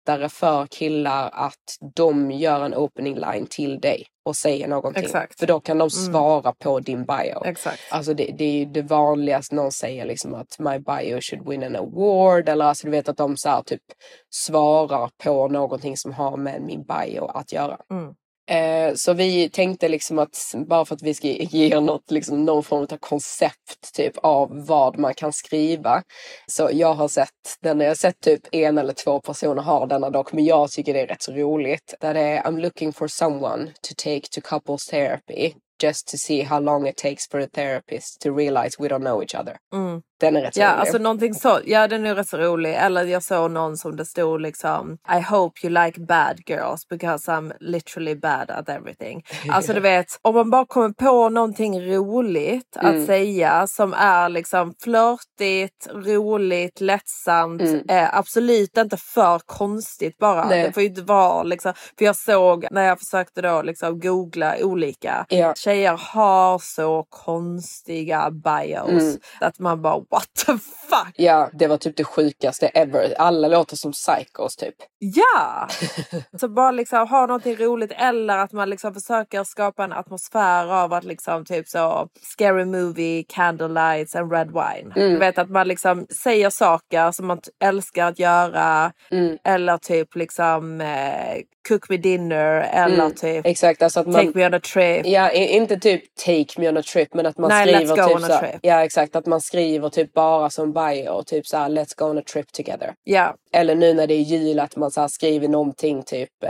lättare 0.07 0.29
för 0.29 0.67
killar 0.67 1.29
att 1.33 1.77
de 1.95 2.31
gör 2.31 2.65
en 2.65 2.75
opening 2.75 3.15
line 3.15 3.47
till 3.49 3.79
dig 3.79 4.05
och 4.25 4.35
säger 4.35 4.67
någonting. 4.67 5.03
Exakt. 5.03 5.39
För 5.39 5.47
då 5.47 5.59
kan 5.59 5.77
de 5.77 5.81
Mm. 5.83 5.89
svara 5.89 6.53
på 6.63 6.79
din 6.79 7.05
bio. 7.05 7.45
Exakt. 7.45 7.79
Alltså 7.91 8.13
det, 8.13 8.35
det 8.37 8.43
är 8.43 8.51
ju 8.51 8.65
det 8.65 8.81
vanligaste 8.81 9.55
någon 9.55 9.71
säger 9.71 10.05
liksom 10.05 10.33
att 10.33 10.59
my 10.59 10.79
bio 10.79 11.19
should 11.21 11.49
win 11.49 11.63
an 11.63 11.75
award 11.75 12.49
eller 12.49 12.65
alltså 12.65 12.87
du 12.87 12.91
vet 12.91 13.09
att 13.09 13.17
de 13.17 13.37
så 13.37 13.49
här 13.49 13.61
typ 13.61 13.81
svarar 14.29 15.09
på 15.23 15.47
någonting 15.47 15.97
som 15.97 16.13
har 16.13 16.37
med 16.37 16.61
min 16.61 16.83
bio 16.83 17.25
att 17.25 17.51
göra. 17.53 17.77
Mm. 17.91 18.13
Eh, 18.49 18.93
så 18.95 19.13
vi 19.13 19.49
tänkte 19.49 19.89
liksom 19.89 20.19
att 20.19 20.37
bara 20.67 20.85
för 20.85 20.95
att 20.95 21.01
vi 21.01 21.13
ska 21.13 21.27
ge 21.51 21.79
något, 21.79 22.11
liksom, 22.11 22.45
någon 22.45 22.63
form 22.63 22.87
av 22.91 22.97
koncept 22.97 23.93
typ 23.93 24.17
av 24.17 24.65
vad 24.65 24.99
man 24.99 25.13
kan 25.13 25.33
skriva. 25.33 26.03
Så 26.47 26.69
jag 26.73 26.93
har 26.93 27.07
sett 27.07 27.29
den, 27.61 27.79
jag 27.79 27.87
har 27.87 27.95
sett 27.95 28.19
typ 28.19 28.41
en 28.51 28.77
eller 28.77 28.93
två 28.93 29.19
personer 29.19 29.61
har 29.61 29.87
denna 29.87 30.09
dock 30.09 30.33
men 30.33 30.45
jag 30.45 30.71
tycker 30.71 30.93
det 30.93 31.01
är 31.01 31.07
rätt 31.07 31.21
så 31.21 31.31
roligt. 31.31 31.93
Där 31.99 32.13
det 32.13 32.19
är 32.19 32.43
I'm 32.43 32.59
looking 32.59 32.93
for 32.93 33.07
someone 33.07 33.65
to 33.65 33.93
take 33.97 34.21
to 34.31 34.41
couples 34.41 34.85
therapy 34.85 35.53
just 35.83 36.07
to 36.07 36.17
see 36.17 36.41
how 36.41 36.59
long 36.59 36.87
it 36.87 36.97
takes 36.97 37.27
for 37.31 37.39
a 37.39 37.47
therapist 37.53 38.21
to 38.21 38.31
realize 38.37 38.77
we 38.79 38.87
don't 38.87 39.03
know 39.03 39.21
each 39.21 39.35
other. 39.35 39.57
Mm. 39.73 40.01
Den 40.21 40.35
är 40.37 40.41
rätt 40.41 40.57
Ja, 40.57 40.67
rolig. 40.67 40.79
alltså 40.79 40.97
någonting 40.97 41.33
så. 41.33 41.59
Ja, 41.65 41.87
den 41.87 42.05
är 42.05 42.15
rätt 42.15 42.29
så 42.29 42.37
rolig. 42.37 42.73
Eller 42.75 43.03
jag 43.05 43.23
såg 43.23 43.51
någon 43.51 43.77
som 43.77 43.95
det 43.95 44.05
stod 44.05 44.41
liksom 44.41 44.97
I 45.17 45.21
hope 45.21 45.67
you 45.67 45.85
like 45.85 45.99
bad 46.01 46.39
girls 46.47 46.87
because 46.87 47.31
I'm 47.31 47.53
literally 47.59 48.15
bad 48.15 48.51
at 48.51 48.69
everything. 48.69 49.23
Alltså 49.51 49.73
du 49.73 49.79
vet, 49.79 50.07
om 50.21 50.35
man 50.35 50.49
bara 50.49 50.65
kommer 50.65 50.89
på 50.89 51.29
någonting 51.29 51.81
roligt 51.95 52.77
att 52.77 52.83
Mm. 52.91 53.05
säga 53.05 53.67
som 53.67 53.93
är 53.93 54.29
liksom 54.29 54.73
flörtigt, 54.83 55.87
roligt, 55.93 56.81
lättsamt. 56.81 57.61
Mm. 57.61 57.89
Eh, 57.89 58.17
absolut 58.17 58.77
inte 58.77 58.97
för 58.97 59.39
konstigt 59.45 60.17
bara. 60.17 60.45
Nej. 60.45 60.63
Det 60.63 60.73
får 60.73 60.83
ju 60.83 60.89
inte 60.89 61.01
vara 61.01 61.43
liksom. 61.43 61.73
För 61.97 62.05
jag 62.05 62.15
såg 62.15 62.67
när 62.71 62.83
jag 62.87 62.99
försökte 62.99 63.41
då 63.41 63.61
liksom 63.61 63.99
googla 63.99 64.55
olika. 64.61 65.25
Ja. 65.29 65.53
Tjejer 65.55 65.97
har 66.13 66.59
så 66.59 67.05
konstiga 67.09 68.31
bios. 68.31 68.89
Mm. 68.89 69.17
Att 69.39 69.59
man 69.59 69.81
bara 69.81 69.95
what 70.11 70.27
the 70.45 70.51
fuck? 70.89 71.13
Ja, 71.15 71.49
det 71.53 71.67
var 71.67 71.77
typ 71.77 71.97
det 71.97 72.03
sjukaste 72.03 72.67
ever. 72.67 73.13
Alla 73.17 73.47
låter 73.47 73.75
som 73.75 73.91
psychos 73.91 74.55
typ. 74.55 74.75
Ja! 74.99 75.67
så 76.39 76.47
bara 76.49 76.71
liksom 76.71 77.07
ha 77.07 77.25
någonting 77.25 77.55
roligt 77.55 77.91
eller 77.91 78.37
att 78.37 78.51
man 78.51 78.69
liksom 78.69 78.93
försöker 78.93 79.43
skapa 79.43 79.83
en 79.83 79.93
atmosfär 79.93 80.67
av 80.83 80.93
att 80.93 81.03
liksom 81.03 81.45
typ 81.45 81.67
så 81.67 82.07
scary 82.21 82.65
movie, 82.65 83.23
candlelights 83.29 84.15
and 84.15 84.31
red 84.31 84.47
wine. 84.47 84.93
Mm. 84.95 85.11
Du 85.13 85.17
vet 85.17 85.37
att 85.37 85.49
man 85.49 85.67
liksom 85.67 86.05
säger 86.23 86.49
saker 86.49 87.11
som 87.11 87.27
man 87.27 87.39
älskar 87.63 88.05
att 88.07 88.19
göra 88.19 88.91
Mm. 89.11 89.37
eller 89.43 89.77
typ 89.77 90.15
liksom 90.15 90.81
eh, 90.81 91.41
cook 91.69 91.89
me 91.89 91.97
dinner 91.97 92.61
eller 92.73 92.95
Mm, 93.05 93.15
typ 93.15 93.45
Exakt, 93.45 93.81
alltså 93.81 93.99
att 93.99 94.07
man... 94.07 94.25
take 94.25 94.37
me 94.39 94.45
on 94.45 94.53
a 94.53 94.59
trip. 94.59 95.05
Ja, 95.05 95.31
inte 95.31 95.77
typ 95.79 96.15
take 96.25 96.61
me 96.61 96.69
on 96.69 96.77
a 96.77 96.81
trip 96.93 97.13
men 97.13 97.25
att 97.25 97.37
man 97.37 97.49
Nej, 97.49 97.67
skriver 97.75 97.95
let's 97.95 98.01
go 98.01 98.07
typ 98.07 98.15
on 98.15 98.23
a 98.23 98.27
så, 98.27 98.39
trip. 98.39 98.59
Ja 98.61 98.83
exakt, 98.83 99.15
att 99.15 99.25
man 99.25 99.41
skriver 99.41 99.89
typ 99.89 100.13
bara 100.13 100.49
som 100.49 100.73
bio, 100.73 101.23
typ 101.23 101.47
så 101.47 101.57
här, 101.57 101.69
let's 101.69 101.93
go 101.97 102.05
on 102.05 102.17
a 102.17 102.21
trip 102.33 102.51
together. 102.53 102.93
Ja, 103.03 103.35
Eller 103.53 103.75
nu 103.75 103.93
när 103.93 104.07
det 104.07 104.13
är 104.13 104.21
jul 104.21 104.59
att 104.59 104.75
man 104.75 104.91
så 104.91 105.01
här, 105.01 105.07
skriver 105.07 105.47
någonting 105.47 106.03
typ 106.03 106.43
eh, 106.43 106.49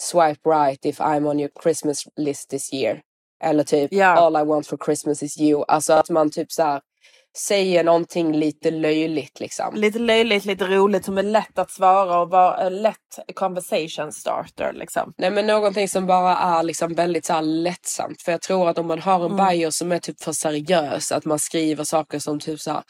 swipe 0.00 0.50
right 0.50 0.84
if 0.84 1.00
I'm 1.00 1.28
on 1.28 1.40
your 1.40 1.50
Christmas 1.62 1.98
list 2.16 2.50
this 2.50 2.72
year. 2.72 3.00
Eller 3.44 3.64
typ 3.64 3.92
Ja. 3.92 4.06
all 4.06 4.36
I 4.36 4.44
want 4.44 4.66
for 4.66 4.78
Christmas 4.84 5.22
is 5.22 5.40
you. 5.40 5.64
Alltså 5.68 5.92
att 5.92 6.10
man 6.10 6.30
typ 6.30 6.52
så 6.52 6.62
här, 6.62 6.80
säger 7.38 7.84
någonting 7.84 8.32
lite 8.36 8.70
löjligt 8.70 9.40
liksom. 9.40 9.74
lite 9.74 9.98
löjligt, 9.98 10.44
lite 10.44 10.64
roligt 10.64 11.04
som 11.04 11.18
är 11.18 11.22
lätt 11.22 11.58
att 11.58 11.70
svara 11.70 12.20
och 12.20 12.30
vara 12.30 12.56
en 12.66 12.82
lätt 12.82 13.18
conversation 13.34 14.12
starter 14.12 14.72
liksom. 14.72 15.12
Nej 15.18 15.30
men 15.30 15.46
någonting 15.46 15.88
som 15.88 16.06
bara 16.06 16.36
är 16.36 16.62
liksom 16.62 16.94
väldigt 16.94 17.24
så 17.24 17.32
här 17.32 17.42
lättsamt. 17.42 18.22
För 18.22 18.32
jag 18.32 18.42
tror 18.42 18.68
att 18.68 18.78
om 18.78 18.86
man 18.86 18.98
har 19.02 19.24
en 19.26 19.32
Mm. 19.32 19.46
bio 19.48 19.70
som 19.70 19.92
är 19.92 19.98
typ 19.98 20.22
för 20.22 20.32
seriös. 20.32 21.12
Att 21.12 21.24
man 21.24 21.38
skriver 21.38 21.84
saker 21.84 22.18
som 22.18 22.40
typ 22.40 22.60
så 22.60 22.70
här, 22.70 22.82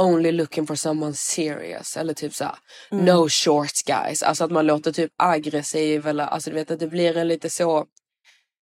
Only 0.00 0.32
looking 0.32 0.66
for 0.66 0.74
someone 0.74 1.14
serious. 1.14 1.96
Eller 1.96 2.14
typ 2.14 2.34
så 2.34 2.44
här, 2.44 2.54
Mm. 2.92 3.04
No 3.04 3.28
shorts 3.28 3.82
guys. 3.82 4.22
Alltså 4.22 4.44
att 4.44 4.50
man 4.50 4.66
låter 4.66 4.92
typ 4.92 5.10
aggressiv. 5.16 6.06
Eller 6.06 6.24
alltså 6.24 6.50
du 6.50 6.56
vet 6.56 6.70
att 6.70 6.78
det 6.80 6.86
blir 6.86 7.16
en 7.16 7.28
lite 7.28 7.50
så 7.50 7.84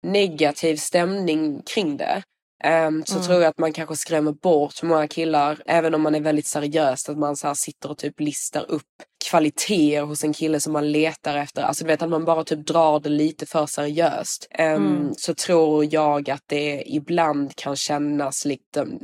negativ 0.03 0.75
stämning 0.75 1.61
kring 1.73 1.97
det. 1.97 2.23
Ehm, 2.63 3.05
så 3.05 3.15
Mm. 3.15 3.27
tror 3.27 3.41
jag 3.41 3.49
att 3.49 3.57
man 3.57 3.73
kanske 3.73 3.95
skrämmer 3.95 4.31
bort 4.31 4.83
många 4.83 5.07
killar. 5.07 5.61
Även 5.65 5.95
om 5.95 6.01
man 6.01 6.15
är 6.15 6.19
väldigt 6.21 6.47
seriös. 6.47 7.09
Att 7.09 7.17
man 7.17 7.35
så 7.35 7.47
här 7.47 7.53
sitter 7.53 7.91
och 7.91 7.97
typ 7.97 8.19
listar 8.19 8.65
upp 8.71 8.81
kvaliteter 9.29 10.01
hos 10.01 10.23
en 10.23 10.33
kille 10.33 10.59
som 10.59 10.73
man 10.73 10.91
letar 10.91 11.37
efter. 11.37 11.63
Alltså 11.63 11.83
du 11.83 11.87
vet 11.87 12.01
att 12.01 12.09
man 12.09 12.25
bara 12.25 12.43
typ 12.43 12.67
drar 12.67 12.99
det 12.99 13.09
lite 13.09 13.45
för 13.45 13.65
seriöst. 13.65 14.47
Um, 14.59 14.65
Mm. 14.65 15.13
Så 15.17 15.33
tror 15.33 15.93
jag 15.93 16.29
att 16.29 16.43
det 16.47 16.83
ibland 16.85 17.55
kan 17.55 17.75
kännas 17.75 18.45
lite, 18.45 18.81
mm, 18.81 18.99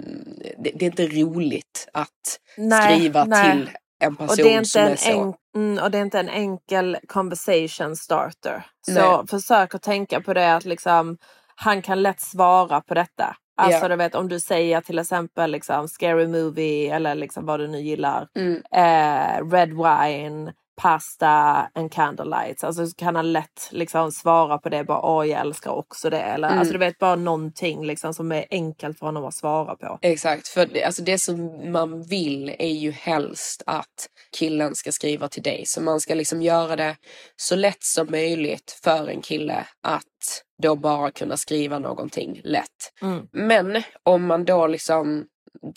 det, 0.58 0.72
det 0.76 0.86
är 0.86 0.90
inte 0.90 1.08
roligt 1.08 1.90
att 1.94 2.40
Nej, 2.58 2.96
skriva 2.98 3.26
nej. 3.26 3.52
till 3.52 3.70
en 4.04 4.16
person 4.16 4.30
Och 4.30 4.38
det, 4.38 4.54
är 4.54 4.58
inte 4.58 4.70
som 4.70 4.82
en 4.82 4.92
är 4.92 4.96
så. 4.96 5.10
enk- 5.10 5.36
mm, 5.56 5.84
och 5.84 5.92
det 5.92 5.98
är 5.98 6.02
inte 6.02 6.20
en 6.20 6.30
enkel 6.30 6.98
conversation 7.08 7.96
starter. 7.96 8.66
Så 8.88 8.94
Nej. 8.94 9.28
försök 9.28 9.76
att 9.76 9.82
tänka 9.82 10.22
på 10.22 10.34
det 10.34 10.56
att 10.56 10.66
liksom, 10.66 11.18
han 11.56 11.82
kan 11.82 12.02
lätt 12.02 12.22
svara 12.22 12.82
på 12.82 12.94
detta. 12.94 13.36
Alltså 13.60 13.82
Ja. 13.82 13.88
du 13.88 13.96
vet 13.96 14.16
om 14.16 14.28
du 14.30 14.40
säger 14.40 14.82
till 14.82 15.00
exempel 15.00 15.52
liksom, 15.52 15.88
scary 15.88 16.28
movie 16.28 16.96
eller 16.96 17.16
liksom 17.16 17.46
vad 17.46 17.60
du 17.60 17.68
nu 17.68 17.80
gillar. 17.82 18.28
Mm. 18.36 18.62
Eh, 18.72 19.50
red 19.52 19.70
wine, 19.70 20.54
pasta 20.82 21.30
and 21.76 21.92
candlelights. 21.92 22.64
Alltså 22.64 22.88
så 22.88 22.96
kan 22.96 23.16
han 23.16 23.32
lätt 23.34 23.70
liksom 23.72 24.12
svara 24.12 24.58
på 24.58 24.70
det 24.70 24.84
bara 24.84 25.02
åh 25.02 25.28
jag 25.28 25.40
älskar 25.42 25.72
också 25.72 26.10
det. 26.10 26.20
Eller, 26.22 26.48
Mm. 26.48 26.60
Alltså 26.60 26.74
du 26.74 26.80
vet 26.80 26.98
bara 26.98 27.16
någonting 27.16 27.86
liksom, 27.86 28.14
som 28.14 28.32
är 28.32 28.46
enkelt 28.52 29.00
för 29.00 29.06
honom 29.06 29.26
att 29.26 29.34
svara 29.34 29.76
på. 29.76 30.00
Exakt, 30.02 30.48
för 30.48 30.66
det, 30.66 30.84
alltså 30.84 31.02
det 31.04 31.18
som 31.18 31.62
man 31.72 32.04
vill 32.04 32.56
är 32.60 32.72
ju 32.74 32.92
helst 32.92 33.64
att 33.66 34.08
killen 34.38 34.76
ska 34.76 34.92
skriva 34.92 35.28
till 35.28 35.44
dig. 35.44 35.64
Så 35.66 35.82
man 35.82 36.00
ska 36.00 36.14
liksom 36.16 36.42
göra 36.42 36.76
det 36.76 36.96
så 37.36 37.56
lätt 37.56 37.84
som 37.84 38.08
möjligt 38.12 38.80
för 38.84 39.08
en 39.10 39.22
kille 39.22 39.66
att 39.84 40.44
då 40.62 40.76
bara 40.76 41.12
kunna 41.12 41.38
skriva 41.38 41.80
någonting 41.80 42.42
lätt. 42.44 42.94
Mm. 43.02 43.28
Men 43.32 43.84
om 44.04 44.26
man 44.26 44.46
då 44.46 44.68
liksom 44.68 45.26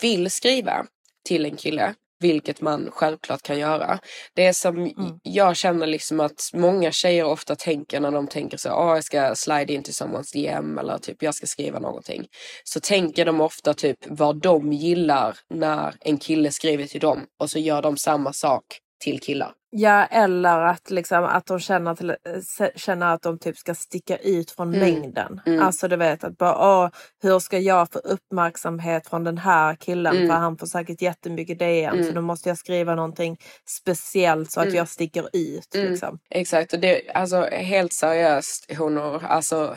vill 0.01 0.31
skriva 0.31 0.87
till 1.25 1.45
en 1.45 1.57
kille, 1.57 1.95
vilket 2.23 2.61
man 2.61 2.89
självklart 2.93 3.43
kan 3.43 3.59
göra. 3.59 3.99
Det 4.35 4.55
som 4.55 4.91
jag 5.23 5.57
känner 5.57 5.87
liksom 5.87 6.21
att 6.21 6.51
många 6.55 6.93
tjejer 6.93 7.25
ofta 7.25 7.57
tänker 7.57 8.01
när 8.01 8.11
de 8.11 8.29
tänker 8.29 8.57
så, 8.57 8.69
ah, 8.71 8.95
jag 8.95 9.05
ska 9.05 9.35
slide 9.35 9.73
in 9.73 9.83
till 9.83 9.93
someone's 9.93 10.33
DM 10.33 10.79
eller 10.79 10.99
typ 10.99 11.23
jag 11.23 11.35
ska 11.35 11.47
skriva 11.47 11.79
någonting. 11.79 12.27
Så 12.65 12.81
tänker 12.81 13.25
de 13.25 13.41
ofta 13.41 13.75
typ 13.75 13.99
vad 14.07 14.37
de 14.43 14.73
gillar 14.73 15.37
när 15.51 15.95
en 16.01 16.19
kille 16.19 16.51
skriver 16.51 16.87
till 16.87 17.01
dem 17.01 17.27
och 17.39 17.51
så 17.51 17.59
gör 17.59 17.83
de 17.83 17.97
samma 17.97 18.33
sak 18.33 18.65
till 19.01 19.21
killar. 19.21 19.53
Ja, 19.75 20.07
eller 20.07 20.61
att, 20.61 20.91
liksom, 20.91 21.25
att 21.25 21.47
de 21.47 21.61
känner, 21.61 21.95
till, 21.95 22.15
se- 22.45 22.73
känner 22.77 23.15
att 23.15 23.23
de 23.23 23.39
typ 23.39 23.59
ska 23.59 23.75
sticka 23.75 24.17
ut 24.17 24.51
från 24.51 24.75
Mm. 24.75 24.81
mängden. 24.81 25.41
Mm. 25.47 25.63
Alltså 25.63 25.89
du 25.89 25.97
vet 25.97 26.25
att 26.25 26.39
bara, 26.39 26.59
åh, 26.85 26.91
hur 27.23 27.39
ska 27.39 27.59
jag 27.59 27.93
få 27.93 27.99
uppmärksamhet 27.99 29.07
från 29.09 29.25
den 29.25 29.39
här 29.39 29.75
killen? 29.75 30.17
Mm. 30.17 30.29
För 30.29 30.35
han 30.35 30.59
får 30.59 30.67
säkert 30.67 31.03
jättemycket 31.03 31.59
DM. 31.59 31.95
Så 31.97 32.03
Mm. 32.03 32.15
då 32.15 32.21
måste 32.21 32.49
jag 32.49 32.59
skriva 32.59 32.95
någonting 32.95 33.37
speciellt 33.69 34.51
så 34.51 34.61
att 34.61 34.67
Mm. 34.67 34.77
jag 34.77 34.89
sticker 34.89 35.29
ut. 35.33 35.75
Mm. 35.75 35.91
Liksom. 35.91 36.19
Exakt, 36.31 36.73
och 36.73 36.79
det, 36.81 37.11
alltså 37.15 37.41
helt 37.51 37.93
seriöst 37.93 38.73
honor, 38.79 39.25
alltså 39.25 39.77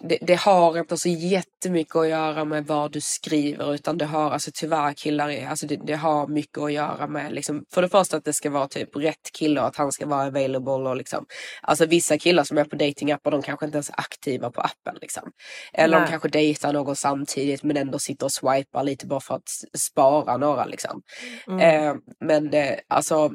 det, 0.00 0.18
det 0.20 0.34
har 0.34 0.78
inte 0.78 0.96
så 0.96 1.08
jättemycket 1.08 1.96
att 1.96 2.08
göra 2.08 2.44
med 2.44 2.66
vad 2.66 2.92
du 2.92 3.00
skriver 3.00 3.74
utan 3.74 3.98
det 3.98 4.04
har, 4.04 4.30
alltså 4.30 4.50
tyvärr 4.54 4.92
killar, 4.92 5.46
alltså 5.46 5.66
det, 5.66 5.76
det 5.76 5.94
har 5.94 6.26
mycket 6.26 6.58
att 6.58 6.72
göra 6.72 7.06
med 7.06 7.32
liksom, 7.32 7.64
för 7.74 7.82
det 7.82 7.88
första 7.88 8.16
att 8.16 8.24
det 8.24 8.32
ska 8.32 8.50
vara 8.50 8.68
typ 8.68 8.96
rätt 8.96 9.32
kille 9.32 9.60
och 9.60 9.66
att 9.66 9.76
han 9.76 9.92
ska 9.92 10.06
vara 10.06 10.26
available 10.26 10.72
och 10.72 10.96
liksom, 10.96 11.26
alltså 11.62 11.86
vissa 11.86 12.18
killar 12.18 12.44
som 12.44 12.58
är 12.58 12.64
på 12.64 12.76
datingappar 12.76 13.30
de 13.30 13.42
kanske 13.42 13.66
inte 13.66 13.76
ens 13.76 13.90
är 13.90 14.00
aktiva 14.00 14.50
på 14.50 14.60
appen 14.60 14.98
liksom. 15.00 15.30
Eller 15.72 15.96
de 15.96 16.00
Nej. 16.00 16.10
kanske 16.10 16.28
dejtar 16.28 16.72
någon 16.72 16.96
samtidigt 16.96 17.62
men 17.62 17.76
ändå 17.76 17.98
sitter 17.98 18.26
och 18.26 18.32
swipar 18.32 18.84
lite 18.84 19.06
bara 19.06 19.20
för 19.20 19.34
att 19.34 19.48
spara 19.78 20.36
några 20.36 20.64
liksom. 20.64 21.02
Mm. 21.46 21.60
Eh, 21.60 21.94
men 22.20 22.50
det, 22.50 22.80
alltså, 22.88 23.28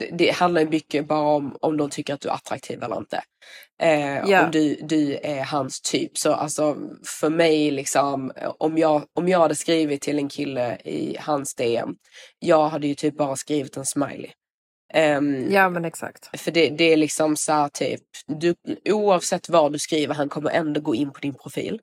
det, 0.00 0.10
det 0.12 0.30
handlar 0.30 0.64
mycket 0.64 1.08
bara 1.08 1.28
om 1.28 1.56
om 1.60 1.76
de 1.76 1.90
tycker 1.90 2.14
att 2.14 2.20
du 2.20 2.28
är 2.28 2.32
attraktiv 2.32 2.82
eller 2.82 2.96
inte. 2.96 3.22
Eh, 3.82 4.18
Ja. 4.30 4.44
Om 4.44 4.50
du, 4.50 4.74
du 4.82 5.18
är 5.22 5.44
hans 5.44 5.80
typ. 5.80 6.18
Så 6.18 6.32
alltså 6.32 6.76
för 7.20 7.30
mig 7.30 7.70
liksom, 7.70 8.32
om 8.58 8.78
jag, 8.78 9.02
om 9.14 9.28
jag 9.28 9.38
hade 9.38 9.54
skrivit 9.54 10.02
till 10.02 10.18
en 10.18 10.28
kille 10.28 10.76
i 10.84 11.16
hans 11.20 11.54
DM, 11.54 11.94
jag 12.38 12.68
hade 12.68 12.86
ju 12.86 12.94
typ 12.94 13.16
bara 13.16 13.36
skrivit 13.36 13.76
en 13.76 13.86
smiley. 13.86 14.30
Ehm, 14.94 15.52
Ja 15.52 15.68
men 15.68 15.84
exakt. 15.84 16.40
för 16.40 16.50
det, 16.50 16.68
det 16.68 16.84
är 16.92 16.96
liksom 16.96 17.36
så 17.36 17.52
här 17.52 17.68
typ, 17.68 18.00
du, 18.26 18.54
oavsett 18.90 19.48
vad 19.48 19.72
du 19.72 19.78
skriver, 19.78 20.14
han 20.14 20.28
kommer 20.28 20.50
ändå 20.50 20.80
gå 20.80 20.94
in 20.94 21.12
på 21.12 21.18
din 21.20 21.34
profil. 21.34 21.80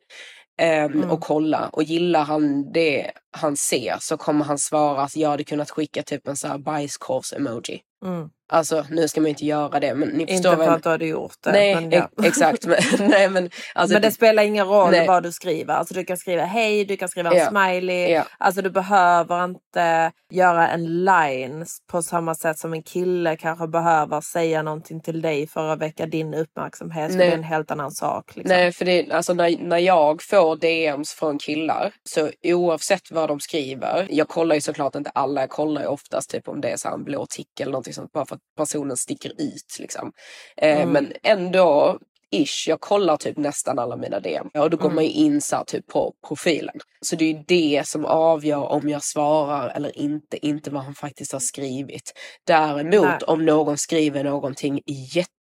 ehm, 0.61 0.91
Mm. 0.93 1.11
Och 1.11 1.21
kolla. 1.21 1.69
Och 1.73 1.83
gillar 1.83 2.23
han 2.23 2.71
det 2.71 3.11
han 3.37 3.57
ser 3.57 3.95
så 3.99 4.17
kommer 4.17 4.45
han 4.45 4.57
svara 4.57 5.01
att 5.01 5.15
jag 5.15 5.29
hade 5.29 5.43
kunnat 5.43 5.69
skicka 5.71 6.03
typ 6.03 6.27
en 6.27 6.37
så 6.37 6.47
här 6.47 6.57
bajskorvs-emoji. 6.57 7.79
Mm. 8.05 8.29
Alltså 8.49 8.85
nu 8.89 9.07
ska 9.07 9.21
man 9.21 9.29
inte 9.29 9.45
göra 9.45 9.79
det 9.79 9.95
men 9.95 10.07
ni 10.09 10.21
Inte 10.21 10.33
förstår 10.33 10.49
för 10.49 10.57
vad 10.57 10.67
jag 10.67 10.73
att 10.75 10.83
du 10.83 10.89
hade 10.89 11.05
gjort 11.05 11.35
det. 11.43 11.51
Nej, 11.51 11.75
men, 11.75 11.91
ja. 11.91 12.09
ex- 12.17 12.27
exakt. 12.27 12.65
Men, 12.65 12.77
nej, 13.09 13.29
men, 13.29 13.49
alltså, 13.75 13.93
men 13.93 14.01
det 14.01 14.11
spelar 14.11 14.43
ingen 14.43 14.67
roll 14.67 14.91
Nej. 14.91 15.07
vad 15.07 15.23
du 15.23 15.31
skriver. 15.31 15.73
Alltså 15.73 15.93
du 15.93 16.03
kan 16.05 16.17
skriva 16.17 16.43
hej, 16.43 16.85
du 16.85 16.97
kan 16.97 17.09
skriva 17.09 17.31
en 17.31 17.37
Ja. 17.37 17.49
smiley. 17.49 18.11
Ja. 18.11 18.23
Alltså 18.37 18.61
du 18.61 18.69
behöver 18.69 19.45
inte 19.45 20.11
göra 20.31 20.67
en 20.67 21.03
line 21.05 21.65
på 21.91 22.01
samma 22.01 22.35
sätt 22.35 22.59
som 22.59 22.73
en 22.73 22.83
kille 22.83 23.35
kanske 23.37 23.67
behöver 23.67 24.21
säga 24.21 24.61
någonting 24.61 25.01
till 25.01 25.21
dig 25.21 25.47
för 25.47 25.69
att 25.69 25.79
väcka 25.81 26.05
din 26.05 26.33
uppmärksamhet. 26.33 27.11
För 27.11 27.17
Nej. 27.17 27.27
det 27.27 27.33
är 27.33 27.37
en 27.37 27.43
helt 27.43 27.71
annan 27.71 27.91
sak. 27.91 28.35
Liksom. 28.35 28.55
Nej, 28.57 28.71
för 28.71 28.85
det, 28.85 29.11
alltså 29.11 29.33
när, 29.33 29.57
när 29.59 29.77
jag 29.77 30.21
får 30.21 30.55
DMs 30.55 31.13
från 31.13 31.37
killar, 31.39 31.93
så 32.09 32.29
oavsett 32.43 33.11
vad 33.11 33.29
de 33.29 33.39
skriver, 33.39 34.07
jag 34.09 34.27
kollar 34.27 34.55
ju 34.55 34.61
såklart 34.61 34.95
inte 34.95 35.09
alla, 35.09 35.41
jag 35.41 35.49
kollar 35.49 35.81
ju 35.81 35.87
oftast 35.87 36.29
typ 36.29 36.47
om 36.47 36.61
det 36.61 36.69
är 36.69 36.77
så 36.77 36.89
en 36.89 37.03
blå 37.03 37.25
tick 37.29 37.59
eller 37.59 37.71
någonting 37.71 37.93
sånt, 37.95 38.11
bara 38.11 38.25
för 38.25 38.35
att 38.35 38.41
personen 38.57 38.97
sticker 38.97 39.29
ut 39.41 39.77
liksom. 39.79 40.11
Eh, 40.57 40.75
Mm. 40.81 40.89
Men 40.89 41.13
ändå, 41.23 41.99
ish, 42.31 42.65
jag 42.69 42.81
kollar 42.81 43.17
typ 43.17 43.37
nästan 43.37 43.79
alla 43.79 43.95
mina 43.97 44.19
DM. 44.19 44.47
Och 44.53 44.69
då 44.69 44.77
går 44.77 44.85
Mm. 44.85 44.95
man 44.95 45.03
ju 45.03 45.09
in 45.11 45.41
så 45.41 45.55
här, 45.55 45.63
typ 45.63 45.87
på 45.87 46.13
profilen. 46.27 46.75
Så 47.01 47.15
det 47.15 47.25
är 47.25 47.33
ju 47.33 47.43
det 47.47 47.87
som 47.87 48.05
avgör 48.05 48.63
om 48.67 48.89
jag 48.89 49.03
svarar 49.03 49.69
eller 49.69 49.97
inte, 49.97 50.47
inte 50.47 50.69
vad 50.71 50.83
han 50.83 50.95
faktiskt 50.95 51.31
har 51.33 51.39
skrivit. 51.39 52.13
Däremot 52.47 53.05
Nej. 53.05 53.19
om 53.27 53.45
någon 53.45 53.77
skriver 53.77 54.23
någonting 54.23 54.81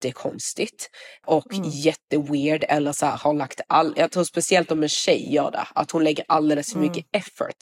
jättekonstigt 0.01 0.89
och 1.25 1.53
Mm. 1.53 1.69
jätteweird 1.69 2.65
eller 2.69 2.91
så 2.91 3.05
här, 3.05 3.17
har 3.17 3.33
lagt 3.33 3.61
all, 3.67 3.93
jag 3.97 4.11
tror 4.11 4.23
speciellt 4.23 4.71
om 4.71 4.83
en 4.83 4.89
tjej 4.89 5.33
gör 5.33 5.51
det, 5.51 5.67
att 5.75 5.91
hon 5.91 6.03
lägger 6.03 6.25
alldeles 6.27 6.71
för 6.71 6.79
Mm. 6.79 6.87
mycket 6.89 7.05
effort 7.15 7.57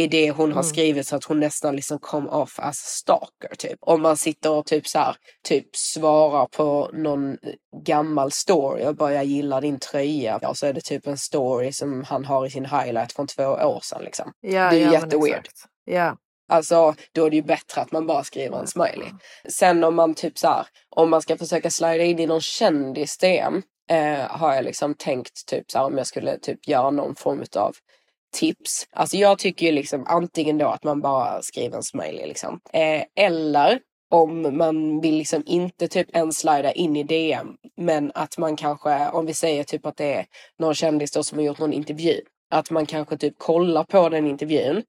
i 0.00 0.06
det 0.06 0.30
hon 0.30 0.52
har 0.52 0.60
Mm. 0.62 0.70
skrivit 0.70 1.06
så 1.06 1.16
att 1.16 1.24
hon 1.24 1.40
nästan 1.40 1.76
liksom 1.76 1.98
kom 1.98 2.28
off 2.28 2.58
as 2.58 2.76
stalker 2.76 3.54
typ. 3.58 3.78
Om 3.80 4.02
man 4.02 4.16
sitter 4.16 4.50
och 4.50 4.66
typ 4.66 4.86
så 4.86 4.98
här, 4.98 5.16
typ 5.48 5.76
svarar 5.76 6.46
på 6.46 6.90
någon 6.92 7.36
gammal 7.84 8.32
story 8.32 8.86
och 8.86 8.96
bara 8.96 9.12
jag 9.14 9.24
gillar 9.24 9.60
din 9.60 9.78
tröja. 9.78 10.38
Ja, 10.42 10.54
så 10.54 10.66
är 10.66 10.72
det 10.72 10.80
typ 10.80 11.06
en 11.06 11.18
story 11.18 11.72
som 11.72 12.04
han 12.04 12.24
har 12.24 12.46
i 12.46 12.50
sin 12.50 12.64
highlight 12.66 13.12
från 13.12 13.26
två 13.26 13.42
år 13.44 13.80
sedan 13.82 14.02
liksom. 14.04 14.32
Ja, 14.40 14.70
det 14.70 14.82
är 14.82 14.86
ja, 14.86 14.92
jätteweird. 14.92 15.48
Ja. 15.84 16.16
Alltså 16.48 16.94
då 17.14 17.26
är 17.26 17.30
det 17.30 17.36
ju 17.36 17.42
bättre 17.42 17.80
att 17.80 17.92
man 17.92 18.06
bara 18.06 18.24
skriver 18.24 18.58
en 18.58 18.66
smiley. 18.66 19.08
Sen 19.48 19.84
om 19.84 19.94
man 19.94 20.14
typ 20.14 20.38
så 20.38 20.48
här, 20.48 20.66
om 20.96 21.10
man 21.10 21.22
ska 21.22 21.36
försöka 21.36 21.70
slida 21.70 22.04
in 22.04 22.18
i 22.18 22.26
någon 22.26 22.40
kändis 22.40 23.18
DM 23.18 23.62
eh, 23.90 24.18
har 24.28 24.54
jag 24.54 24.64
liksom 24.64 24.94
tänkt 24.94 25.46
typ 25.46 25.70
så 25.70 25.78
här 25.78 25.84
om 25.84 25.98
jag 25.98 26.06
skulle 26.06 26.38
typ 26.38 26.68
göra 26.68 26.90
någon 26.90 27.14
form 27.14 27.44
av 27.56 27.72
tips. 28.32 28.86
Alltså 28.90 29.16
jag 29.16 29.38
tycker 29.38 29.66
ju 29.66 29.72
liksom 29.72 30.04
antingen 30.06 30.58
då 30.58 30.66
att 30.66 30.84
man 30.84 31.00
bara 31.00 31.42
skriver 31.42 31.76
en 31.76 31.82
smiley 31.82 32.26
liksom. 32.26 32.60
Eh, 32.72 33.02
eller 33.24 33.80
om 34.10 34.56
man 34.58 35.00
vill 35.00 35.14
liksom 35.16 35.42
inte 35.46 35.88
typ 35.88 36.16
ens 36.16 36.38
slida 36.38 36.72
in 36.72 36.96
i 36.96 37.02
DM 37.02 37.48
men 37.76 38.12
att 38.14 38.38
man 38.38 38.56
kanske, 38.56 39.08
om 39.08 39.26
vi 39.26 39.34
säger 39.34 39.64
typ 39.64 39.86
att 39.86 39.96
det 39.96 40.14
är 40.14 40.26
någon 40.58 40.74
kändis 40.74 41.10
då 41.12 41.22
som 41.22 41.38
har 41.38 41.44
gjort 41.44 41.58
någon 41.58 41.72
intervju. 41.72 42.20
Att 42.50 42.70
man 42.70 42.86
kanske 42.86 43.16
typ 43.16 43.38
kollar 43.38 43.84
på 43.84 44.08
den 44.08 44.26
intervjun 44.26 44.82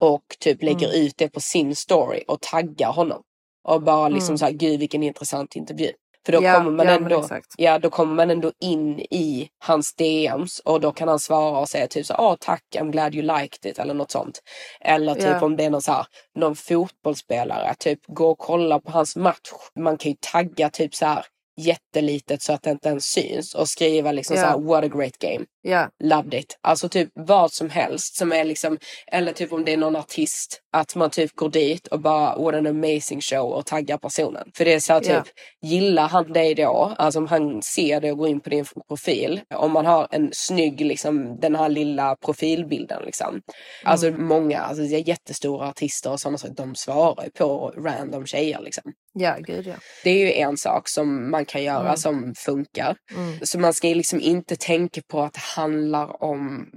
och 0.00 0.22
typ 0.40 0.62
lägger 0.62 0.88
Mm. 0.88 1.00
ut 1.06 1.14
det 1.16 1.28
på 1.28 1.40
sin 1.40 1.76
story 1.76 2.22
och 2.28 2.40
taggar 2.40 2.92
honom. 2.92 3.22
Och 3.64 3.82
bara 3.82 4.08
liksom 4.08 4.32
Mm. 4.32 4.38
så 4.38 4.44
här, 4.44 4.52
gud 4.52 4.80
vilken 4.80 5.02
intressant 5.02 5.56
intervju. 5.56 5.90
För 6.28 6.32
då 6.32 6.42
Ja, 6.42 6.54
kommer 6.54 6.70
man 6.70 6.86
ja, 6.86 6.92
ändå, 6.92 7.28
ja 7.56 7.78
då 7.78 7.90
kommer 7.90 8.14
man 8.14 8.30
ändå 8.30 8.52
in 8.60 9.00
i 9.00 9.48
hans 9.64 9.94
DMs 9.94 10.58
och 10.64 10.80
då 10.80 10.92
kan 10.92 11.08
han 11.08 11.18
svara 11.18 11.58
och 11.58 11.68
säga 11.68 11.86
typ 11.86 12.06
så 12.06 12.14
åh 12.18 12.34
tack, 12.40 12.62
I'm 12.76 12.90
glad 12.90 13.14
you 13.14 13.22
liked 13.22 13.70
it 13.70 13.78
eller 13.78 13.94
något 13.94 14.10
sånt. 14.10 14.40
Eller 14.80 15.14
typ 15.14 15.24
Ja. 15.24 15.44
om 15.44 15.56
det 15.56 15.64
är 15.64 15.70
någon 15.70 15.82
så 15.82 15.92
här, 15.92 16.06
någon 16.34 16.56
fotbollsspelare, 16.56 17.74
typ 17.78 17.98
gå 18.06 18.30
och 18.30 18.38
kolla 18.38 18.80
på 18.80 18.90
hans 18.92 19.16
match. 19.16 19.50
Man 19.80 19.96
kan 19.98 20.10
ju 20.12 20.16
tagga 20.20 20.70
typ 20.70 20.94
så 20.94 21.06
här 21.06 21.24
jättelitet 21.60 22.42
så 22.42 22.52
att 22.52 22.62
det 22.62 22.70
inte 22.70 22.88
ens 22.88 23.04
syns 23.04 23.54
och 23.54 23.68
skriva 23.68 24.12
liksom 24.12 24.36
så 24.36 24.42
här 24.42 24.58
what 24.58 24.84
a 24.84 24.88
great 24.88 25.18
game. 25.18 25.44
Ja. 25.68 25.88
Loved 26.04 26.34
it. 26.34 26.58
Alltså 26.62 26.88
typ 26.88 27.08
vad 27.14 27.52
som 27.52 27.70
helst 27.70 28.16
som 28.16 28.32
är 28.32 28.44
liksom, 28.44 28.78
eller 29.12 29.32
typ 29.32 29.52
om 29.52 29.64
det 29.64 29.72
är 29.72 29.76
någon 29.76 29.96
artist, 29.96 30.60
att 30.72 30.94
man 30.96 31.10
typ 31.10 31.32
går 31.36 31.48
dit 31.50 31.86
och 31.86 32.00
bara 32.00 32.36
what 32.38 32.54
an 32.54 32.66
amazing 32.66 33.20
show 33.20 33.52
och 33.52 33.66
taggar 33.66 33.98
personen. 33.98 34.50
För 34.56 34.64
det 34.64 34.74
är 34.74 34.80
så 34.80 34.92
här, 34.92 35.00
typ, 35.00 35.10
Ja. 35.10 35.68
gillar 35.68 36.08
han 36.08 36.32
dig 36.32 36.54
då, 36.54 36.94
alltså 36.98 37.18
om 37.18 37.26
han 37.26 37.62
ser 37.62 38.00
det 38.00 38.12
och 38.12 38.18
går 38.18 38.28
in 38.28 38.40
på 38.40 38.50
din 38.50 38.64
profil, 38.88 39.40
om 39.54 39.72
man 39.72 39.86
har 39.86 40.08
en 40.10 40.30
snygg, 40.32 40.80
liksom 40.80 41.40
den 41.40 41.56
här 41.56 41.68
lilla 41.68 42.16
profilbilden 42.24 43.02
liksom. 43.04 43.40
Alltså 43.84 44.10
många, 44.10 44.60
alltså 44.60 44.82
jättestora 44.84 45.68
artister 45.68 46.10
och 46.12 46.20
sådana 46.20 46.38
saker, 46.38 46.54
de 46.54 46.74
svarar 46.74 47.24
ju 47.24 47.30
på 47.30 47.72
random 47.76 48.26
tjejer 48.26 48.60
liksom. 48.60 48.92
Ja, 49.12 49.36
gud 49.38 49.66
ja. 49.66 49.74
Det 50.04 50.10
är 50.10 50.18
ju 50.18 50.32
en 50.32 50.56
sak 50.56 50.88
som 50.88 51.30
man 51.30 51.44
kan 51.44 51.62
göra 51.62 51.78
Mm. 51.84 51.96
som 51.96 52.34
funkar. 52.36 52.96
Mm. 53.16 53.38
Så 53.42 53.58
man 53.58 53.74
ska 53.74 53.88
liksom 53.88 54.20
inte 54.20 54.56
tänka 54.56 55.00
på 55.10 55.22
att 55.22 55.36
handlar 55.58 56.22
om 56.22 56.70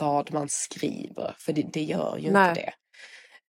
vad 0.00 0.32
man 0.32 0.48
skriver, 0.48 1.34
för 1.38 1.52
det, 1.52 1.62
det 1.62 1.82
gör 1.82 2.18
ju 2.18 2.30
Nej. 2.30 2.48
inte 2.48 2.60
det. 2.60 2.72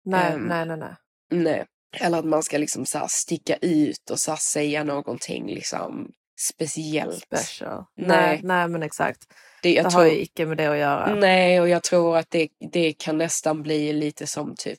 Nej, 0.04 0.32
Ehm, 0.32 0.42
nej, 0.42 0.66
nej, 0.66 0.76
nej. 0.76 0.94
Nej. 1.30 1.66
Eller 2.00 2.18
att 2.18 2.24
man 2.24 2.42
ska 2.42 2.58
liksom 2.58 2.86
så 2.86 3.06
sticka 3.08 3.56
ut 3.56 4.10
och 4.10 4.18
så 4.18 4.36
säga 4.36 4.84
någonting 4.84 5.46
liksom 5.46 6.10
speciellt. 6.50 7.22
Special. 7.24 7.84
Nej, 7.96 8.06
Nej. 8.08 8.40
nej 8.42 8.68
men 8.68 8.82
exakt. 8.82 9.18
Det, 9.62 9.72
jag 9.74 9.84
det 9.84 9.90
tror, 9.90 10.00
har 10.00 10.06
ju 10.08 10.20
icke 10.20 10.46
med 10.46 10.56
det 10.56 10.66
att 10.66 10.78
göra. 10.78 11.14
Nej, 11.14 11.60
och 11.60 11.68
jag 11.68 11.82
tror 11.82 12.16
att 12.16 12.30
det, 12.30 12.48
det 12.72 12.92
kan 12.92 13.18
nästan 13.18 13.62
bli 13.62 13.92
lite 13.92 14.26
som 14.26 14.54
typ 14.56 14.78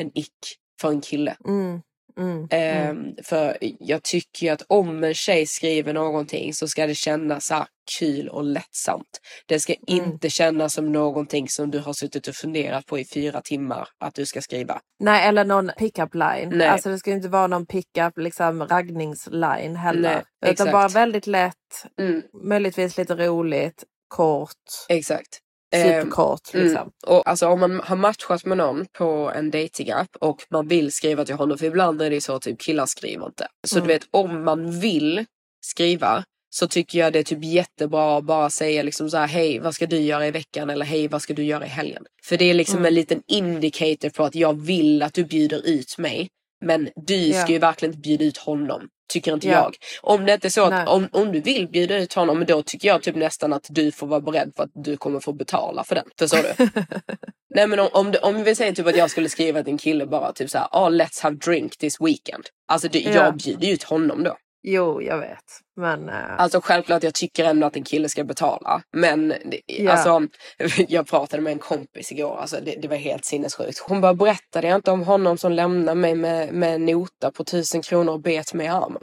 en 0.00 0.10
ick 0.18 0.38
för 0.80 0.88
en 0.88 1.00
kille. 1.00 1.36
Mm. 1.44 1.80
Mm. 2.18 2.30
mm. 2.30 2.48
Ehm, 2.50 3.14
för 3.24 3.56
jag 3.80 4.02
tycker 4.02 4.46
ju 4.46 4.52
att 4.52 4.62
om 4.68 5.04
en 5.04 5.14
tjej 5.14 5.46
skriver 5.46 5.92
någonting 5.92 6.54
så 6.54 6.68
ska 6.68 6.86
det 6.86 6.94
kännas 6.94 7.46
så 7.46 7.66
kul 7.98 8.28
och 8.28 8.44
lättsamt. 8.44 9.20
Det 9.46 9.60
ska 9.60 9.74
Mm. 9.88 10.04
inte 10.04 10.30
kännas 10.30 10.74
som 10.74 10.92
någonting 10.92 11.48
som 11.48 11.70
du 11.70 11.78
har 11.78 11.92
suttit 11.92 12.28
och 12.28 12.34
funderat 12.34 12.86
på 12.86 12.98
i 12.98 13.04
fyra 13.04 13.40
timmar 13.40 13.88
att 13.98 14.14
du 14.14 14.26
ska 14.26 14.40
skriva. 14.40 14.80
Nej, 15.00 15.28
eller 15.28 15.44
någon 15.44 15.70
pick-up 15.78 16.14
line. 16.14 16.48
Nej. 16.52 16.66
Alltså 16.68 16.88
det 16.90 16.98
ska 16.98 17.10
inte 17.10 17.28
vara 17.28 17.46
någon 17.46 17.66
pick-up 17.66 18.18
liksom 18.18 18.66
raggningsline 18.66 19.76
heller. 19.76 20.14
Nej, 20.14 20.22
Utan 20.42 20.52
exakt. 20.52 20.72
bara 20.72 20.88
väldigt 20.88 21.26
lätt, 21.26 21.54
Mm, 22.00 22.22
möjligtvis 22.44 22.96
lite 22.98 23.14
roligt, 23.14 23.84
kort, 24.08 24.52
exakt. 24.88 25.38
Ehm, 25.70 25.82
superkort 26.02 26.54
Mm. 26.54 26.66
liksom. 26.66 26.90
Och 27.06 27.28
alltså 27.28 27.46
om 27.46 27.60
man 27.60 27.80
har 27.84 27.96
matchat 27.96 28.44
med 28.44 28.58
någon 28.58 28.86
på 28.92 29.32
en 29.34 29.50
datingapp 29.50 30.16
och 30.20 30.42
man 30.50 30.68
vill 30.68 30.92
skriva 30.92 31.24
till 31.24 31.34
honom, 31.34 31.58
för 31.58 31.66
ibland 31.66 32.02
är 32.02 32.10
det 32.10 32.20
så 32.20 32.38
typ 32.38 32.60
killar 32.60 32.86
skriver 32.86 33.26
inte. 33.26 33.46
Så 33.66 33.76
Mm. 33.76 33.88
du 33.88 33.94
vet 33.94 34.02
om 34.10 34.44
man 34.44 34.80
vill 34.80 35.24
skriva 35.60 36.24
så 36.50 36.68
tycker 36.68 36.98
jag 36.98 37.12
det 37.12 37.18
är 37.18 37.22
typ 37.22 37.44
jättebra 37.44 38.18
att 38.18 38.24
bara 38.24 38.50
säga 38.50 38.82
liksom 38.82 39.10
så 39.10 39.16
här, 39.16 39.26
hej 39.26 39.58
vad 39.58 39.74
ska 39.74 39.86
du 39.86 39.96
göra 39.98 40.26
i 40.26 40.30
veckan 40.30 40.70
eller 40.70 40.84
hej 40.86 41.08
vad 41.08 41.22
ska 41.22 41.34
du 41.34 41.44
göra 41.44 41.66
i 41.66 41.68
helgen? 41.68 42.04
För 42.24 42.36
det 42.36 42.44
är 42.44 42.54
liksom 42.54 42.76
Mm. 42.78 42.86
en 42.86 42.94
liten 42.94 43.22
indicator 43.26 44.08
på 44.10 44.24
att 44.24 44.34
jag 44.34 44.60
vill 44.60 45.02
att 45.02 45.14
du 45.14 45.24
bjuder 45.24 45.66
ut 45.66 45.98
mig. 45.98 46.28
Men 46.64 46.88
du 46.96 47.16
Ja. 47.26 47.42
ska 47.42 47.52
ju 47.52 47.58
verkligen 47.58 47.94
inte 47.94 48.02
bjuda 48.08 48.24
ut 48.24 48.36
honom. 48.38 48.88
Tycker 49.08 49.34
inte 49.34 49.46
Ja. 49.48 49.52
jag. 49.52 49.74
Om 50.02 50.26
det 50.26 50.34
inte 50.34 50.48
är 50.48 50.50
så 50.50 50.70
Nej. 50.70 50.82
att 50.82 50.88
om, 50.88 51.08
om 51.12 51.32
du 51.32 51.40
vill 51.40 51.68
bjuda 51.68 51.96
ut 51.96 52.12
honom, 52.14 52.44
då 52.48 52.62
tycker 52.62 52.88
jag 52.88 53.02
typ 53.02 53.16
nästan 53.16 53.52
att 53.52 53.66
du 53.70 53.92
får 53.92 54.06
vara 54.06 54.20
beredd 54.20 54.52
för 54.56 54.62
att 54.64 54.70
du 54.74 54.96
kommer 54.96 55.20
få 55.20 55.32
betala 55.32 55.84
för 55.84 55.94
den. 55.94 56.04
Förstår 56.18 56.38
du? 56.56 56.68
Nej 57.54 57.66
men 57.66 57.78
om, 57.78 57.88
om, 57.92 58.14
om 58.22 58.44
vi 58.44 58.54
säger 58.54 58.72
typ 58.72 58.86
att 58.86 58.96
jag 58.96 59.10
skulle 59.10 59.28
skriva 59.28 59.62
till 59.62 59.72
en 59.72 59.78
kille 59.78 60.06
bara 60.06 60.32
typ 60.32 60.50
såhär, 60.50 60.68
oh, 60.72 60.90
let's 60.90 61.22
have 61.22 61.36
drink 61.36 61.76
this 61.76 62.00
weekend. 62.00 62.44
Alltså 62.68 62.88
det, 62.88 62.98
Ja. 63.00 63.10
jag 63.12 63.36
bjuder 63.36 63.66
ju 63.66 63.72
ut 63.74 63.82
honom 63.82 64.22
då. 64.24 64.36
Jo, 64.70 65.02
jag 65.02 65.18
vet. 65.18 65.44
Men 65.76 66.08
eh, 66.08 66.14
Alltså 66.38 66.60
självklart 66.60 67.02
jag 67.02 67.14
tycker 67.14 67.44
ändå 67.44 67.66
att 67.66 67.76
en 67.76 67.84
kille 67.84 68.08
ska 68.08 68.24
betala. 68.24 68.82
Men 68.92 69.28
det, 69.28 69.60
Ja. 69.66 69.92
alltså, 69.92 70.22
jag 70.88 71.06
pratade 71.06 71.42
med 71.42 71.52
en 71.52 71.58
kompis 71.58 72.12
igår, 72.12 72.36
alltså 72.40 72.56
det, 72.64 72.74
det 72.82 72.88
var 72.88 72.96
helt 72.96 73.24
sinnessjukt. 73.24 73.78
Hon 73.78 74.00
bara 74.00 74.14
berättade 74.14 74.68
jag 74.68 74.74
inte 74.76 74.90
om 74.90 75.02
honom 75.02 75.38
som 75.38 75.52
lämnade 75.52 75.94
mig 76.00 76.14
med, 76.14 76.52
med 76.52 76.74
en 76.74 76.86
nota 76.86 77.30
på 77.30 77.44
tusen 77.44 77.82
kronor 77.82 78.12
och 78.12 78.20
bet 78.20 78.54
mig 78.54 78.66
i 78.66 78.68
armen. 78.68 79.02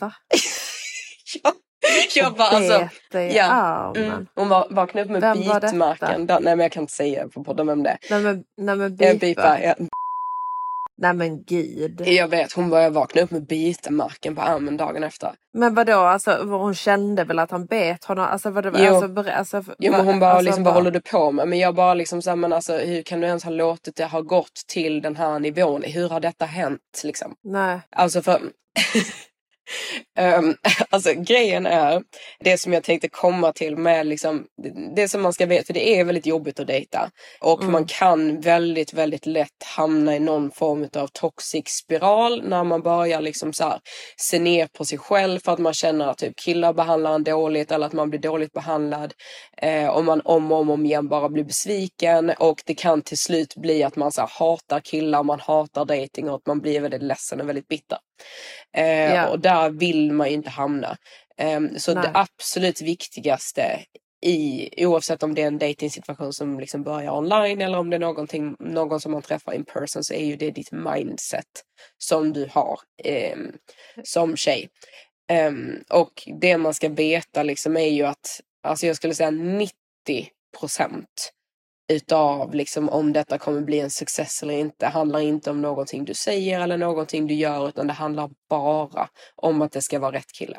va? 0.00 0.12
jag, 1.42 1.52
jag 2.14 2.34
bara 2.34 2.48
alltså. 2.48 2.88
Ja. 3.18 3.92
Mm, 3.96 4.26
hon 4.34 4.48
var, 4.48 4.66
vaknade 4.70 5.04
upp 5.04 5.10
med 5.10 5.20
Vem 5.20 5.38
bitmärken. 5.40 6.26
Nej 6.26 6.40
men 6.42 6.60
jag 6.60 6.72
kan 6.72 6.80
inte 6.82 6.92
säga 6.92 7.28
på 7.28 7.44
podden 7.44 7.66
vem 7.66 7.82
det 7.82 7.90
är. 7.90 7.98
Nej 8.10 8.20
men, 8.20 8.44
nej 8.56 8.76
men 8.76 8.96
bipa. 8.96 9.14
bipar, 9.18 9.58
ja. 9.62 9.74
Nej 10.98 11.14
men 11.14 11.42
gud. 11.44 12.00
Jag 12.06 12.28
vet, 12.28 12.52
hon 12.52 12.70
började 12.70 12.94
vakna 12.94 13.22
upp 13.22 13.30
med 13.30 13.46
bitmärken 13.46 14.34
på 14.34 14.42
armen 14.42 14.76
dagen 14.76 15.04
efter. 15.04 15.32
Men 15.52 15.74
vadå, 15.74 15.98
alltså 15.98 16.42
hon 16.44 16.74
kände 16.74 17.24
väl 17.24 17.38
att 17.38 17.50
han 17.50 17.66
bet 17.66 18.04
honom? 18.04 18.24
Alltså, 18.24 18.50
vadå, 18.50 18.70
Jo. 18.78 18.94
alltså, 18.94 19.30
alltså, 19.30 19.62
Jo 19.78 19.92
men 19.92 20.06
hon 20.06 20.20
bara 20.20 20.30
alltså, 20.30 20.44
liksom, 20.44 20.64
bara- 20.64 20.70
vad 20.70 20.82
håller 20.82 20.90
du 20.90 21.00
på 21.00 21.32
med? 21.32 21.48
Men 21.48 21.58
jag 21.58 21.74
bara 21.74 21.94
liksom 21.94 22.22
såhär, 22.22 22.36
men 22.36 22.52
alltså 22.52 22.76
hur 22.76 23.02
kan 23.02 23.20
du 23.20 23.26
ens 23.26 23.44
ha 23.44 23.50
låtit 23.50 23.96
det 23.96 24.04
ha 24.04 24.20
gått 24.20 24.54
till 24.68 25.02
den 25.02 25.16
här 25.16 25.38
nivån? 25.38 25.82
Hur 25.82 26.08
har 26.08 26.20
detta 26.20 26.44
hänt 26.44 26.80
liksom? 27.04 27.34
Nej. 27.44 27.80
Alltså 27.96 28.22
för... 28.22 28.40
Ehm, 30.18 30.54
alltså 30.90 31.12
grejen 31.12 31.66
är, 31.66 32.02
det 32.40 32.58
som 32.58 32.72
jag 32.72 32.82
tänkte 32.82 33.08
komma 33.08 33.52
till 33.52 33.76
med 33.76 34.06
liksom, 34.06 34.44
det- 34.62 34.94
det 34.96 35.08
som 35.08 35.22
man 35.22 35.32
ska 35.32 35.46
veta, 35.46 35.64
för 35.66 35.74
det 35.74 35.98
är 35.98 36.04
väldigt 36.04 36.26
jobbigt 36.26 36.60
att 36.60 36.66
dejta. 36.66 37.10
Och 37.40 37.60
Mm. 37.60 37.72
man 37.72 37.84
kan 37.86 38.40
väldigt, 38.40 38.92
väldigt 38.92 39.26
lätt 39.26 39.62
hamna 39.76 40.16
i 40.16 40.20
någon 40.20 40.50
form 40.50 40.88
av 40.96 41.06
toxic 41.06 41.68
spiral 41.68 42.42
när 42.48 42.64
man 42.64 42.82
börjar 42.82 43.20
liksom 43.20 43.52
så 43.52 43.64
här, 43.64 43.80
se 44.16 44.38
ner 44.38 44.66
på 44.78 44.84
sig 44.84 44.98
själv 44.98 45.40
för 45.44 45.52
att 45.52 45.58
man 45.58 45.74
känner 45.74 46.06
att 46.06 46.18
typ 46.18 46.36
killar 46.36 46.72
behandlar 46.72 47.14
en 47.14 47.24
dåligt 47.24 47.72
eller 47.72 47.86
att 47.86 47.92
man 47.92 48.10
blir 48.10 48.20
dåligt 48.20 48.52
behandlad. 48.52 49.12
Eh, 49.62 49.88
och 49.88 50.04
man 50.04 50.20
om 50.24 50.52
och 50.52 50.58
om, 50.58 50.70
om 50.70 50.84
igen 50.86 51.08
bara 51.08 51.28
blir 51.28 51.44
besviken 51.44 52.30
och 52.38 52.62
det 52.66 52.74
kan 52.74 53.02
till 53.02 53.18
slut 53.18 53.54
bli 53.56 53.82
att 53.82 53.96
man 53.96 54.12
så 54.12 54.20
här, 54.20 54.30
hatar 54.38 54.80
killar, 54.80 55.22
man 55.22 55.40
hatar 55.40 55.84
dating 55.84 56.28
och 56.28 56.36
att 56.36 56.46
man 56.46 56.60
blir 56.60 56.80
väldigt 56.80 57.02
ledsen 57.02 57.40
och 57.40 57.48
väldigt 57.48 57.68
bitter. 57.68 57.98
Eh, 58.76 59.14
Ja. 59.14 59.28
Och 59.28 59.40
där 59.40 59.70
vill 59.70 60.12
man 60.12 60.28
ju 60.28 60.34
inte 60.34 60.50
hamna. 60.50 60.96
Ehm, 61.38 61.78
så 61.78 61.94
Nej. 61.94 62.02
det 62.02 62.10
absolut 62.14 62.82
viktigaste 62.82 63.80
i, 64.26 64.68
oavsett 64.86 65.22
om 65.22 65.34
det 65.34 65.42
är 65.42 65.46
en 65.46 65.58
datingsituation 65.58 66.32
som 66.32 66.60
liksom 66.60 66.82
börjar 66.82 67.12
online 67.12 67.60
eller 67.60 67.78
om 67.78 67.90
det 67.90 67.96
är 67.96 68.00
någonting, 68.00 68.56
någon 68.60 69.00
som 69.00 69.12
man 69.12 69.22
träffar 69.22 69.52
in 69.52 69.64
person 69.64 70.04
så 70.04 70.14
är 70.14 70.24
ju 70.24 70.36
det 70.36 70.50
ditt 70.50 70.72
mindset 70.72 71.46
som 71.98 72.32
du 72.32 72.48
har 72.52 72.78
ehm, 73.04 73.52
som 74.02 74.36
tjej. 74.36 74.68
Ehm, 75.28 75.82
och 75.90 76.28
det 76.40 76.58
man 76.58 76.74
ska 76.74 76.88
veta 76.88 77.42
liksom 77.42 77.76
är 77.76 77.88
ju 77.88 78.02
att, 78.02 78.40
alltså 78.62 78.86
jag 78.86 78.96
skulle 78.96 79.14
säga 79.14 79.30
90 79.30 79.70
procent 80.60 81.32
utav 81.92 82.54
liksom 82.54 82.88
om 82.88 83.12
detta 83.12 83.38
kommer 83.38 83.60
bli 83.60 83.80
en 83.80 83.90
success 83.90 84.42
eller 84.42 84.54
inte 84.54 84.86
handlar 84.86 85.20
inte 85.20 85.50
om 85.50 85.62
någonting 85.62 86.04
du 86.04 86.14
säger 86.14 86.60
eller 86.60 86.76
någonting 86.76 87.26
du 87.26 87.34
gör 87.34 87.68
utan 87.68 87.86
det 87.86 87.92
handlar 87.92 88.30
bara 88.48 89.08
om 89.36 89.62
att 89.62 89.72
det 89.72 89.82
ska 89.82 89.98
vara 89.98 90.12
rätt 90.12 90.32
kille. 90.32 90.58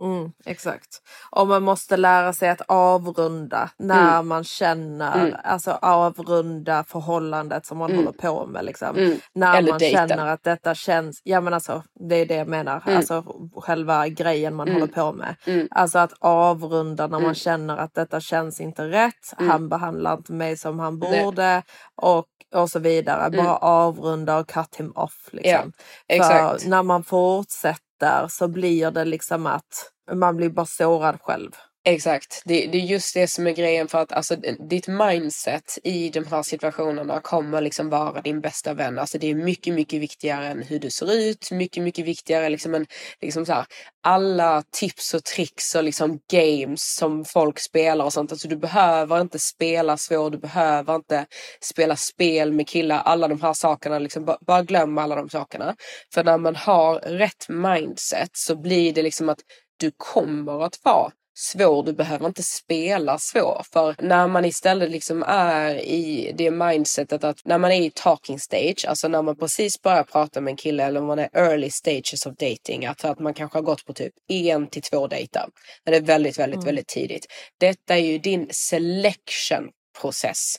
Mm, 0.00 0.32
exakt. 0.44 0.88
Och 1.30 1.48
man 1.48 1.62
måste 1.62 1.96
lära 1.96 2.32
sig 2.32 2.48
att 2.50 2.60
avrunda 2.68 3.70
när 3.78 4.12
Mm. 4.14 4.28
man 4.28 4.44
känner, 4.44 5.20
Mm. 5.26 5.36
alltså 5.44 5.70
avrunda 5.72 6.84
förhållandet 6.84 7.66
som 7.66 7.78
man 7.78 7.90
Mm. 7.90 8.04
håller 8.04 8.18
på 8.18 8.46
med. 8.46 8.64
Liksom. 8.64 8.96
Mm. 8.96 9.18
När 9.34 9.56
Eller 9.58 9.70
man 9.72 9.78
dejten. 9.78 10.08
känner 10.08 10.26
att 10.26 10.42
detta 10.42 10.74
känns, 10.74 11.20
ja 11.24 11.40
men 11.40 11.54
alltså 11.54 11.82
det 12.08 12.16
är 12.16 12.26
det 12.26 12.34
jag 12.34 12.48
menar, 12.48 12.82
Mm. 12.86 12.96
alltså 12.96 13.24
själva 13.56 14.08
grejen 14.08 14.54
man 14.54 14.68
håller 14.72 14.86
på 14.86 15.12
med. 15.12 15.36
Alltså 15.70 15.98
att 15.98 16.12
avrunda 16.20 17.06
när 17.06 17.20
man 17.20 17.34
känner 17.34 17.76
att 17.76 17.94
detta 17.94 18.20
känns 18.20 18.60
inte 18.60 18.88
rätt, 18.88 19.34
han 19.36 19.68
behandlar 19.68 20.14
inte 20.16 20.32
mig 20.32 20.56
som 20.56 20.78
han 20.78 20.98
Nej. 20.98 21.24
borde 21.24 21.62
och, 21.96 22.26
och 22.54 22.70
så 22.70 22.78
vidare. 22.78 23.30
Bara 23.30 23.56
avrunda 23.56 24.38
och 24.38 24.48
cut 24.48 24.76
him 24.76 24.92
off. 24.92 25.28
Liksom. 25.32 25.72
exakt. 26.08 26.62
För 26.62 26.70
när 26.70 26.82
man 26.82 27.04
fortsätter 27.04 27.89
så 28.28 28.48
blir 28.48 28.90
det 28.90 29.04
liksom 29.04 29.46
att 29.46 29.92
man 30.12 30.36
blir 30.36 30.50
bara 30.50 30.66
sårad 30.66 31.20
själv. 31.20 31.50
Exakt, 31.84 32.42
det, 32.44 32.66
det 32.66 32.78
är 32.78 32.82
just 32.82 33.14
det 33.14 33.26
som 33.26 33.46
är 33.46 33.50
grejen 33.50 33.88
för 33.88 33.98
att 33.98 34.12
alltså, 34.12 34.36
ditt 34.70 34.88
mindset 34.88 35.78
i 35.84 36.10
de 36.10 36.26
här 36.26 36.42
situationerna 36.42 37.20
kommer 37.20 37.60
liksom 37.60 37.88
vara 37.88 38.20
din 38.20 38.40
bästa 38.40 38.74
vän. 38.74 38.98
Alltså 38.98 39.18
det 39.18 39.30
är 39.30 39.34
mycket, 39.34 39.74
mycket 39.74 40.00
viktigare 40.00 40.46
än 40.46 40.62
hur 40.62 40.78
du 40.78 40.90
ser 40.90 41.12
ut, 41.12 41.50
mycket, 41.50 41.82
mycket 41.82 42.04
viktigare 42.06 42.48
liksom 42.48 42.74
än 42.74 42.86
liksom 43.20 43.46
så 43.46 43.52
här, 43.52 43.66
alla 44.02 44.62
tips 44.70 45.14
och 45.14 45.24
tricks 45.24 45.74
och 45.74 45.84
liksom 45.84 46.20
games 46.32 46.94
som 46.96 47.24
folk 47.24 47.58
spelar 47.58 48.04
och 48.04 48.12
sånt. 48.12 48.32
Alltså 48.32 48.48
du 48.48 48.56
behöver 48.56 49.20
inte 49.20 49.38
spela 49.38 49.96
svår, 49.96 50.30
du 50.30 50.38
behöver 50.38 50.94
inte 50.94 51.26
spela 51.60 51.96
spel 51.96 52.52
med 52.52 52.68
killar, 52.68 52.98
alla 52.98 53.28
de 53.28 53.40
här 53.42 53.52
sakerna, 53.52 53.98
liksom, 53.98 54.24
bara, 54.24 54.38
bara 54.46 54.62
glöm 54.62 54.98
alla 54.98 55.16
de 55.16 55.28
sakerna. 55.28 55.76
För 56.14 56.24
när 56.24 56.38
man 56.38 56.56
har 56.56 56.94
rätt 57.00 57.48
mindset 57.48 58.30
så 58.32 58.56
blir 58.56 58.92
det 58.92 59.02
liksom 59.02 59.28
att 59.28 59.40
du 59.76 59.92
kommer 59.96 60.64
att 60.64 60.78
vara 60.84 61.12
svår, 61.40 61.82
du 61.82 61.92
behöver 61.92 62.26
inte 62.26 62.42
spela 62.42 63.18
svår. 63.18 63.62
För 63.72 63.94
när 63.98 64.28
man 64.28 64.44
istället 64.44 64.90
liksom 64.90 65.22
är 65.26 65.74
i 65.74 66.32
det 66.38 66.50
mindsetet 66.50 67.24
att 67.24 67.44
när 67.44 67.58
man 67.58 67.72
är 67.72 67.80
i 67.80 67.90
talking 67.94 68.38
stage, 68.38 68.84
alltså 68.88 69.08
när 69.08 69.22
man 69.22 69.36
precis 69.36 69.82
börjar 69.82 70.02
prata 70.04 70.40
med 70.40 70.50
en 70.50 70.56
kille 70.56 70.84
eller 70.84 71.00
man 71.00 71.18
är 71.18 71.28
early 71.32 71.70
stages 71.70 72.26
of 72.26 72.36
dating, 72.36 72.86
alltså 72.86 73.08
att 73.08 73.18
man 73.18 73.34
kanske 73.34 73.58
har 73.58 73.62
gått 73.62 73.84
på 73.84 73.92
typ 73.92 74.12
en 74.28 74.66
till 74.66 74.82
två 74.82 75.06
dejter. 75.06 75.44
När 75.84 75.90
det 75.90 75.96
är 75.96 76.02
väldigt, 76.02 76.38
väldigt, 76.38 76.56
Mm. 76.56 76.66
väldigt 76.66 76.88
tidigt. 76.88 77.26
Detta 77.60 77.94
är 77.94 78.00
ju 78.02 78.18
din 78.18 78.46
selection 78.50 79.68
process. 80.00 80.54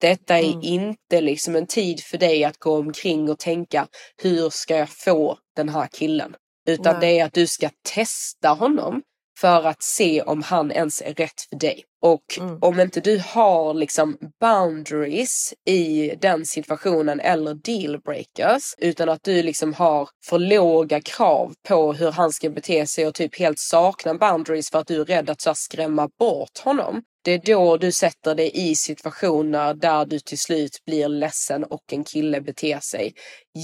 Detta 0.00 0.38
är 0.38 0.44
Mm. 0.44 0.60
inte 0.62 1.20
liksom 1.20 1.56
en 1.56 1.66
tid 1.66 2.00
för 2.00 2.18
dig 2.18 2.44
att 2.44 2.58
gå 2.58 2.76
omkring 2.78 3.30
och 3.30 3.38
tänka 3.38 3.86
hur 4.22 4.50
ska 4.50 4.76
jag 4.76 4.88
få 4.90 5.38
den 5.56 5.68
här 5.68 5.88
killen? 5.92 6.34
Utan 6.68 6.92
Nej. 7.00 7.00
det 7.00 7.20
är 7.20 7.24
att 7.24 7.32
du 7.32 7.46
ska 7.46 7.70
testa 7.94 8.48
honom 8.48 9.02
för 9.40 9.66
att 9.66 9.82
se 9.82 10.22
om 10.22 10.42
han 10.42 10.72
ens 10.72 11.02
är 11.02 11.14
rätt 11.14 11.40
för 11.50 11.56
dig. 11.56 11.84
Och 12.02 12.38
Mm. 12.38 12.58
om 12.62 12.80
inte 12.80 13.00
du 13.00 13.22
har 13.26 13.74
liksom 13.74 14.18
boundaries 14.40 15.54
i 15.68 16.14
den 16.20 16.46
situationen 16.46 17.20
eller 17.20 17.54
dealbreakers 17.54 18.74
utan 18.78 19.08
att 19.08 19.22
du 19.22 19.42
liksom 19.42 19.74
har 19.74 20.08
för 20.24 20.38
låga 20.38 21.00
krav 21.00 21.54
på 21.68 21.92
hur 21.92 22.10
han 22.12 22.32
ska 22.32 22.50
bete 22.50 22.86
sig 22.86 23.06
och 23.06 23.14
typ 23.14 23.38
helt 23.38 23.58
saknar 23.58 24.14
boundaries 24.14 24.70
för 24.70 24.78
att 24.78 24.86
du 24.86 25.00
är 25.00 25.04
rädd 25.04 25.30
att 25.30 25.40
så 25.40 25.54
skrämma 25.54 26.08
bort 26.18 26.58
honom. 26.58 27.02
Det 27.24 27.32
är 27.32 27.38
då 27.44 27.76
du 27.76 27.92
sätter 27.92 28.34
dig 28.34 28.50
i 28.54 28.74
situationer 28.74 29.74
där 29.74 30.04
du 30.06 30.18
till 30.20 30.38
slut 30.38 30.78
blir 30.86 31.08
ledsen 31.08 31.64
och 31.64 31.92
en 31.92 32.04
kille 32.04 32.40
beter 32.40 32.78
sig 32.80 33.12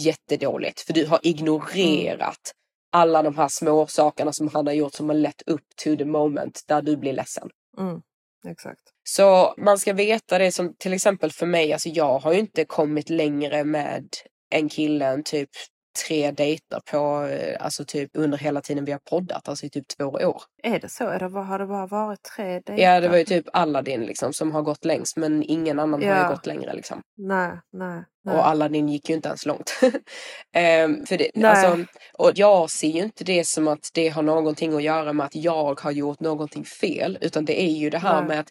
jättedåligt 0.05 0.81
för 0.81 0.93
du 0.93 1.07
har 1.07 1.21
ignorerat 1.23 2.53
alla 2.93 3.23
de 3.23 3.37
här 3.37 3.49
små 3.49 3.87
sakerna 3.87 4.33
som 4.33 4.49
han 4.49 4.67
har 4.67 4.75
gjort 4.75 4.95
som 4.95 5.09
har 5.09 5.17
lett 5.17 5.43
upp 5.47 5.65
to 5.85 5.97
the 5.97 6.05
moment 6.05 6.63
där 6.67 6.83
du 6.83 6.97
blir 6.97 7.13
ledsen. 7.13 7.49
Mm. 7.79 8.01
Exakt. 8.49 8.81
Så 9.05 9.55
man 9.59 9.79
ska 9.79 9.93
veta 9.93 10.39
det 10.39 10.53
som 10.53 10.75
till 10.79 10.93
exempel 10.93 11.31
för 11.33 11.47
mig, 11.47 11.73
alltså 11.73 11.89
jag 11.89 12.19
har 12.19 12.33
ju 12.33 12.39
inte 12.39 12.65
kommit 12.65 13.11
längre 13.11 13.65
med 13.65 14.05
en 14.51 14.69
kille 14.69 15.07
än 15.07 15.23
typ 15.23 15.51
tre 16.07 16.31
dejter 16.31 16.81
på, 16.91 17.27
eh, 17.27 17.65
alltså 17.65 17.85
typ 17.85 18.11
under 18.15 18.39
hela 18.39 18.61
tiden 18.61 18.85
vi 18.85 18.93
har 18.93 18.99
poddat, 19.11 19.49
alltså 19.49 19.67
i 19.67 19.71
typ 19.71 19.89
två 19.99 20.05
år. 20.05 20.43
Är 20.63 20.81
det 20.81 20.89
så? 20.89 21.05
Är 21.05 21.19
det, 21.19 21.27
har 21.41 21.59
det 21.59 21.67
bara 21.67 21.87
varit 21.87 22.23
tre 22.23 22.45
dejter? 22.53 22.77
Ja, 22.79 23.01
det 23.01 23.09
var 23.09 23.17
ju 23.17 23.25
typ 23.25 23.47
Aladdin 23.53 24.01
liksom 24.01 24.33
som 24.33 24.53
har 24.53 24.63
gått 24.63 24.85
längst, 24.85 25.17
men 25.17 25.43
ingen 25.43 25.79
annan 25.79 26.03
har 26.03 26.09
Ja. 26.11 26.23
ju 26.23 26.35
gått 26.35 26.47
längre 26.47 26.75
liksom. 26.75 27.03
Nej, 27.17 27.51
nej. 27.73 28.05
Nej. 28.25 28.35
Och 28.37 28.47
Aladdin 28.47 28.89
gick 28.89 29.09
ju 29.09 29.15
inte 29.15 29.29
ens 29.29 29.47
långt. 29.47 29.81
Ehm, 30.55 31.07
för 31.07 31.17
det, 31.19 31.45
alltså, 31.45 31.85
och 32.13 32.33
jag 32.35 32.71
ser 32.71 32.89
ju 32.89 33.03
inte 33.03 33.25
det 33.25 33.47
som 33.47 33.69
att 33.69 33.91
det 33.95 34.09
har 34.09 34.23
någonting 34.23 34.75
att 34.77 34.83
göra 34.83 35.13
med 35.13 35.27
att 35.27 35.35
jag 35.35 35.81
har 35.81 35.91
gjort 35.91 36.21
någonting 36.21 36.65
fel. 36.65 37.19
Utan 37.21 37.45
det 37.45 37.63
är 37.63 37.73
ju 37.73 37.91
det 37.91 37.99
här 37.99 38.19
Nej. 38.21 38.29
med 38.29 38.41
att 38.41 38.51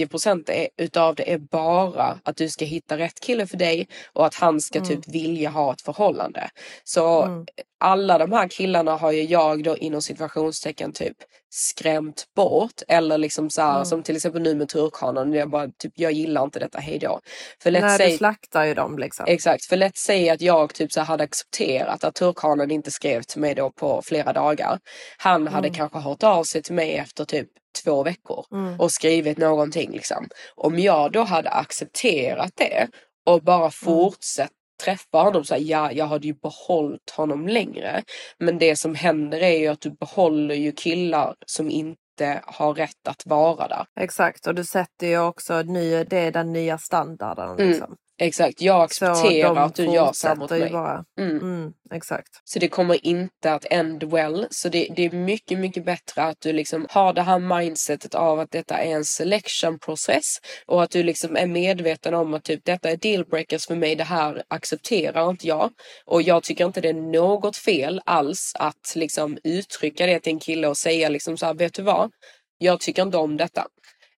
90% 0.00 0.50
är, 0.50 0.68
utav 0.76 1.14
det 1.14 1.32
är 1.32 1.38
bara 1.38 2.18
att 2.22 2.36
du 2.36 2.48
ska 2.48 2.64
hitta 2.64 2.98
rätt 2.98 3.20
kille 3.20 3.46
för 3.46 3.56
dig 3.56 3.88
och 4.12 4.26
att 4.26 4.34
han 4.34 4.60
ska 4.60 4.78
Mm. 4.78 4.88
typ 4.88 5.08
vilja 5.14 5.50
ha 5.50 5.72
ett 5.72 5.82
förhållande. 5.82 6.50
Så 6.84 7.22
Mm. 7.22 7.46
alla 7.80 8.18
de 8.18 8.32
här 8.32 8.48
killarna 8.48 8.96
har 8.96 9.12
ju 9.12 9.22
jag 9.22 9.64
då 9.64 9.76
inom 9.76 10.02
situationstecken 10.02 10.92
typ 10.92 11.16
skrämt 11.50 12.24
bort. 12.36 12.82
Eller 12.88 13.18
liksom 13.18 13.50
så 13.50 13.62
här, 13.62 13.74
Mm. 13.74 13.84
som 13.84 14.02
till 14.02 14.16
exempel 14.16 14.42
nu 14.42 14.54
med 14.54 14.68
turkhanen. 14.68 15.32
Jag 15.32 15.50
bara 15.50 15.68
typ, 15.78 15.92
jag 15.96 16.12
gillar 16.12 16.44
inte 16.44 16.58
detta, 16.58 16.78
hejdå. 16.78 17.20
För 17.62 17.70
let's 17.70 17.80
Nej, 17.80 17.98
say, 17.98 18.10
du 18.10 18.16
slaktar 18.16 18.64
ju 18.64 18.74
dem 18.74 18.93
liksom. 18.98 19.26
Exakt, 19.28 19.64
för 19.64 19.76
lätt 19.76 19.96
säga 19.96 20.32
att 20.32 20.40
jag 20.40 20.74
typ 20.74 20.92
så 20.92 21.00
hade 21.00 21.24
accepterat 21.24 22.04
att 22.04 22.14
turkhanen 22.14 22.70
inte 22.70 22.90
skrev 22.90 23.22
till 23.22 23.40
mig 23.40 23.54
då 23.54 23.70
på 23.70 24.02
flera 24.04 24.32
dagar. 24.32 24.78
Han 25.18 25.46
hade 25.48 25.68
Mm. 25.68 25.76
kanske 25.78 25.98
hört 25.98 26.22
av 26.22 26.44
sig 26.44 26.62
till 26.62 26.74
mig 26.74 26.96
efter 26.96 27.24
typ 27.24 27.48
två 27.84 28.02
veckor 28.02 28.46
Mm. 28.52 28.80
och 28.80 28.92
skrivit 28.92 29.38
någonting 29.38 29.90
liksom. 29.92 30.28
Om 30.54 30.78
jag 30.78 31.12
då 31.12 31.22
hade 31.22 31.50
accepterat 31.50 32.52
det 32.56 32.88
och 33.26 33.32
Mm. 33.34 33.44
bara 33.44 33.70
fortsatt 33.70 34.50
träffa 34.84 35.18
honom 35.18 35.44
så 35.44 35.54
här, 35.54 35.60
ja, 35.62 35.92
jag 35.92 36.06
hade 36.06 36.26
ju 36.26 36.34
behållit 36.34 37.10
honom 37.16 37.48
längre. 37.48 38.02
Men 38.38 38.58
det 38.58 38.76
som 38.76 38.94
händer 38.94 39.40
är 39.42 39.58
ju 39.58 39.66
att 39.68 39.80
du 39.80 39.90
behåller 39.90 40.54
ju 40.54 40.72
killar 40.72 41.34
som 41.46 41.70
inte 41.70 42.40
har 42.44 42.74
rätt 42.74 43.08
att 43.08 43.22
vara 43.26 43.68
där. 43.68 43.84
Exakt, 44.00 44.46
och 44.46 44.54
du 44.54 44.64
sätter 44.64 45.06
ju 45.06 45.18
också 45.18 45.62
ny, 45.62 46.04
det 46.04 46.18
är 46.18 46.32
den 46.32 46.52
nya 46.52 46.78
standarden. 46.78 47.58
Mm. 47.58 47.94
Exakt, 48.18 48.60
jag 48.60 48.82
accepterar 48.82 49.56
att 49.56 49.74
du 49.74 49.84
gör 49.84 50.12
så 50.12 50.34
mot 50.34 50.50
mig. 50.50 50.70
bara. 50.70 51.04
Mm. 51.18 51.38
Mm, 51.38 51.72
exakt. 51.92 52.28
Så 52.44 52.58
det 52.58 52.68
kommer 52.68 53.06
inte 53.06 53.52
att 53.52 53.66
end 53.70 54.04
well. 54.04 54.46
Så 54.50 54.68
det, 54.68 54.88
det 54.96 55.04
är 55.04 55.10
mycket, 55.10 55.58
mycket 55.58 55.84
bättre 55.84 56.22
att 56.22 56.40
du 56.40 56.52
liksom 56.52 56.86
har 56.90 57.12
det 57.12 57.22
här 57.22 57.38
mindsetet 57.38 58.14
av 58.14 58.40
att 58.40 58.50
detta 58.50 58.78
är 58.78 58.92
en 58.92 59.04
selection 59.04 59.78
process 59.78 60.24
och 60.66 60.82
att 60.82 60.90
du 60.90 61.02
liksom 61.02 61.36
är 61.36 61.46
medveten 61.46 62.14
om 62.14 62.34
att 62.34 62.44
typ 62.44 62.64
detta 62.64 62.90
är 62.90 62.96
dealbreakers 62.96 63.66
för 63.66 63.76
mig. 63.76 63.96
Det 63.96 64.04
här 64.04 64.42
accepterar 64.48 65.30
inte 65.30 65.46
jag. 65.46 65.70
Och 66.06 66.22
jag 66.22 66.42
tycker 66.42 66.66
inte 66.66 66.80
det 66.80 66.88
är 66.88 67.12
något 67.12 67.56
fel 67.56 68.00
alls 68.04 68.52
att 68.58 68.92
liksom 68.94 69.38
uttrycka 69.44 70.06
det 70.06 70.20
till 70.20 70.32
en 70.32 70.40
kille 70.40 70.68
och 70.68 70.76
säga 70.76 71.08
liksom 71.08 71.36
så 71.36 71.46
här, 71.46 71.54
vet 71.54 71.74
du 71.74 71.82
vad? 71.82 72.10
Jag 72.58 72.80
tycker 72.80 73.02
inte 73.02 73.16
om 73.16 73.36
detta. 73.36 73.66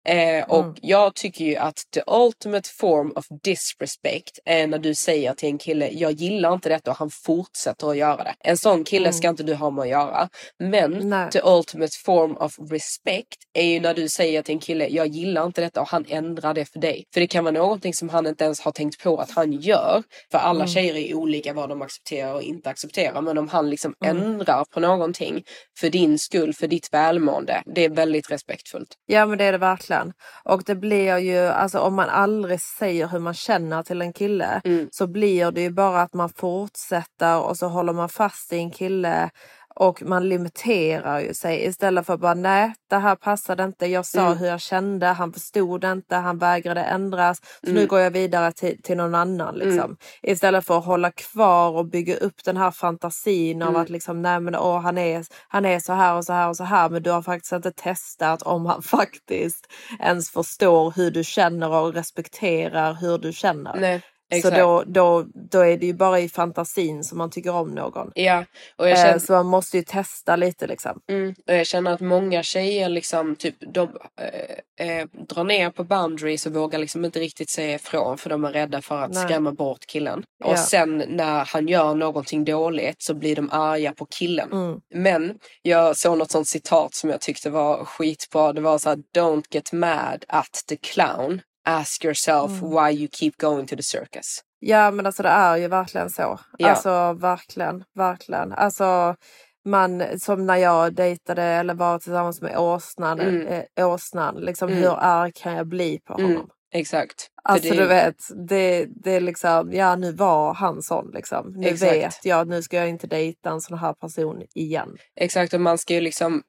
Eh, 0.08 0.44
och 0.48 0.62
Mm. 0.64 0.74
jag 0.82 1.14
tycker 1.14 1.44
ju 1.44 1.56
att 1.56 1.76
the 1.94 2.00
ultimate 2.06 2.68
form 2.68 3.12
of 3.16 3.26
disrespect 3.42 4.38
är 4.44 4.66
när 4.66 4.78
du 4.78 4.94
säger 4.94 5.34
till 5.34 5.48
en 5.48 5.58
kille, 5.58 5.88
jag 5.88 6.12
gillar 6.12 6.54
inte 6.54 6.68
detta 6.68 6.90
och 6.90 6.96
han 6.96 7.10
fortsätter 7.10 7.90
att 7.90 7.96
göra 7.96 8.24
det. 8.24 8.34
En 8.40 8.56
sån 8.56 8.84
kille 8.84 9.12
ska 9.12 9.28
inte 9.28 9.42
du 9.42 9.54
ha 9.54 9.70
med 9.70 9.82
att 9.82 9.88
göra. 9.88 10.28
Men 10.58 10.94
Mm. 10.94 11.08
Nej. 11.08 11.30
the 11.30 11.40
ultimate 11.44 11.92
form 12.04 12.36
of 12.36 12.58
respect 12.70 13.36
är 13.54 13.64
ju 13.64 13.80
när 13.80 13.94
du 13.94 14.08
säger 14.08 14.42
till 14.42 14.54
en 14.54 14.58
kille, 14.60 14.88
jag 14.88 15.06
gillar 15.06 15.46
inte 15.46 15.60
detta 15.60 15.80
och 15.80 15.88
han 15.88 16.04
ändrar 16.08 16.54
det 16.54 16.64
för 16.64 16.78
dig. 16.80 17.04
För 17.14 17.20
det 17.20 17.26
kan 17.26 17.44
vara 17.44 17.52
någonting 17.54 17.94
som 17.94 18.08
han 18.08 18.26
inte 18.26 18.44
ens 18.44 18.60
har 18.60 18.72
tänkt 18.72 19.02
på 19.02 19.16
att 19.18 19.30
han 19.30 19.52
gör. 19.52 20.02
För 20.30 20.38
alla 20.38 20.60
Mm. 20.64 20.68
tjejer 20.68 20.96
är 20.96 21.14
olika 21.14 21.52
vad 21.52 21.68
de 21.68 21.82
accepterar 21.82 22.34
och 22.34 22.42
inte 22.42 22.70
accepterar. 22.70 23.20
Men 23.20 23.38
om 23.38 23.48
han 23.48 23.70
liksom 23.70 23.94
Mm. 24.04 24.22
ändrar 24.22 24.64
på 24.64 24.80
någonting 24.80 25.44
för 25.80 25.90
din 25.90 26.18
skull, 26.18 26.54
för 26.54 26.66
ditt 26.66 26.88
välmående, 26.92 27.62
det 27.74 27.84
är 27.84 27.88
väldigt 27.90 28.30
respektfullt. 28.30 28.88
Ja 29.06 29.26
men 29.26 29.38
det 29.38 29.44
är 29.44 29.52
det 29.52 29.58
verkligen. 29.58 29.95
Och 30.44 30.62
det 30.66 30.74
blir 30.74 31.18
ju, 31.18 31.38
alltså 31.38 31.78
om 31.78 31.94
man 31.94 32.08
aldrig 32.08 32.60
säger 32.60 33.08
hur 33.08 33.18
man 33.18 33.34
känner 33.34 33.82
till 33.82 34.02
en 34.02 34.12
kille 34.12 34.60
Mm. 34.64 34.88
så 34.92 35.06
blir 35.06 35.50
det 35.50 35.60
ju 35.60 35.70
bara 35.70 36.02
att 36.02 36.14
man 36.14 36.28
fortsätter 36.28 37.40
och 37.40 37.56
så 37.56 37.68
håller 37.68 37.92
man 37.92 38.08
fast 38.08 38.52
i 38.52 38.56
en 38.56 38.70
kille 38.70 39.30
och 39.76 40.02
man 40.02 40.28
limiterar 40.28 41.20
ju 41.20 41.34
sig 41.34 41.64
istället 41.66 42.06
för 42.06 42.14
att 42.14 42.20
bara 42.20 42.34
nej 42.34 42.74
det 42.90 42.96
här 42.96 43.16
passade 43.16 43.64
inte, 43.64 43.86
jag 43.86 44.06
sa 44.06 44.26
Mm. 44.26 44.38
hur 44.38 44.46
jag 44.46 44.60
kände, 44.60 45.06
han 45.06 45.32
förstod 45.32 45.84
inte, 45.84 46.16
han 46.16 46.38
vägrade 46.38 46.80
ändras 46.82 47.38
så 47.38 47.70
nu 47.70 47.70
Mm. 47.70 47.86
går 47.88 48.00
jag 48.00 48.10
vidare 48.10 48.52
till, 48.52 48.82
till 48.82 48.96
någon 48.96 49.14
annan 49.14 49.54
liksom. 49.54 49.78
Mm. 49.80 49.96
Istället 50.22 50.66
för 50.66 50.78
att 50.78 50.84
hålla 50.84 51.10
kvar 51.10 51.70
och 51.70 51.86
bygga 51.86 52.16
upp 52.16 52.44
den 52.44 52.56
här 52.56 52.70
fantasin 52.70 53.62
av 53.62 53.68
Mm. 53.68 53.80
att 53.82 53.88
liksom 53.90 54.22
nej 54.22 54.40
men 54.40 54.54
åh 54.56 54.80
han 54.80 54.98
är, 54.98 55.24
han 55.48 55.64
är 55.64 55.80
så 55.80 55.92
här 55.92 56.14
och 56.16 56.24
så 56.24 56.32
här 56.32 56.48
och 56.48 56.56
så 56.56 56.64
här 56.64 56.88
men 56.88 57.02
du 57.02 57.10
har 57.10 57.22
faktiskt 57.22 57.52
inte 57.52 57.72
testat 57.72 58.42
om 58.42 58.66
han 58.66 58.82
faktiskt 58.98 59.66
ens 60.00 60.30
förstår 60.30 60.92
hur 60.96 61.10
du 61.10 61.24
känner 61.24 61.70
och 61.70 61.94
respekterar 61.94 62.94
hur 62.94 63.18
du 63.18 63.32
känner. 63.32 63.76
Nej, 63.80 64.02
Så 64.30 64.36
exakt. 64.36 64.56
då, 64.56 64.84
då, 64.86 65.26
då 65.50 65.60
är 65.60 65.76
det 65.76 65.86
ju 65.86 65.92
bara 65.94 66.20
i 66.20 66.28
fantasin 66.28 67.04
som 67.04 67.18
man 67.18 67.30
tycker 67.30 67.54
om 67.54 67.70
någon. 67.70 68.12
Ja, 68.14 68.44
och 68.76 68.88
jag 68.88 68.98
Eh, 68.98 69.04
känner, 69.04 69.18
Så 69.18 69.32
man 69.32 69.46
måste 69.46 69.76
ju 69.76 69.82
testa 69.82 70.36
lite 70.36 70.66
liksom. 70.66 71.00
mm, 71.10 71.34
och 71.48 71.54
jag 71.54 71.66
känner 71.66 71.92
att 71.92 72.00
många 72.00 72.42
tjejer 72.42 72.88
liksom 72.88 73.36
typ 73.36 73.56
de 73.74 73.88
eh, 74.20 74.98
eh, 75.00 75.06
drar 75.28 75.44
ner 75.44 75.70
på 75.70 75.84
boundaries 75.84 76.46
och 76.46 76.52
vågar 76.54 76.78
liksom 76.78 77.04
inte 77.04 77.18
riktigt 77.20 77.50
säga 77.50 77.74
ifrån 77.74 78.18
för 78.18 78.30
de 78.30 78.44
är 78.44 78.52
rädda 78.52 78.82
för 78.82 79.02
att 79.02 79.12
Nej. 79.14 79.24
skrämma 79.24 79.52
bort 79.52 79.86
killen. 79.86 80.24
Ja. 80.38 80.46
Och 80.50 80.58
sen 80.58 81.04
när 81.08 81.44
han 81.44 81.68
gör 81.68 81.94
någonting 81.94 82.44
dåligt 82.44 83.02
så 83.02 83.14
blir 83.14 83.36
de 83.36 83.50
arga 83.52 83.92
på 83.92 84.06
killen. 84.06 84.52
Mm. 84.52 84.80
Men 84.94 85.38
jag 85.62 85.96
såg 85.96 86.18
något 86.18 86.30
sånt 86.30 86.48
citat 86.48 86.94
som 86.94 87.10
jag 87.10 87.20
tyckte 87.20 87.50
var 87.50 87.84
skitbra. 87.84 88.52
Det 88.52 88.60
var 88.60 88.78
så 88.78 88.88
här, 88.88 88.98
don't 89.16 89.44
get 89.50 89.72
mad 89.72 90.24
at 90.28 90.62
the 90.68 90.76
clown. 90.76 91.40
Ask 91.66 92.04
yourself 92.04 92.50
Mm. 92.62 92.70
why 92.70 92.90
you 93.00 93.08
keep 93.12 93.32
going 93.38 93.66
to 93.66 93.76
the 93.76 93.82
circus. 93.82 94.40
Ja 94.58 94.90
men 94.90 95.06
alltså 95.06 95.22
det 95.22 95.28
är 95.28 95.56
ju 95.56 95.68
verkligen 95.68 96.10
så. 96.10 96.40
Ja. 96.58 96.70
Alltså 96.70 97.12
verkligen, 97.12 97.84
verkligen. 97.94 98.52
Alltså 98.52 99.16
man, 99.64 100.02
som 100.20 100.46
när 100.46 100.56
jag 100.56 100.94
dejtade 100.94 101.42
eller 101.42 101.74
var 101.74 101.98
tillsammans 101.98 102.42
med 102.42 102.58
åsnan, 102.58 103.20
Mm. 103.20 103.46
eh, 103.76 103.88
åsnan 103.88 104.34
liksom 104.34 104.68
Mm. 104.68 104.82
hur 104.82 104.96
arg 104.98 105.32
kan 105.34 105.52
jag 105.52 105.66
bli 105.66 105.98
på 106.04 106.12
honom? 106.12 106.30
Mm, 106.30 106.46
exakt. 106.74 107.28
Alltså 107.42 107.68
det- 107.70 107.76
du 107.76 107.86
vet, 107.86 108.16
det, 108.48 108.86
det 109.04 109.10
är 109.10 109.20
liksom, 109.20 109.72
ja 109.72 109.96
nu 109.96 110.12
var 110.12 110.54
han 110.54 110.82
sån 110.82 111.10
liksom. 111.14 111.52
Nu 111.56 111.68
Exakt. 111.68 111.92
vet 111.92 112.24
jag, 112.24 112.48
nu 112.48 112.62
ska 112.62 112.76
jag 112.76 112.88
inte 112.88 113.06
dejta 113.06 113.50
en 113.50 113.60
sån 113.60 113.78
här 113.78 113.92
person 113.92 114.42
igen. 114.54 114.96
Exakt, 115.16 115.54
och 115.54 115.60
man 115.60 115.78
ska 115.78 115.94
ju 115.94 116.00
liksom 116.00 116.42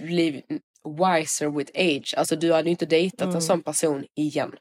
bli 0.00 0.42
wiser 1.00 1.46
with 1.58 1.70
age. 1.74 2.14
Alltså 2.16 2.36
du 2.36 2.52
hade 2.52 2.64
ju 2.64 2.70
inte 2.70 2.86
dejtat 2.86 3.22
Mm. 3.22 3.36
en 3.36 3.42
sån 3.42 3.62
person 3.62 4.04
igen. 4.16 4.52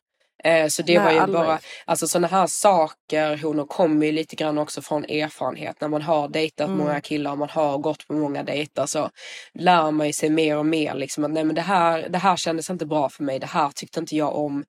Eh, 0.44 0.68
så 0.68 0.82
det 0.82 0.96
Nej, 0.96 1.06
var 1.06 1.12
ju 1.12 1.20
aldrig. 1.20 1.42
bara, 1.46 1.60
alltså 1.86 2.08
sådana 2.08 2.28
här 2.28 2.48
saker, 2.48 3.38
hon 3.44 3.68
kommer 3.68 4.06
ju 4.06 4.12
lite 4.12 4.36
grann 4.36 4.58
också 4.58 4.82
från 4.82 5.06
erfarenhet. 5.06 5.82
När 5.82 5.88
man 5.88 6.02
har 6.02 6.28
dejtat 6.28 6.68
Mm. 6.68 6.78
många 6.80 7.02
killar 7.02 7.32
och 7.32 7.38
man 7.38 7.50
har 7.50 7.78
gått 7.78 8.08
på 8.08 8.14
många 8.14 8.44
dejter 8.44 8.86
så 8.86 9.10
lär 9.54 9.92
man 9.92 10.08
ju 10.08 10.14
sig 10.14 10.30
mer 10.30 10.58
och 10.58 10.66
mer 10.66 10.94
liksom 10.96 11.24
att 11.24 11.32
nej 11.32 11.44
men 11.44 11.56
det 11.56 11.62
här, 11.62 12.10
det 12.10 12.18
här 12.18 12.36
kändes 12.36 12.70
inte 12.70 12.86
bra 12.86 13.10
för 13.10 13.24
mig, 13.24 13.40
det 13.40 13.46
här 13.48 13.70
tyckte 13.76 14.00
inte 14.00 14.16
jag 14.16 14.36
om. 14.36 14.64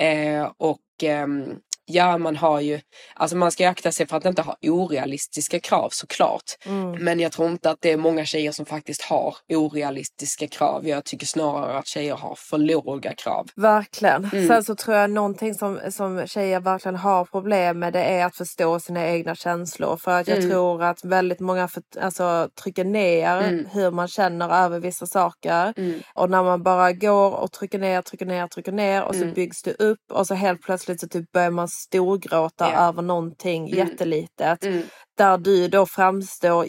Eh, 0.00 0.50
och 0.58 0.78
ehm, 1.02 1.54
ja, 1.86 2.18
man 2.18 2.36
har 2.36 2.60
ju, 2.60 2.80
alltså 3.14 3.36
man 3.36 3.52
ska 3.52 3.68
akta 3.68 3.92
sig 3.92 4.06
för 4.06 4.16
att 4.16 4.24
inte 4.24 4.42
ha 4.42 4.56
orealistiska 4.62 5.60
krav 5.60 5.88
såklart. 5.92 6.42
Mm. 6.66 6.90
Men 7.04 7.20
jag 7.20 7.32
tror 7.32 7.50
inte 7.50 7.70
att 7.70 7.78
det 7.80 7.92
är 7.92 7.96
många 7.96 8.24
tjejer 8.24 8.52
som 8.52 8.66
faktiskt 8.66 9.02
har 9.02 9.34
orealistiska 9.48 10.46
krav. 10.48 10.88
Jag 10.88 11.04
tycker 11.04 11.26
snarare 11.26 11.78
att 11.78 11.86
tjejer 11.86 12.14
har 12.14 12.34
för 12.34 12.58
låga 12.58 13.14
krav. 13.14 13.46
Verkligen. 13.56 14.24
Mm. 14.24 14.48
Sen 14.48 14.64
så 14.64 14.74
tror 14.74 14.96
jag 14.96 15.10
någonting 15.10 15.54
som, 15.54 15.80
som 15.90 16.26
tjejer 16.26 16.60
verkligen 16.60 16.96
har 16.96 17.24
problem 17.24 17.78
med 17.78 17.92
det 17.92 18.02
är 18.04 18.24
att 18.26 18.36
förstå 18.36 18.80
sina 18.80 19.06
egna 19.06 19.34
känslor. 19.34 19.96
För 19.96 20.20
att 20.20 20.28
jag 20.28 20.36
Mm. 20.38 20.50
tror 20.50 20.82
att 20.82 21.04
väldigt 21.04 21.40
många 21.40 21.68
för, 21.68 21.82
alltså, 22.00 22.48
trycker 22.62 22.84
ner 22.84 23.36
Mm. 23.40 23.66
hur 23.72 23.90
man 23.90 24.08
känner 24.08 24.64
över 24.64 24.80
vissa 24.80 25.06
saker. 25.06 25.72
Mm. 25.76 26.00
Och 26.14 26.30
när 26.30 26.42
man 26.42 26.62
bara 26.62 26.92
går 26.92 27.30
och 27.30 27.52
trycker 27.52 27.78
ner, 27.78 28.02
trycker 28.02 28.26
ner, 28.26 28.46
trycker 28.46 28.72
ner 28.72 29.02
och 29.04 29.14
så 29.14 29.22
Mm. 29.22 29.34
byggs 29.34 29.62
det 29.62 29.72
upp 29.74 29.98
och 30.12 30.26
så 30.26 30.34
helt 30.34 30.62
plötsligt 30.62 31.00
så 31.00 31.08
typ 31.08 31.32
börjar 31.32 31.50
man 31.50 31.68
storgråta 31.76 32.72
över 32.72 33.02
någonting 33.02 33.66
Mm. 33.72 33.78
jättelitet. 33.78 34.64
Mm. 34.64 34.82
Där 35.18 35.38
du 35.38 35.68
då 35.68 35.86
framstår 35.86 36.64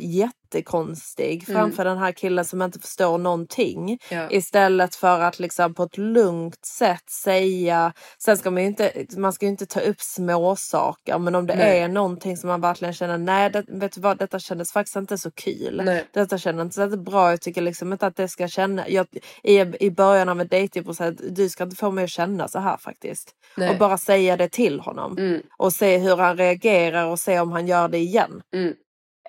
jättekonstig 0.48 1.50
Mm. 1.50 1.62
framför 1.62 1.86
den 1.86 1.98
här 1.98 2.12
killen 2.12 2.46
som 2.46 2.62
inte 2.62 2.80
förstår 2.80 3.18
någonting. 3.18 4.00
Ja. 4.10 4.30
Istället 4.32 4.96
för 4.96 5.20
att 5.20 5.40
liksom 5.40 5.74
på 5.74 5.84
ett 5.84 5.98
lugnt 5.98 6.66
sätt 6.66 7.10
säga, 7.10 7.94
sen 8.24 8.38
ska 8.38 8.52
man 8.52 8.62
ju 8.62 8.68
inte, 8.68 9.06
man 9.18 9.34
ska 9.34 9.46
inte 9.46 9.66
ta 9.66 9.80
upp 9.80 10.02
små 10.02 10.56
saker 10.56 11.20
men 11.20 11.36
om 11.36 11.48
det 11.48 11.56
Nej. 11.56 11.80
är 11.80 11.88
någonting 11.88 12.38
som 12.38 12.48
man 12.48 12.62
verkligen 12.62 12.94
känner, 12.94 13.18
nej 13.18 13.50
det, 13.50 13.64
vet 13.68 13.92
du 13.92 14.02
vad, 14.02 14.18
detta 14.18 14.40
kändes 14.40 14.72
faktiskt 14.72 14.96
inte 14.96 15.18
så 15.18 15.32
kul. 15.32 15.82
Nej. 15.86 16.06
Detta 16.14 16.38
kändes 16.38 16.64
inte 16.64 16.92
så 16.92 16.98
bra, 16.98 17.30
jag 17.30 17.42
tycker 17.42 17.62
liksom 17.62 17.94
inte 17.94 18.08
att 18.08 18.16
det 18.16 18.28
ska 18.28 18.48
känna, 18.48 18.90
jag, 18.90 19.08
i, 19.44 19.60
i 19.60 19.92
början 19.92 20.30
av 20.30 20.42
en 20.42 20.48
dejtingprocess, 20.48 21.16
du 21.30 21.50
ska 21.50 21.64
inte 21.64 21.76
få 21.76 21.92
mig 21.92 22.04
att 22.04 22.10
känna 22.10 22.48
så 22.48 22.60
här 22.60 22.78
faktiskt. 22.78 23.32
Nej. 23.58 23.70
Och 23.70 23.78
bara 23.78 23.98
säga 23.98 24.38
det 24.38 24.50
till 24.50 24.80
honom. 24.80 25.18
Mm. 25.18 25.42
Och 25.58 25.74
se 25.74 25.98
hur 25.98 26.18
han 26.18 26.38
reagerar 26.38 27.06
och 27.06 27.20
se 27.20 27.40
om 27.40 27.52
han 27.52 27.68
gör 27.68 27.88
det 27.88 27.98
igen. 27.98 28.42
Mm. 28.54 28.74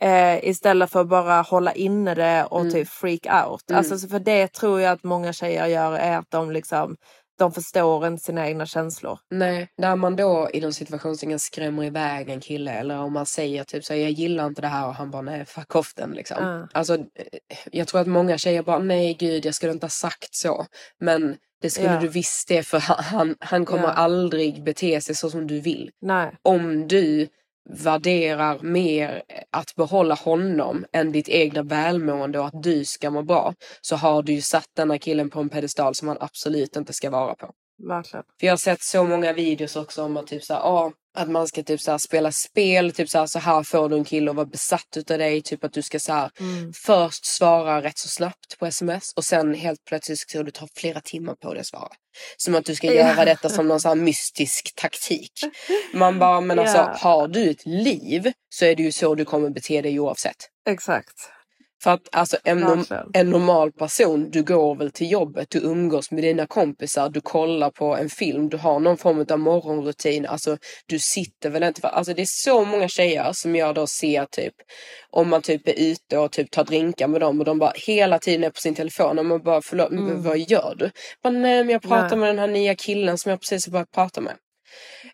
Eh, 0.00 0.44
istället 0.48 0.90
för 0.90 1.00
att 1.00 1.08
bara 1.08 1.40
hålla 1.42 1.72
inne 1.72 2.14
det 2.14 2.44
och 2.44 2.60
Mm. 2.60 2.72
typ 2.72 2.88
freak 2.88 3.46
out. 3.46 3.70
Mm. 3.70 3.78
Alltså, 3.78 3.98
så 3.98 4.08
för 4.08 4.18
det 4.18 4.52
tror 4.52 4.80
jag 4.80 4.92
att 4.92 5.04
många 5.04 5.32
tjejer 5.32 5.66
gör 5.66 5.92
är 5.92 6.16
att 6.18 6.30
de 6.30 6.50
liksom 6.50 6.96
de 7.38 7.52
förstår 7.52 8.06
inte 8.06 8.24
sina 8.24 8.48
egna 8.48 8.66
känslor. 8.66 9.18
Nej, 9.30 9.68
när 9.78 9.96
man 9.96 10.16
då 10.16 10.48
inom 10.52 10.72
situationstecken 10.72 11.38
skrämmer 11.38 11.84
iväg 11.84 12.28
en 12.30 12.40
kille 12.40 12.72
eller 12.72 12.98
om 12.98 13.12
man 13.12 13.26
säger 13.26 13.64
typ 13.64 13.84
så 13.84 13.94
jag 13.94 14.10
gillar 14.10 14.46
inte 14.46 14.60
det 14.62 14.68
här 14.68 14.86
och 14.86 14.94
han 14.94 15.10
bara 15.10 15.22
nej 15.22 15.44
fuck 15.44 15.76
off 15.76 15.94
den 15.94 16.10
liksom. 16.10 16.36
Ja. 16.40 16.68
Alltså 16.78 16.94
eh, 16.94 17.00
jag 17.72 17.86
tror 17.88 18.00
att 18.00 18.06
många 18.06 18.38
tjejer 18.38 18.62
bara 18.62 18.78
nej 18.78 19.14
gud 19.14 19.46
jag 19.46 19.54
skulle 19.54 19.72
inte 19.72 19.84
ha 19.84 19.90
sagt 19.90 20.34
så. 20.34 20.66
Men 21.00 21.36
det 21.62 21.70
skulle 21.70 21.94
Ja. 21.94 22.00
du 22.00 22.08
visst 22.08 22.48
det 22.48 22.62
för 22.62 22.78
han, 22.78 22.96
han, 23.04 23.34
han 23.40 23.64
kommer 23.66 23.84
Ja. 23.88 23.92
aldrig 23.92 24.62
bete 24.64 25.00
sig 25.00 25.14
så 25.14 25.30
som 25.30 25.46
du 25.46 25.60
vill. 25.60 25.90
Nej. 26.00 26.30
Om 26.42 26.88
du 26.88 27.28
värderar 27.68 28.58
mer 28.62 29.22
att 29.50 29.74
behålla 29.74 30.14
honom 30.14 30.84
än 30.92 31.12
ditt 31.12 31.28
egna 31.28 31.62
välmående 31.62 32.38
och 32.38 32.46
att 32.46 32.62
du 32.62 32.84
ska 32.84 33.10
må 33.10 33.22
bra 33.22 33.54
så 33.80 33.96
har 33.96 34.22
du 34.22 34.32
ju 34.32 34.40
satt 34.40 34.68
denna 34.76 34.98
killen 34.98 35.30
på 35.30 35.40
en 35.40 35.48
pedestal 35.48 35.94
som 35.94 36.08
han 36.08 36.16
absolut 36.20 36.76
inte 36.76 36.92
ska 36.92 37.10
vara 37.10 37.34
på. 37.34 37.50
Verkligen. 37.88 38.24
För 38.40 38.46
jag 38.46 38.52
har 38.52 38.58
sett 38.58 38.82
så 38.82 39.04
många 39.04 39.32
videos 39.32 39.76
också 39.76 40.02
om 40.02 40.16
att 40.16 40.26
typ 40.26 40.44
så 40.44 40.54
här, 40.54 40.60
ah, 40.60 40.92
att 41.16 41.30
man 41.30 41.48
ska 41.48 41.62
typ 41.62 41.80
så 41.80 41.90
här 41.90 41.98
spela 41.98 42.32
spel, 42.32 42.92
typ 42.92 43.08
så 43.08 43.18
här, 43.18 43.26
så 43.26 43.38
här 43.38 43.62
får 43.62 43.88
du 43.88 43.96
en 43.96 44.04
kille 44.04 44.30
att 44.30 44.36
vara 44.36 44.46
besatt 44.46 44.96
utav 44.96 45.18
dig, 45.18 45.42
typ 45.42 45.64
att 45.64 45.72
du 45.72 45.82
ska 45.82 45.98
så 46.00 46.12
här 46.12 46.30
Mm. 46.40 46.72
först 46.72 47.24
svara 47.26 47.82
rätt 47.82 47.98
så 47.98 48.08
snabbt 48.08 48.58
på 48.58 48.66
sms 48.66 49.12
och 49.16 49.24
sen 49.24 49.54
helt 49.54 49.84
plötsligt 49.84 50.18
ska 50.18 50.42
du 50.42 50.50
ta 50.50 50.66
flera 50.76 51.00
timmar 51.00 51.34
på 51.34 51.52
dig 51.52 51.60
att 51.60 51.66
svara. 51.66 51.88
Som 52.36 52.54
att 52.54 52.64
du 52.64 52.74
ska 52.74 52.86
göra 52.94 53.24
detta 53.24 53.48
som 53.48 53.68
någon 53.68 53.80
så 53.80 53.88
här 53.88 53.94
mystisk 53.94 54.74
taktik. 54.74 55.32
Man 55.92 56.18
bara, 56.18 56.40
men 56.40 56.58
alltså 56.58 56.76
Ja. 56.76 56.96
har 57.00 57.28
du 57.28 57.50
ett 57.50 57.66
liv 57.66 58.32
så 58.48 58.64
är 58.64 58.74
det 58.76 58.82
ju 58.82 58.92
så 58.92 59.14
du 59.14 59.24
kommer 59.24 59.50
bete 59.50 59.82
dig 59.82 60.00
oavsett. 60.00 60.36
Exakt. 60.68 61.30
För 61.82 61.90
att 61.90 62.08
alltså 62.12 62.36
en, 62.44 62.84
en 63.14 63.30
normal 63.30 63.72
person, 63.72 64.30
du 64.30 64.42
går 64.42 64.74
väl 64.74 64.90
till 64.90 65.10
jobbet, 65.10 65.50
du 65.50 65.58
umgås 65.58 66.10
med 66.10 66.22
dina 66.24 66.46
kompisar, 66.46 67.08
du 67.08 67.20
kollar 67.20 67.70
på 67.70 67.96
en 67.96 68.08
film, 68.08 68.48
du 68.48 68.56
har 68.56 68.80
någon 68.80 68.96
form 68.96 69.26
av 69.30 69.38
morgonrutin. 69.38 70.26
Alltså 70.26 70.56
du 70.86 70.98
sitter 70.98 71.50
väl 71.50 71.62
inte... 71.62 71.80
För, 71.80 71.88
alltså 71.88 72.14
det 72.14 72.22
är 72.22 72.26
så 72.28 72.64
många 72.64 72.88
tjejer 72.88 73.30
som 73.32 73.56
jag 73.56 73.74
då 73.74 73.86
ser 73.86 74.24
typ 74.24 74.54
om 75.10 75.28
man 75.28 75.42
typ 75.42 75.68
är 75.68 75.74
ute 75.90 76.18
och 76.18 76.32
typ 76.32 76.50
tar 76.50 76.64
drinkar 76.64 77.08
med 77.08 77.20
dem 77.20 77.38
och 77.38 77.44
de 77.44 77.58
bara 77.58 77.72
hela 77.86 78.18
tiden 78.18 78.44
är 78.44 78.50
på 78.50 78.60
sin 78.60 78.74
telefon 78.74 79.18
och 79.18 79.26
man 79.26 79.42
bara 79.42 79.62
förlåt, 79.62 79.90
men 79.90 80.08
Mm. 80.08 80.22
vad 80.22 80.38
gör 80.38 80.74
du? 80.78 80.90
Bara, 81.22 81.30
Nej 81.30 81.64
men 81.64 81.72
jag 81.72 81.82
pratar 81.82 82.08
Nej. 82.08 82.18
med 82.18 82.28
den 82.28 82.38
här 82.38 82.48
nya 82.48 82.74
killen 82.74 83.18
som 83.18 83.30
jag 83.30 83.40
precis 83.40 83.66
har 83.66 83.72
börjat 83.72 83.90
prata 83.90 84.20
med. 84.20 84.34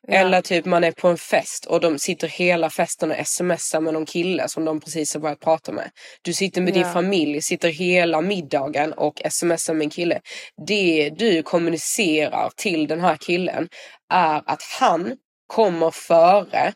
Ja. 0.03 0.15
Eller 0.15 0.41
typ 0.41 0.65
man 0.65 0.85
är 0.85 0.93
på 0.93 1.09
en 1.09 1.19
fest 1.19 1.67
och 1.67 1.81
de 1.81 1.99
sitter 1.99 2.29
hela 2.29 2.71
festen 2.71 3.11
och 3.11 3.27
smsar 3.27 3.81
med 3.81 3.95
någon 3.95 4.07
kille 4.07 4.49
som 4.49 4.65
de 4.65 4.81
precis 4.81 5.15
har 5.15 5.21
börjat 5.21 5.41
prata 5.41 5.73
med. 5.73 5.91
Du 6.23 6.33
sitter 6.33 6.61
med 6.61 6.73
din 6.75 6.83
Ja. 6.83 6.93
familj, 6.93 7.43
sitter 7.43 7.69
hela 7.69 8.21
middagen 8.21 8.93
och 8.93 9.23
smsar 9.31 9.75
med 9.75 9.85
en 9.85 9.91
kille. 9.91 10.21
Det 10.67 11.11
du 11.11 11.43
kommunicerar 11.43 12.51
till 12.57 12.87
den 12.87 13.01
här 13.01 13.17
killen 13.17 13.69
är 14.13 14.43
att 14.47 14.63
han 14.81 15.17
kommer 15.47 15.91
före 15.91 16.73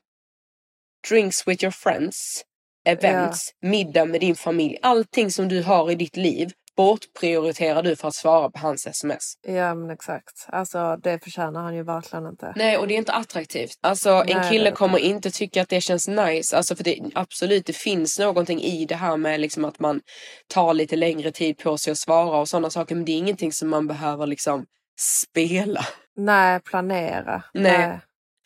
drinks 1.08 1.46
with 1.48 1.64
your 1.64 1.72
friends, 1.72 2.42
events, 2.86 3.50
middag 3.62 4.04
med 4.04 4.20
din 4.20 4.34
familj. 4.36 4.78
Allting 4.82 5.30
som 5.30 5.48
du 5.48 5.62
har 5.62 5.90
i 5.90 5.94
ditt 5.94 6.16
liv 6.16 6.50
bortprioriterar 6.78 7.82
du 7.82 7.96
för 7.96 8.08
att 8.08 8.14
svara 8.14 8.50
på 8.50 8.58
hans 8.58 8.86
sms. 8.86 9.34
Ja 9.42 9.74
men 9.74 9.90
exakt. 9.90 10.46
Alltså 10.48 10.96
det 10.96 11.24
förtjänar 11.24 11.62
han 11.62 11.76
ju 11.76 11.82
verkligen 11.82 12.26
inte. 12.26 12.52
Nej, 12.56 12.76
och 12.76 12.88
det 12.88 12.94
är 12.94 12.98
inte 12.98 13.12
attraktivt. 13.12 13.78
Alltså 13.80 14.10
en 14.10 14.24
Nej, 14.26 14.34
är 14.36 14.50
kille 14.50 14.70
kommer 14.70 14.98
inte 14.98 15.30
tycka 15.30 15.62
att 15.62 15.68
det 15.68 15.80
känns 15.80 16.08
nice. 16.08 16.56
Alltså 16.56 16.76
för 16.76 16.84
det 16.84 17.00
absolut, 17.14 17.66
det 17.66 17.76
finns 17.76 18.18
någonting 18.18 18.62
i 18.62 18.84
det 18.84 18.94
här 18.94 19.16
med 19.16 19.40
liksom 19.40 19.64
att 19.64 19.80
man 19.80 20.00
tar 20.48 20.74
lite 20.74 20.96
längre 20.96 21.32
tid 21.32 21.58
på 21.58 21.78
sig 21.78 21.90
att 21.90 21.98
svara 21.98 22.38
och 22.38 22.48
sådana 22.48 22.70
saker. 22.70 22.94
Men 22.94 23.04
det 23.04 23.12
är 23.12 23.18
ingenting 23.18 23.52
som 23.52 23.68
man 23.68 23.86
behöver 23.86 24.26
liksom 24.26 24.64
spela. 25.00 25.84
Nej, 26.16 26.60
planera. 26.60 27.42
Nej. 27.54 28.00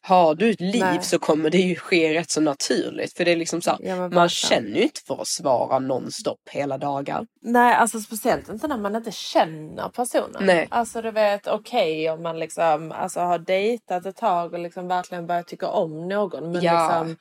Har 0.04 0.34
du 0.34 0.50
ett 0.50 0.60
liv 0.60 0.80
Nej. 0.80 1.02
så 1.02 1.18
kommer 1.18 1.50
det 1.50 1.58
ju 1.58 1.74
ske 1.76 2.14
rätt 2.14 2.30
så 2.30 2.40
naturligt. 2.40 3.16
För 3.16 3.24
det 3.24 3.32
är 3.32 3.36
liksom 3.36 3.62
så 3.62 3.70
här, 3.70 3.78
Ja, 3.82 4.08
man 4.08 4.28
känner 4.28 4.76
ju 4.76 4.82
inte 4.82 5.00
för 5.06 5.20
att 5.20 5.26
svara 5.28 5.78
nonstop 5.78 6.40
hela 6.50 6.78
dagar. 6.78 7.26
Nej, 7.42 7.74
alltså 7.74 8.00
speciellt 8.00 8.48
inte 8.48 8.68
när 8.68 8.78
man 8.78 8.96
inte 8.96 9.12
känner 9.12 9.88
personen. 9.88 10.36
Nej. 10.46 10.66
Alltså 10.70 11.02
du 11.02 11.10
vet, 11.10 11.46
okej 11.46 12.10
om 12.10 12.22
man 12.22 12.38
liksom 12.38 12.92
alltså, 12.92 13.20
har 13.20 13.38
dejtat 13.38 14.06
ett 14.06 14.16
tag 14.16 14.52
och 14.52 14.58
liksom 14.58 14.88
verkligen 14.88 15.26
börjat 15.26 15.46
tycka 15.48 15.68
om 15.68 16.08
någon. 16.08 16.52
Men 16.52 16.62
Ja. 16.62 17.02
liksom, 17.02 17.16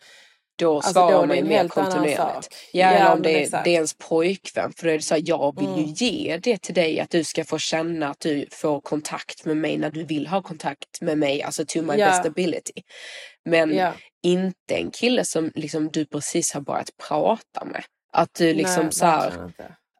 Då 0.62 0.76
Alltså, 0.76 0.94
svarar 0.94 1.12
då 1.22 1.26
man 1.26 1.38
ju 1.38 1.44
mer 1.44 1.68
kontinuerligt. 1.68 2.50
Ja, 2.74 2.94
Ja, 3.00 3.14
om 3.14 3.22
det 3.22 3.32
är, 3.32 3.42
exakt. 3.42 3.64
det 3.64 3.70
är 3.70 3.74
ens 3.74 3.94
pojkvän. 3.98 4.74
För 4.78 4.86
då 4.86 4.90
är 4.94 4.98
det 4.98 5.04
så 5.04 5.14
här, 5.16 5.24
jag 5.26 5.60
vill 5.60 5.68
Mm. 5.68 5.80
ju 5.80 5.86
ge 5.86 6.38
det 6.38 6.62
till 6.62 6.74
dig 6.76 7.00
att 7.00 7.10
du 7.10 7.24
ska 7.24 7.44
få 7.46 7.58
känna 7.58 8.10
att 8.10 8.20
du 8.20 8.46
får 8.52 8.82
kontakt 8.82 9.46
med 9.46 9.58
mig 9.58 9.78
när 9.78 9.92
du 9.92 10.04
vill 10.04 10.28
ha 10.28 10.42
kontakt 10.42 11.02
med 11.02 11.18
mig. 11.18 11.44
Alltså 11.44 11.66
to 11.66 11.82
my 11.82 11.96
Ja. 11.98 12.06
best 12.08 12.26
ability. 12.26 12.82
Men 13.50 13.76
Ja. 13.76 13.94
inte 14.24 14.76
en 14.76 14.92
kille 14.92 15.26
som 15.26 15.52
liksom 15.56 15.90
du 15.94 16.06
precis 16.06 16.54
har 16.54 16.62
börjat 16.62 16.90
prata 17.08 17.66
med. 17.66 17.84
Att 18.14 18.34
du 18.34 18.54
liksom 18.54 18.84
Nej, 18.84 18.92
så 18.94 19.06
här. 19.06 19.52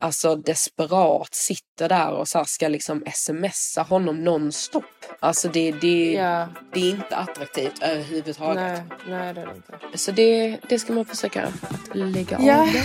Alltså 0.02 0.36
desperat 0.36 1.34
sitter 1.36 1.90
där 1.90 2.12
och 2.12 2.28
så 2.28 2.46
ska 2.46 2.68
liksom 2.68 3.04
smsa 3.14 3.82
honom 3.82 4.24
nonstop. 4.24 4.84
Alltså 5.20 5.48
det, 5.48 5.72
det, 5.72 6.12
Ja. 6.14 6.48
det 6.74 6.80
är 6.80 6.90
inte 6.90 7.16
attraktivt 7.16 7.84
överhuvudtaget. 7.84 8.56
Nej, 8.56 8.84
nej 9.08 9.34
det 9.34 9.42
är 9.42 9.46
det 9.46 9.56
inte. 9.56 9.98
Så 9.98 10.12
det, 10.12 10.58
det 10.70 10.80
ska 10.80 10.94
man 10.94 11.06
försöka 11.06 11.44
att 11.46 11.96
lägga 11.96 12.38
Ja. 12.42 12.62
av 12.62 12.68
det. 12.74 12.84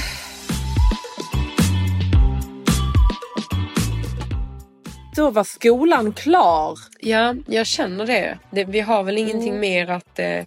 Då 5.16 5.30
var 5.30 5.44
skolan 5.44 6.12
klar. 6.12 6.78
Ja, 7.00 7.34
jag 7.46 7.66
känner 7.66 8.06
det. 8.06 8.38
det 8.50 8.64
vi 8.64 8.80
har 8.80 9.02
väl 9.02 9.18
ingenting 9.18 9.48
Mm. 9.48 9.60
mer 9.60 9.90
att 9.90 10.18
eh, 10.18 10.44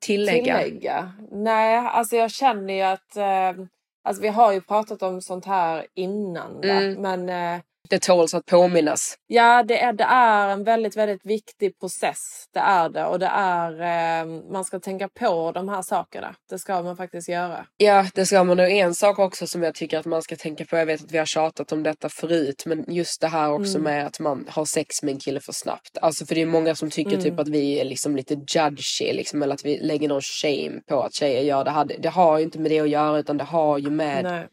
tillägga. 0.00 0.58
Tillägga. 0.62 1.12
Nej, 1.32 1.76
alltså 1.76 2.16
jag 2.16 2.30
känner 2.30 2.74
ju 2.74 2.82
att... 2.82 3.16
Eh, 3.16 3.64
alltså 4.04 4.22
vi 4.22 4.28
har 4.28 4.52
ju 4.52 4.60
pratat 4.60 5.02
om 5.02 5.20
sånt 5.22 5.44
här 5.44 5.86
innan. 5.94 6.64
Mm. 6.64 7.02
Men 7.02 7.28
eh, 7.28 7.60
det 7.90 8.02
tåls 8.02 8.34
att 8.34 8.46
påminnas. 8.46 9.14
Ja, 9.26 9.62
det 9.62 9.78
är, 9.82 9.92
det 9.92 10.04
är 10.04 10.48
en 10.48 10.64
väldigt, 10.64 10.96
väldigt 10.96 11.26
viktig 11.26 11.78
process. 11.80 12.18
Det 12.54 12.60
är 12.60 12.88
det. 12.88 13.04
Och 13.04 13.18
det 13.18 13.26
är, 13.26 13.72
eh, 14.20 14.26
man 14.52 14.64
ska 14.64 14.80
tänka 14.80 15.08
på 15.08 15.52
de 15.52 15.68
här 15.68 15.82
sakerna. 15.82 16.34
Det 16.50 16.58
ska 16.58 16.82
man 16.82 16.96
faktiskt 16.96 17.28
göra. 17.28 17.66
Ja, 17.76 18.06
det 18.14 18.26
ska 18.26 18.44
man. 18.44 18.58
Och 18.60 18.68
en 18.70 18.94
sak 18.94 19.18
också 19.18 19.46
som 19.46 19.62
jag 19.62 19.74
tycker 19.74 19.98
att 19.98 20.06
man 20.06 20.22
ska 20.22 20.36
tänka 20.36 20.64
på. 20.64 20.76
Jag 20.76 20.86
vet 20.86 21.04
att 21.04 21.12
vi 21.12 21.18
har 21.18 21.26
tjatat 21.26 21.72
om 21.72 21.82
detta 21.82 22.08
förut. 22.08 22.62
Men 22.66 22.84
just 22.88 23.20
det 23.20 23.28
här 23.28 23.50
också 23.52 23.78
Mm. 23.78 23.82
med 23.82 24.06
att 24.06 24.20
man 24.20 24.46
har 24.48 24.64
sex 24.64 25.02
med 25.02 25.12
en 25.14 25.20
kille 25.20 25.40
för 25.40 25.52
snabbt. 25.52 25.98
Alltså 26.02 26.26
för 26.26 26.34
det 26.34 26.42
är 26.42 26.46
många 26.46 26.74
som 26.74 26.90
tycker 26.90 27.10
Mm. 27.12 27.22
typ 27.24 27.38
att 27.40 27.48
vi 27.48 27.80
är 27.80 27.84
liksom 27.84 28.16
lite 28.16 28.34
judgy. 28.34 29.12
Liksom, 29.12 29.42
eller 29.42 29.54
att 29.54 29.64
vi 29.64 29.78
lägger 29.78 30.08
någon 30.08 30.20
shame 30.22 30.80
på 30.88 31.02
att 31.02 31.14
tjejer 31.14 31.42
gör 31.42 31.64
det 31.64 31.70
här. 31.70 31.84
Det- 31.84 31.96
Det 31.98 32.08
har 32.08 32.38
ju 32.38 32.44
inte 32.44 32.58
med 32.58 32.70
det 32.70 32.80
att 32.80 32.88
göra 32.88 33.18
utan 33.18 33.36
det 33.36 33.44
har 33.44 33.78
ju 33.78 33.90
med 33.90 34.24
Nej. 34.24 34.46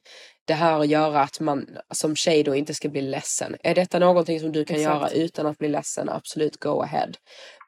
Det 0.47 0.53
här 0.53 0.79
att 0.79 0.87
göra 0.87 1.21
att 1.21 1.39
man 1.39 1.67
som 1.93 2.15
tjej 2.15 2.43
då 2.43 2.55
inte 2.55 2.73
ska 2.73 2.89
bli 2.89 3.01
ledsen. 3.01 3.55
Är 3.63 3.75
detta 3.75 3.99
någonting 3.99 4.39
som 4.39 4.51
du 4.51 4.65
kan 4.65 4.75
Exakt. 4.77 4.95
göra 4.95 5.09
utan 5.23 5.45
att 5.45 5.57
bli 5.57 5.67
ledsen? 5.67 6.09
Absolut, 6.09 6.57
go 6.57 6.81
ahead. 6.81 7.09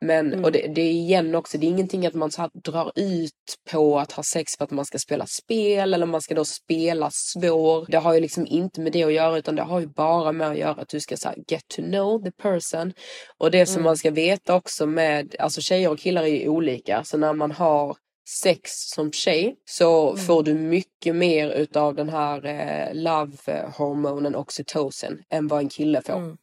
Men, 0.01 0.27
Mm. 0.33 0.43
och 0.43 0.51
det, 0.51 0.67
det 0.75 0.81
är 0.81 0.91
igen 0.91 1.35
också, 1.35 1.57
det 1.57 1.65
är 1.65 1.69
ingenting 1.69 2.05
att 2.05 2.13
man 2.13 2.31
så 2.31 2.41
här 2.41 2.49
drar 2.63 2.91
ut 2.95 3.31
på 3.71 3.99
att 3.99 4.11
ha 4.11 4.23
sex 4.23 4.51
för 4.57 4.63
att 4.65 4.71
man 4.71 4.85
ska 4.85 4.97
spela 4.99 5.25
spel 5.43 5.93
eller 5.93 6.05
man 6.05 6.21
ska 6.21 6.35
då 6.35 6.45
spela 6.45 7.09
svår. 7.13 7.85
Det 7.89 7.97
har 7.97 8.13
ju 8.13 8.19
liksom 8.19 8.47
inte 8.47 8.81
med 8.81 8.91
det 8.91 9.03
att 9.03 9.13
göra 9.13 9.37
utan 9.37 9.55
det 9.55 9.61
har 9.63 9.79
ju 9.79 9.87
bara 9.87 10.31
med 10.31 10.47
att 10.51 10.57
göra 10.57 10.81
att 10.81 10.89
du 10.89 10.99
ska 10.99 11.17
så 11.17 11.29
get 11.47 11.61
to 11.75 11.81
know 11.81 12.23
the 12.23 12.31
person. 12.31 12.93
Och 13.37 13.51
det 13.51 13.65
som 13.65 13.75
Mm. 13.75 13.83
man 13.83 13.97
ska 13.97 14.11
veta 14.11 14.55
också 14.55 14.85
med, 14.85 15.35
alltså 15.39 15.61
tjejer 15.61 15.89
och 15.91 15.99
killar 15.99 16.23
är 16.23 16.27
ju 16.27 16.47
olika. 16.49 17.03
Så 17.03 17.17
när 17.17 17.33
man 17.33 17.51
har 17.51 17.95
sex 18.43 18.71
som 18.71 19.11
tjej 19.11 19.55
så 19.65 20.09
Mm. 20.11 20.25
får 20.25 20.43
du 20.43 20.53
mycket 20.53 21.15
mer 21.15 21.49
utav 21.49 21.95
den 21.95 22.09
här 22.09 22.45
eh, 22.45 22.93
love-hormonen 22.93 24.35
oxytocin 24.35 25.23
än 25.29 25.47
vad 25.47 25.59
en 25.59 25.69
kille 25.69 26.01
får. 26.01 26.13
Mm. 26.17 26.37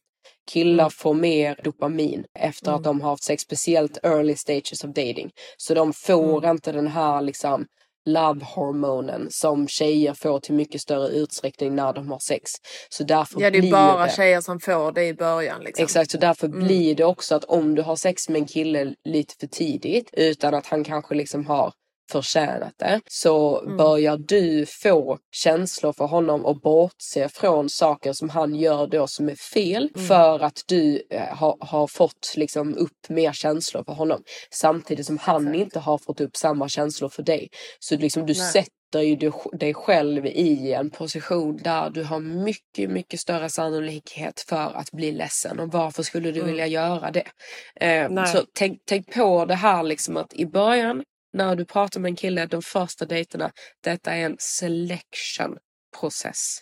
Killar 0.53 0.91
får 0.91 1.14
mer 1.14 1.61
dopamin 1.64 2.24
efter 2.39 2.68
Mm. 2.68 2.78
att 2.78 2.85
de 2.85 3.01
har 3.01 3.11
haft 3.11 3.22
sex, 3.24 3.43
speciellt 3.43 3.99
early 4.03 4.37
stages 4.37 4.85
of 4.85 4.91
dating. 4.91 5.30
Så 5.57 5.74
de 5.74 5.93
får 5.93 6.39
Mm. 6.39 6.51
inte 6.51 6.72
den 6.72 6.87
här 6.89 7.20
liksom 7.22 7.66
love-hormonen 8.07 9.27
som 9.31 9.69
tjejer 9.69 10.15
får 10.15 10.41
till 10.41 10.55
mycket 10.55 10.81
större 10.81 11.09
utsträckning 11.09 11.75
när 11.75 11.93
de 11.93 12.11
har 12.11 12.19
sex. 12.19 12.51
Så 12.89 13.05
därför 13.05 13.41
Ja, 13.41 13.51
det 13.51 13.59
är 13.59 13.71
bara 13.73 14.05
det... 14.07 14.13
tjejer 14.13 14.41
som 14.41 14.61
får 14.61 14.93
det 14.93 15.05
i 15.05 15.15
början. 15.15 15.61
Liksom. 15.65 15.85
Exakt, 15.85 16.11
så 16.11 16.19
därför 16.19 16.47
Mm. 16.47 16.65
blir 16.67 16.95
det 16.95 17.05
också 17.05 17.35
att 17.35 17.45
om 17.45 17.75
du 17.75 17.83
har 17.83 17.97
sex 17.97 18.29
med 18.29 18.41
en 18.41 18.47
kille 18.47 18.95
lite 19.05 19.35
för 19.41 19.47
tidigt 19.47 20.11
utan 20.13 20.55
att 20.55 20.67
han 20.67 20.85
kanske 20.85 21.15
liksom 21.15 21.47
har 21.47 21.73
förtjänat 22.13 22.73
det 22.79 23.01
så 23.11 23.61
Mm. 23.63 23.77
börjar 23.77 24.17
du 24.17 24.67
få 24.67 25.19
känslor 25.33 25.93
för 25.93 26.05
honom 26.07 26.45
och 26.45 26.61
bortse 26.61 27.29
från 27.29 27.69
saker 27.71 28.13
som 28.13 28.29
han 28.29 28.55
gör 28.55 28.87
då 28.87 29.07
som 29.07 29.29
är 29.29 29.35
fel 29.35 29.91
Mm. 29.97 30.09
för 30.09 30.41
att 30.41 30.63
du 30.67 31.03
eh, 31.11 31.37
har, 31.61 31.87
fått 31.87 32.35
liksom 32.37 32.75
upp 32.75 33.09
mer 33.09 33.33
känslor 33.33 33.85
för 33.85 33.93
honom 33.93 34.23
samtidigt 34.51 35.07
som 35.07 35.19
han 35.19 35.55
inte 35.55 35.79
har 35.79 35.99
fått 35.99 36.21
upp 36.21 36.37
samma 36.37 36.69
känslor 36.69 37.09
för 37.09 37.23
dig. 37.23 37.49
Så 37.79 37.97
liksom 37.97 38.27
du 38.27 38.33
Nej. 38.35 38.53
sätter 38.53 39.01
ju 39.03 39.17
du- 39.17 39.33
dig 39.59 39.75
själv 39.75 40.27
i 40.27 40.73
en 40.73 40.91
position 40.91 41.57
där 41.57 41.91
du 41.91 42.05
har 42.05 42.21
mycket, 42.21 42.91
mycket 42.91 43.21
större 43.21 43.49
sannolikhet 43.49 44.41
för 44.49 44.57
att 44.77 44.91
bli 44.93 45.13
ledsen. 45.13 45.61
Och 45.61 45.73
varför 45.73 46.03
skulle 46.03 46.31
du 46.31 46.41
Mm. 46.41 46.51
vilja 46.51 46.67
göra 46.67 47.11
det? 47.11 47.27
Eh, 47.81 48.25
så 48.25 48.43
tänk, 48.55 48.79
tänk 48.85 49.15
på 49.15 49.45
det 49.45 49.55
här 49.55 49.83
liksom 49.83 50.17
att 50.17 50.35
i 50.35 50.47
början 50.47 51.03
när 51.35 51.57
du 51.57 51.64
pratar 51.64 52.01
med 52.01 52.09
en 52.09 52.16
kille, 52.16 52.47
de 52.47 52.62
första 52.62 53.05
dejterna, 53.05 53.51
detta 53.80 54.14
är 54.14 54.24
en 54.24 54.37
selection 54.39 55.59
process. 56.01 56.61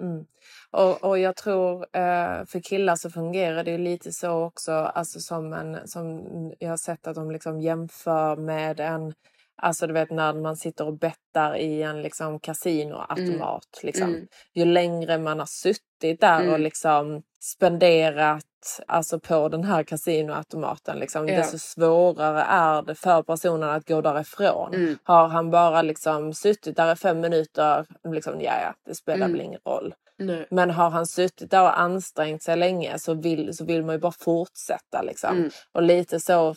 Mm. 0.00 0.24
Och, 0.70 1.04
och 1.04 1.18
jag 1.18 1.36
tror 1.36 1.82
eh, 1.82 2.44
för 2.46 2.60
killar 2.60 2.96
så 2.96 3.10
fungerar 3.10 3.64
det 3.64 3.70
ju 3.70 3.78
lite 3.78 4.12
så 4.12 4.44
också, 4.44 4.72
alltså 4.72 5.20
som, 5.20 5.52
en, 5.52 5.88
som 5.88 6.22
jag 6.58 6.70
har 6.70 6.76
sett 6.76 7.06
att 7.06 7.14
de 7.14 7.30
liksom 7.30 7.60
jämför 7.60 8.36
med 8.36 8.80
en, 8.80 9.14
alltså 9.62 9.86
du 9.86 9.92
vet 9.92 10.10
när 10.10 10.32
man 10.34 10.56
sitter 10.56 10.86
och 10.86 10.98
bettar 10.98 11.56
i 11.56 11.82
en 11.82 12.02
liksom 12.02 12.40
kasinoautomat. 12.40 13.80
Liksom. 13.82 14.08
Mm. 14.08 14.26
Ju 14.54 14.64
längre 14.64 15.18
man 15.18 15.38
har 15.38 15.46
suttit 15.46 16.20
där 16.20 16.38
och 16.40 16.48
Mm. 16.48 16.60
liksom 16.62 17.22
spenderat 17.40 18.44
alltså 18.86 19.20
på 19.20 19.48
den 19.48 19.64
här 19.64 19.82
kasinoautomaten, 19.82 20.98
liksom, 20.98 21.28
Ja. 21.28 21.36
desto 21.36 21.58
svårare 21.58 22.42
är 22.42 22.82
det 22.82 22.94
för 22.94 23.22
personen 23.22 23.70
att 23.70 23.88
gå 23.88 24.00
därifrån. 24.00 24.74
Mm. 24.74 24.98
Har 25.04 25.28
han 25.28 25.50
bara 25.50 25.82
liksom 25.82 26.34
suttit 26.34 26.76
där 26.76 26.92
i 26.92 26.96
fem 26.96 27.20
minuter, 27.20 27.86
liksom, 28.04 28.40
ja, 28.40 28.52
ja, 28.62 28.74
det 28.86 28.94
spelar 28.94 29.26
Mm. 29.26 29.32
väl 29.32 29.40
ingen 29.40 29.60
roll. 29.66 29.94
Nej. 30.18 30.46
Men 30.50 30.70
har 30.70 30.90
han 30.90 31.06
suttit 31.06 31.50
där 31.50 31.62
och 31.62 31.80
ansträngt 31.80 32.42
sig 32.42 32.56
länge 32.56 32.98
så 32.98 33.14
vill, 33.14 33.56
så 33.56 33.64
vill 33.64 33.84
man 33.84 33.94
ju 33.94 34.00
bara 34.00 34.12
fortsätta. 34.12 35.02
Liksom. 35.02 35.36
Mm. 35.36 35.50
Och 35.72 35.82
lite 35.82 36.20
så 36.20 36.54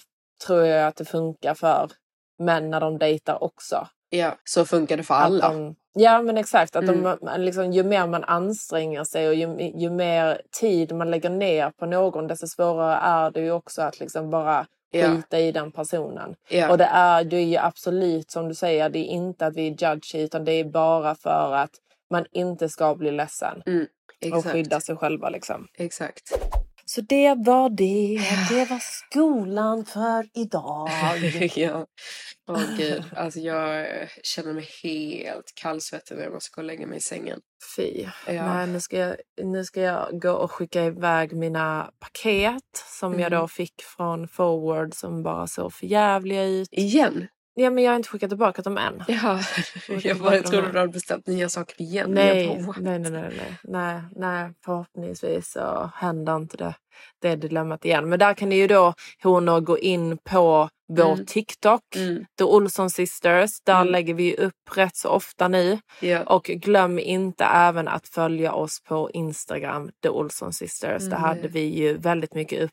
tror 0.48 0.66
jag 0.66 0.88
att 0.88 0.96
det 0.96 1.06
funkar 1.06 1.54
för 1.54 1.92
män 2.40 2.70
när 2.70 2.80
de 2.80 2.98
dejtar 2.98 3.44
också. 3.44 3.88
Ja, 4.10 4.36
så 4.44 4.66
funkar 4.66 4.98
det 4.98 5.04
för 5.04 5.14
alla. 5.14 5.50
De, 5.50 5.76
ja 5.94 6.22
men 6.22 6.38
exakt, 6.38 6.76
att 6.76 6.84
Mm. 6.84 7.04
de, 7.04 7.18
liksom, 7.38 7.72
ju 7.72 7.84
mer 7.84 8.08
man 8.08 8.24
anstränger 8.24 9.04
sig 9.04 9.28
och 9.28 9.34
ju, 9.36 9.72
ju 9.76 9.90
mer 9.90 10.42
tid 10.60 10.96
man 10.96 11.12
lägger 11.12 11.30
ner 11.30 11.70
på 11.70 11.86
någon 11.86 12.28
desto 12.28 12.48
svårare 12.48 12.96
är 12.96 13.32
det 13.32 13.40
ju 13.42 13.52
också 13.52 13.82
att 13.82 14.00
liksom 14.00 14.30
bara 14.30 14.66
skita 14.94 15.40
i 15.40 15.52
den 15.52 15.72
personen. 15.72 16.36
Ja. 16.50 16.72
Och 16.72 16.78
det 16.78 16.86
är, 16.92 17.24
det 17.24 17.38
är 17.38 17.46
ju 17.46 17.58
absolut 17.58 18.32
som 18.32 18.48
du 18.50 18.56
säger, 18.56 18.90
det 18.90 19.00
är 19.00 19.06
inte 19.06 19.46
att 19.46 19.56
vi 19.56 19.68
är 19.68 19.72
judgy 19.92 20.24
utan 20.24 20.46
det 20.46 20.52
är 20.52 20.64
bara 20.64 21.16
för 21.16 21.54
att 21.54 21.72
man 22.12 22.26
inte 22.32 22.70
ska 22.70 22.96
bli 22.96 23.12
ledsen. 23.12 23.64
Mm, 23.66 23.88
Och 24.34 24.46
skydda 24.46 24.80
sig 24.80 24.96
själva 24.98 25.30
liksom. 25.30 25.68
Exakt. 25.78 26.32
Så 26.98 27.02
det 27.02 27.36
var 27.38 27.70
det. 27.70 28.20
Det 28.50 28.70
var 28.70 28.80
skolan 28.80 29.86
för 29.86 30.26
idag. 30.34 30.90
ja. 31.56 31.86
Åh 32.50 32.78
gud, 32.78 33.04
alltså 33.16 33.40
jag 33.40 33.88
känner 34.24 34.54
mig 34.54 34.70
helt 34.84 35.54
kallsvettig 35.56 36.16
när 36.16 36.24
jag 36.24 36.34
måste 36.34 36.56
gå 36.56 36.62
och 36.62 36.66
lägga 36.66 36.88
mig 36.88 36.98
i 36.98 37.02
sängen. 37.02 37.40
Fy. 37.76 38.06
Ja. 38.28 38.54
Nej, 38.54 38.68
nu 38.68 38.80
ska, 38.80 38.98
jag, 38.98 39.16
nu 39.44 39.66
ska 39.66 39.82
jag 39.82 40.22
gå 40.22 40.32
och 40.32 40.52
skicka 40.52 40.84
iväg 40.84 41.34
mina 41.34 41.92
paket 42.00 42.64
som 43.00 43.20
jag 43.20 43.28
Mm. 43.28 43.40
då 43.40 43.48
fick 43.48 43.82
från 43.98 44.28
Forward 44.28 44.94
som 44.94 45.24
bara 45.24 45.48
såg 45.48 45.74
för 45.74 45.86
jävliga 45.86 46.44
ut. 46.44 46.68
Igen? 46.72 47.28
Ja, 47.60 47.70
men 47.70 47.84
jag 47.84 47.92
har 47.92 47.98
inte 47.98 48.10
skickat 48.10 48.30
tillbaka 48.30 48.62
dem 48.62 48.78
än. 48.78 49.04
Ja, 49.08 49.40
jag 50.04 50.18
bara 50.22 50.42
trodde 50.42 50.72
du 50.72 50.80
hade 50.80 50.92
beställt 50.92 51.28
nya 51.28 51.50
saker 51.50 51.82
igen. 51.82 52.16
Jag 52.16 52.26
nej, 52.26 52.66
nej, 52.80 53.00
nej, 53.00 53.12
nej, 53.12 53.58
nej, 53.64 54.02
nej, 54.16 54.54
förhoppningsvis 54.66 55.52
så 55.52 55.92
händer 55.96 56.36
inte 56.36 56.58
det, 56.58 56.76
det 57.22 57.36
dilemmat 57.36 57.86
igen. 57.86 58.10
Men 58.10 58.20
där 58.20 58.34
kan 58.34 58.50
ni 58.50 58.56
ju 58.56 58.68
då 58.68 58.94
honor 59.24 59.60
gå 59.60 59.78
in 59.80 60.18
på 60.30 60.70
vår 60.90 61.14
Mm. 61.14 61.26
TikTok, 61.26 61.82
Mm. 61.96 62.26
The 62.38 62.44
Olsson 62.44 62.90
Sisters. 62.90 63.62
Där 63.66 63.82
Mm. 63.82 63.88
lägger 63.92 64.14
vi 64.14 64.36
upp 64.38 64.54
rätt 64.78 64.96
så 64.96 65.10
ofta 65.10 65.48
nu. 65.48 65.80
Ja. 66.00 66.24
Och 66.24 66.44
glöm 66.44 67.00
inte 67.00 67.46
även 67.46 67.88
att 67.88 68.08
följa 68.08 68.54
oss 68.54 68.82
på 68.84 69.12
Instagram, 69.12 69.90
The 70.04 70.10
Olsson 70.10 70.54
Sisters. 70.54 71.02
Det 71.02 71.16
Mm. 71.16 71.22
hade 71.22 71.48
vi 71.48 71.60
ju 71.62 71.98
väldigt 71.98 72.34
mycket 72.34 72.72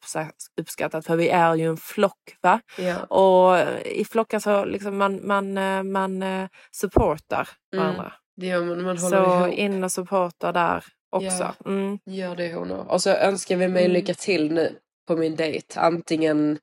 uppskattat 0.60 1.06
för 1.06 1.16
vi 1.16 1.28
är 1.28 1.54
ju 1.54 1.66
en 1.68 1.76
flock 1.76 2.36
va? 2.42 2.60
Ja. 2.78 2.98
Och 3.04 3.58
i 3.86 4.04
flockar 4.04 4.38
så 4.38 4.64
liksom 4.64 4.96
man, 4.98 5.26
man, 5.26 5.58
eh, 5.58 5.82
man 5.82 6.22
eh, 6.22 6.48
supportar 6.72 7.48
Mm. 7.72 7.84
varandra. 7.84 8.12
Det 8.36 8.46
gör 8.46 8.64
man, 8.64 8.82
man 8.82 8.98
håller 8.98 9.24
Så 9.24 9.46
ihop. 9.46 9.58
in 9.58 9.84
och 9.84 9.92
supporta 9.92 10.52
där 10.52 10.84
också. 11.14 11.54
Ja. 11.64 11.70
Mm. 11.70 11.98
Gör 12.06 12.36
det 12.36 12.52
honor. 12.54 12.86
Och 12.90 13.02
så 13.02 13.10
önskar 13.10 13.56
vi 13.56 13.68
mig 13.68 13.84
Mm. 13.84 13.92
lycka 13.94 14.14
till 14.14 14.52
nu 14.52 14.78
på 15.08 15.16
min 15.16 15.36
dejt. 15.36 15.80
Antingen 15.80 16.58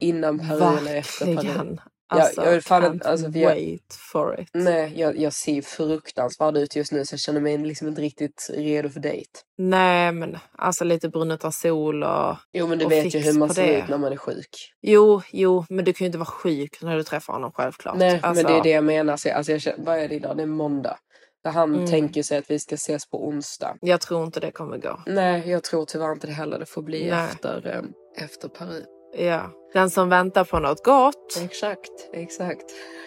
innan 0.00 0.38
Paris 0.38 0.80
eller 0.80 0.96
efter. 0.96 1.26
Ja, 2.12 2.22
Alltså, 2.22 2.44
jag 2.44 2.50
vill 2.52 2.62
fan 2.62 2.82
can't 2.82 2.92
inte- 2.92 3.08
alltså, 3.08 3.26
jag- 3.28 3.50
wait 3.54 3.94
for 4.12 4.40
it. 4.40 4.48
Nej, 4.54 4.92
jag, 4.96 5.18
jag 5.18 5.32
ser 5.32 5.62
fruktansvärd 5.62 6.56
ut 6.56 6.76
just 6.76 6.92
nu 6.92 7.04
så 7.04 7.12
jag 7.14 7.20
känner 7.20 7.40
mig 7.40 7.58
liksom 7.58 7.88
inte 7.88 8.00
riktigt 8.02 8.50
redo 8.54 8.88
för 8.88 9.00
dejt. 9.00 9.30
Nej 9.58 10.12
men 10.12 10.38
alltså 10.58 10.84
lite 10.84 11.08
brun 11.08 11.30
utan 11.30 11.52
sol 11.52 12.02
och 12.02 12.36
Jo 12.52 12.66
men 12.66 12.78
du 12.78 12.86
vet 12.86 13.14
ju 13.14 13.18
hur 13.18 13.38
man 13.38 13.54
ser 13.54 13.66
det. 13.66 13.78
ut 13.78 13.88
när 13.88 13.98
man 13.98 14.12
är 14.12 14.16
sjuk. 14.16 14.72
Jo, 14.82 15.22
jo, 15.32 15.64
men 15.68 15.84
du 15.84 15.92
kan 15.92 16.04
ju 16.04 16.06
inte 16.06 16.18
vara 16.18 16.26
sjuk 16.26 16.82
när 16.82 16.96
du 16.96 17.02
träffar 17.04 17.32
honom 17.32 17.52
självklart. 17.52 17.96
Nej 17.98 18.20
alltså, 18.22 18.44
men 18.44 18.52
det 18.52 18.58
är 18.58 18.62
det 18.62 18.70
jag 18.70 18.84
menar. 18.84 19.16
Så, 19.16 19.32
alltså, 19.32 19.52
jag 19.52 19.60
känner, 19.60 19.84
vad 19.84 19.98
är 19.98 20.08
det 20.08 20.14
idag? 20.14 20.36
Det 20.36 20.42
är 20.42 20.46
måndag. 20.46 20.96
Där 21.44 21.50
han 21.50 21.74
Mm. 21.74 21.86
tänker 21.86 22.22
sig 22.22 22.38
att 22.38 22.50
vi 22.50 22.58
ska 22.58 22.74
ses 22.74 23.06
på 23.10 23.26
onsdag. 23.26 23.76
Jag 23.80 24.00
tror 24.00 24.24
inte 24.24 24.40
det 24.40 24.50
kommer 24.50 24.78
gå. 24.78 25.00
Nej 25.06 25.50
jag 25.50 25.62
tror 25.64 25.84
tyvärr 25.84 26.12
inte 26.12 26.26
det 26.26 26.32
heller. 26.32 26.58
Det 26.58 26.66
får 26.66 26.82
bli 26.82 27.10
Nej. 27.10 27.24
efter, 27.32 27.66
eh, 28.16 28.24
efter 28.24 28.48
Paris. 28.48 28.84
Ja. 29.18 29.50
Den 29.72 29.90
som 29.90 30.08
väntar 30.08 30.44
på 30.44 30.58
något 30.58 30.84
gott. 30.84 31.38
Exakt, 31.44 31.90
exakt. 32.12 32.64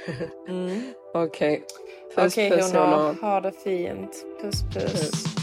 Mm. 0.47 0.81
Okej. 1.13 1.63
Puss 2.15 2.33
Okej 2.33 2.49
puss 2.49 2.73
honor. 2.73 3.21
ha 3.21 3.41
det 3.41 3.51
fint. 3.51 4.25
Puss 4.41 4.63
puss. 4.73 4.83
Puss. 5.11 5.42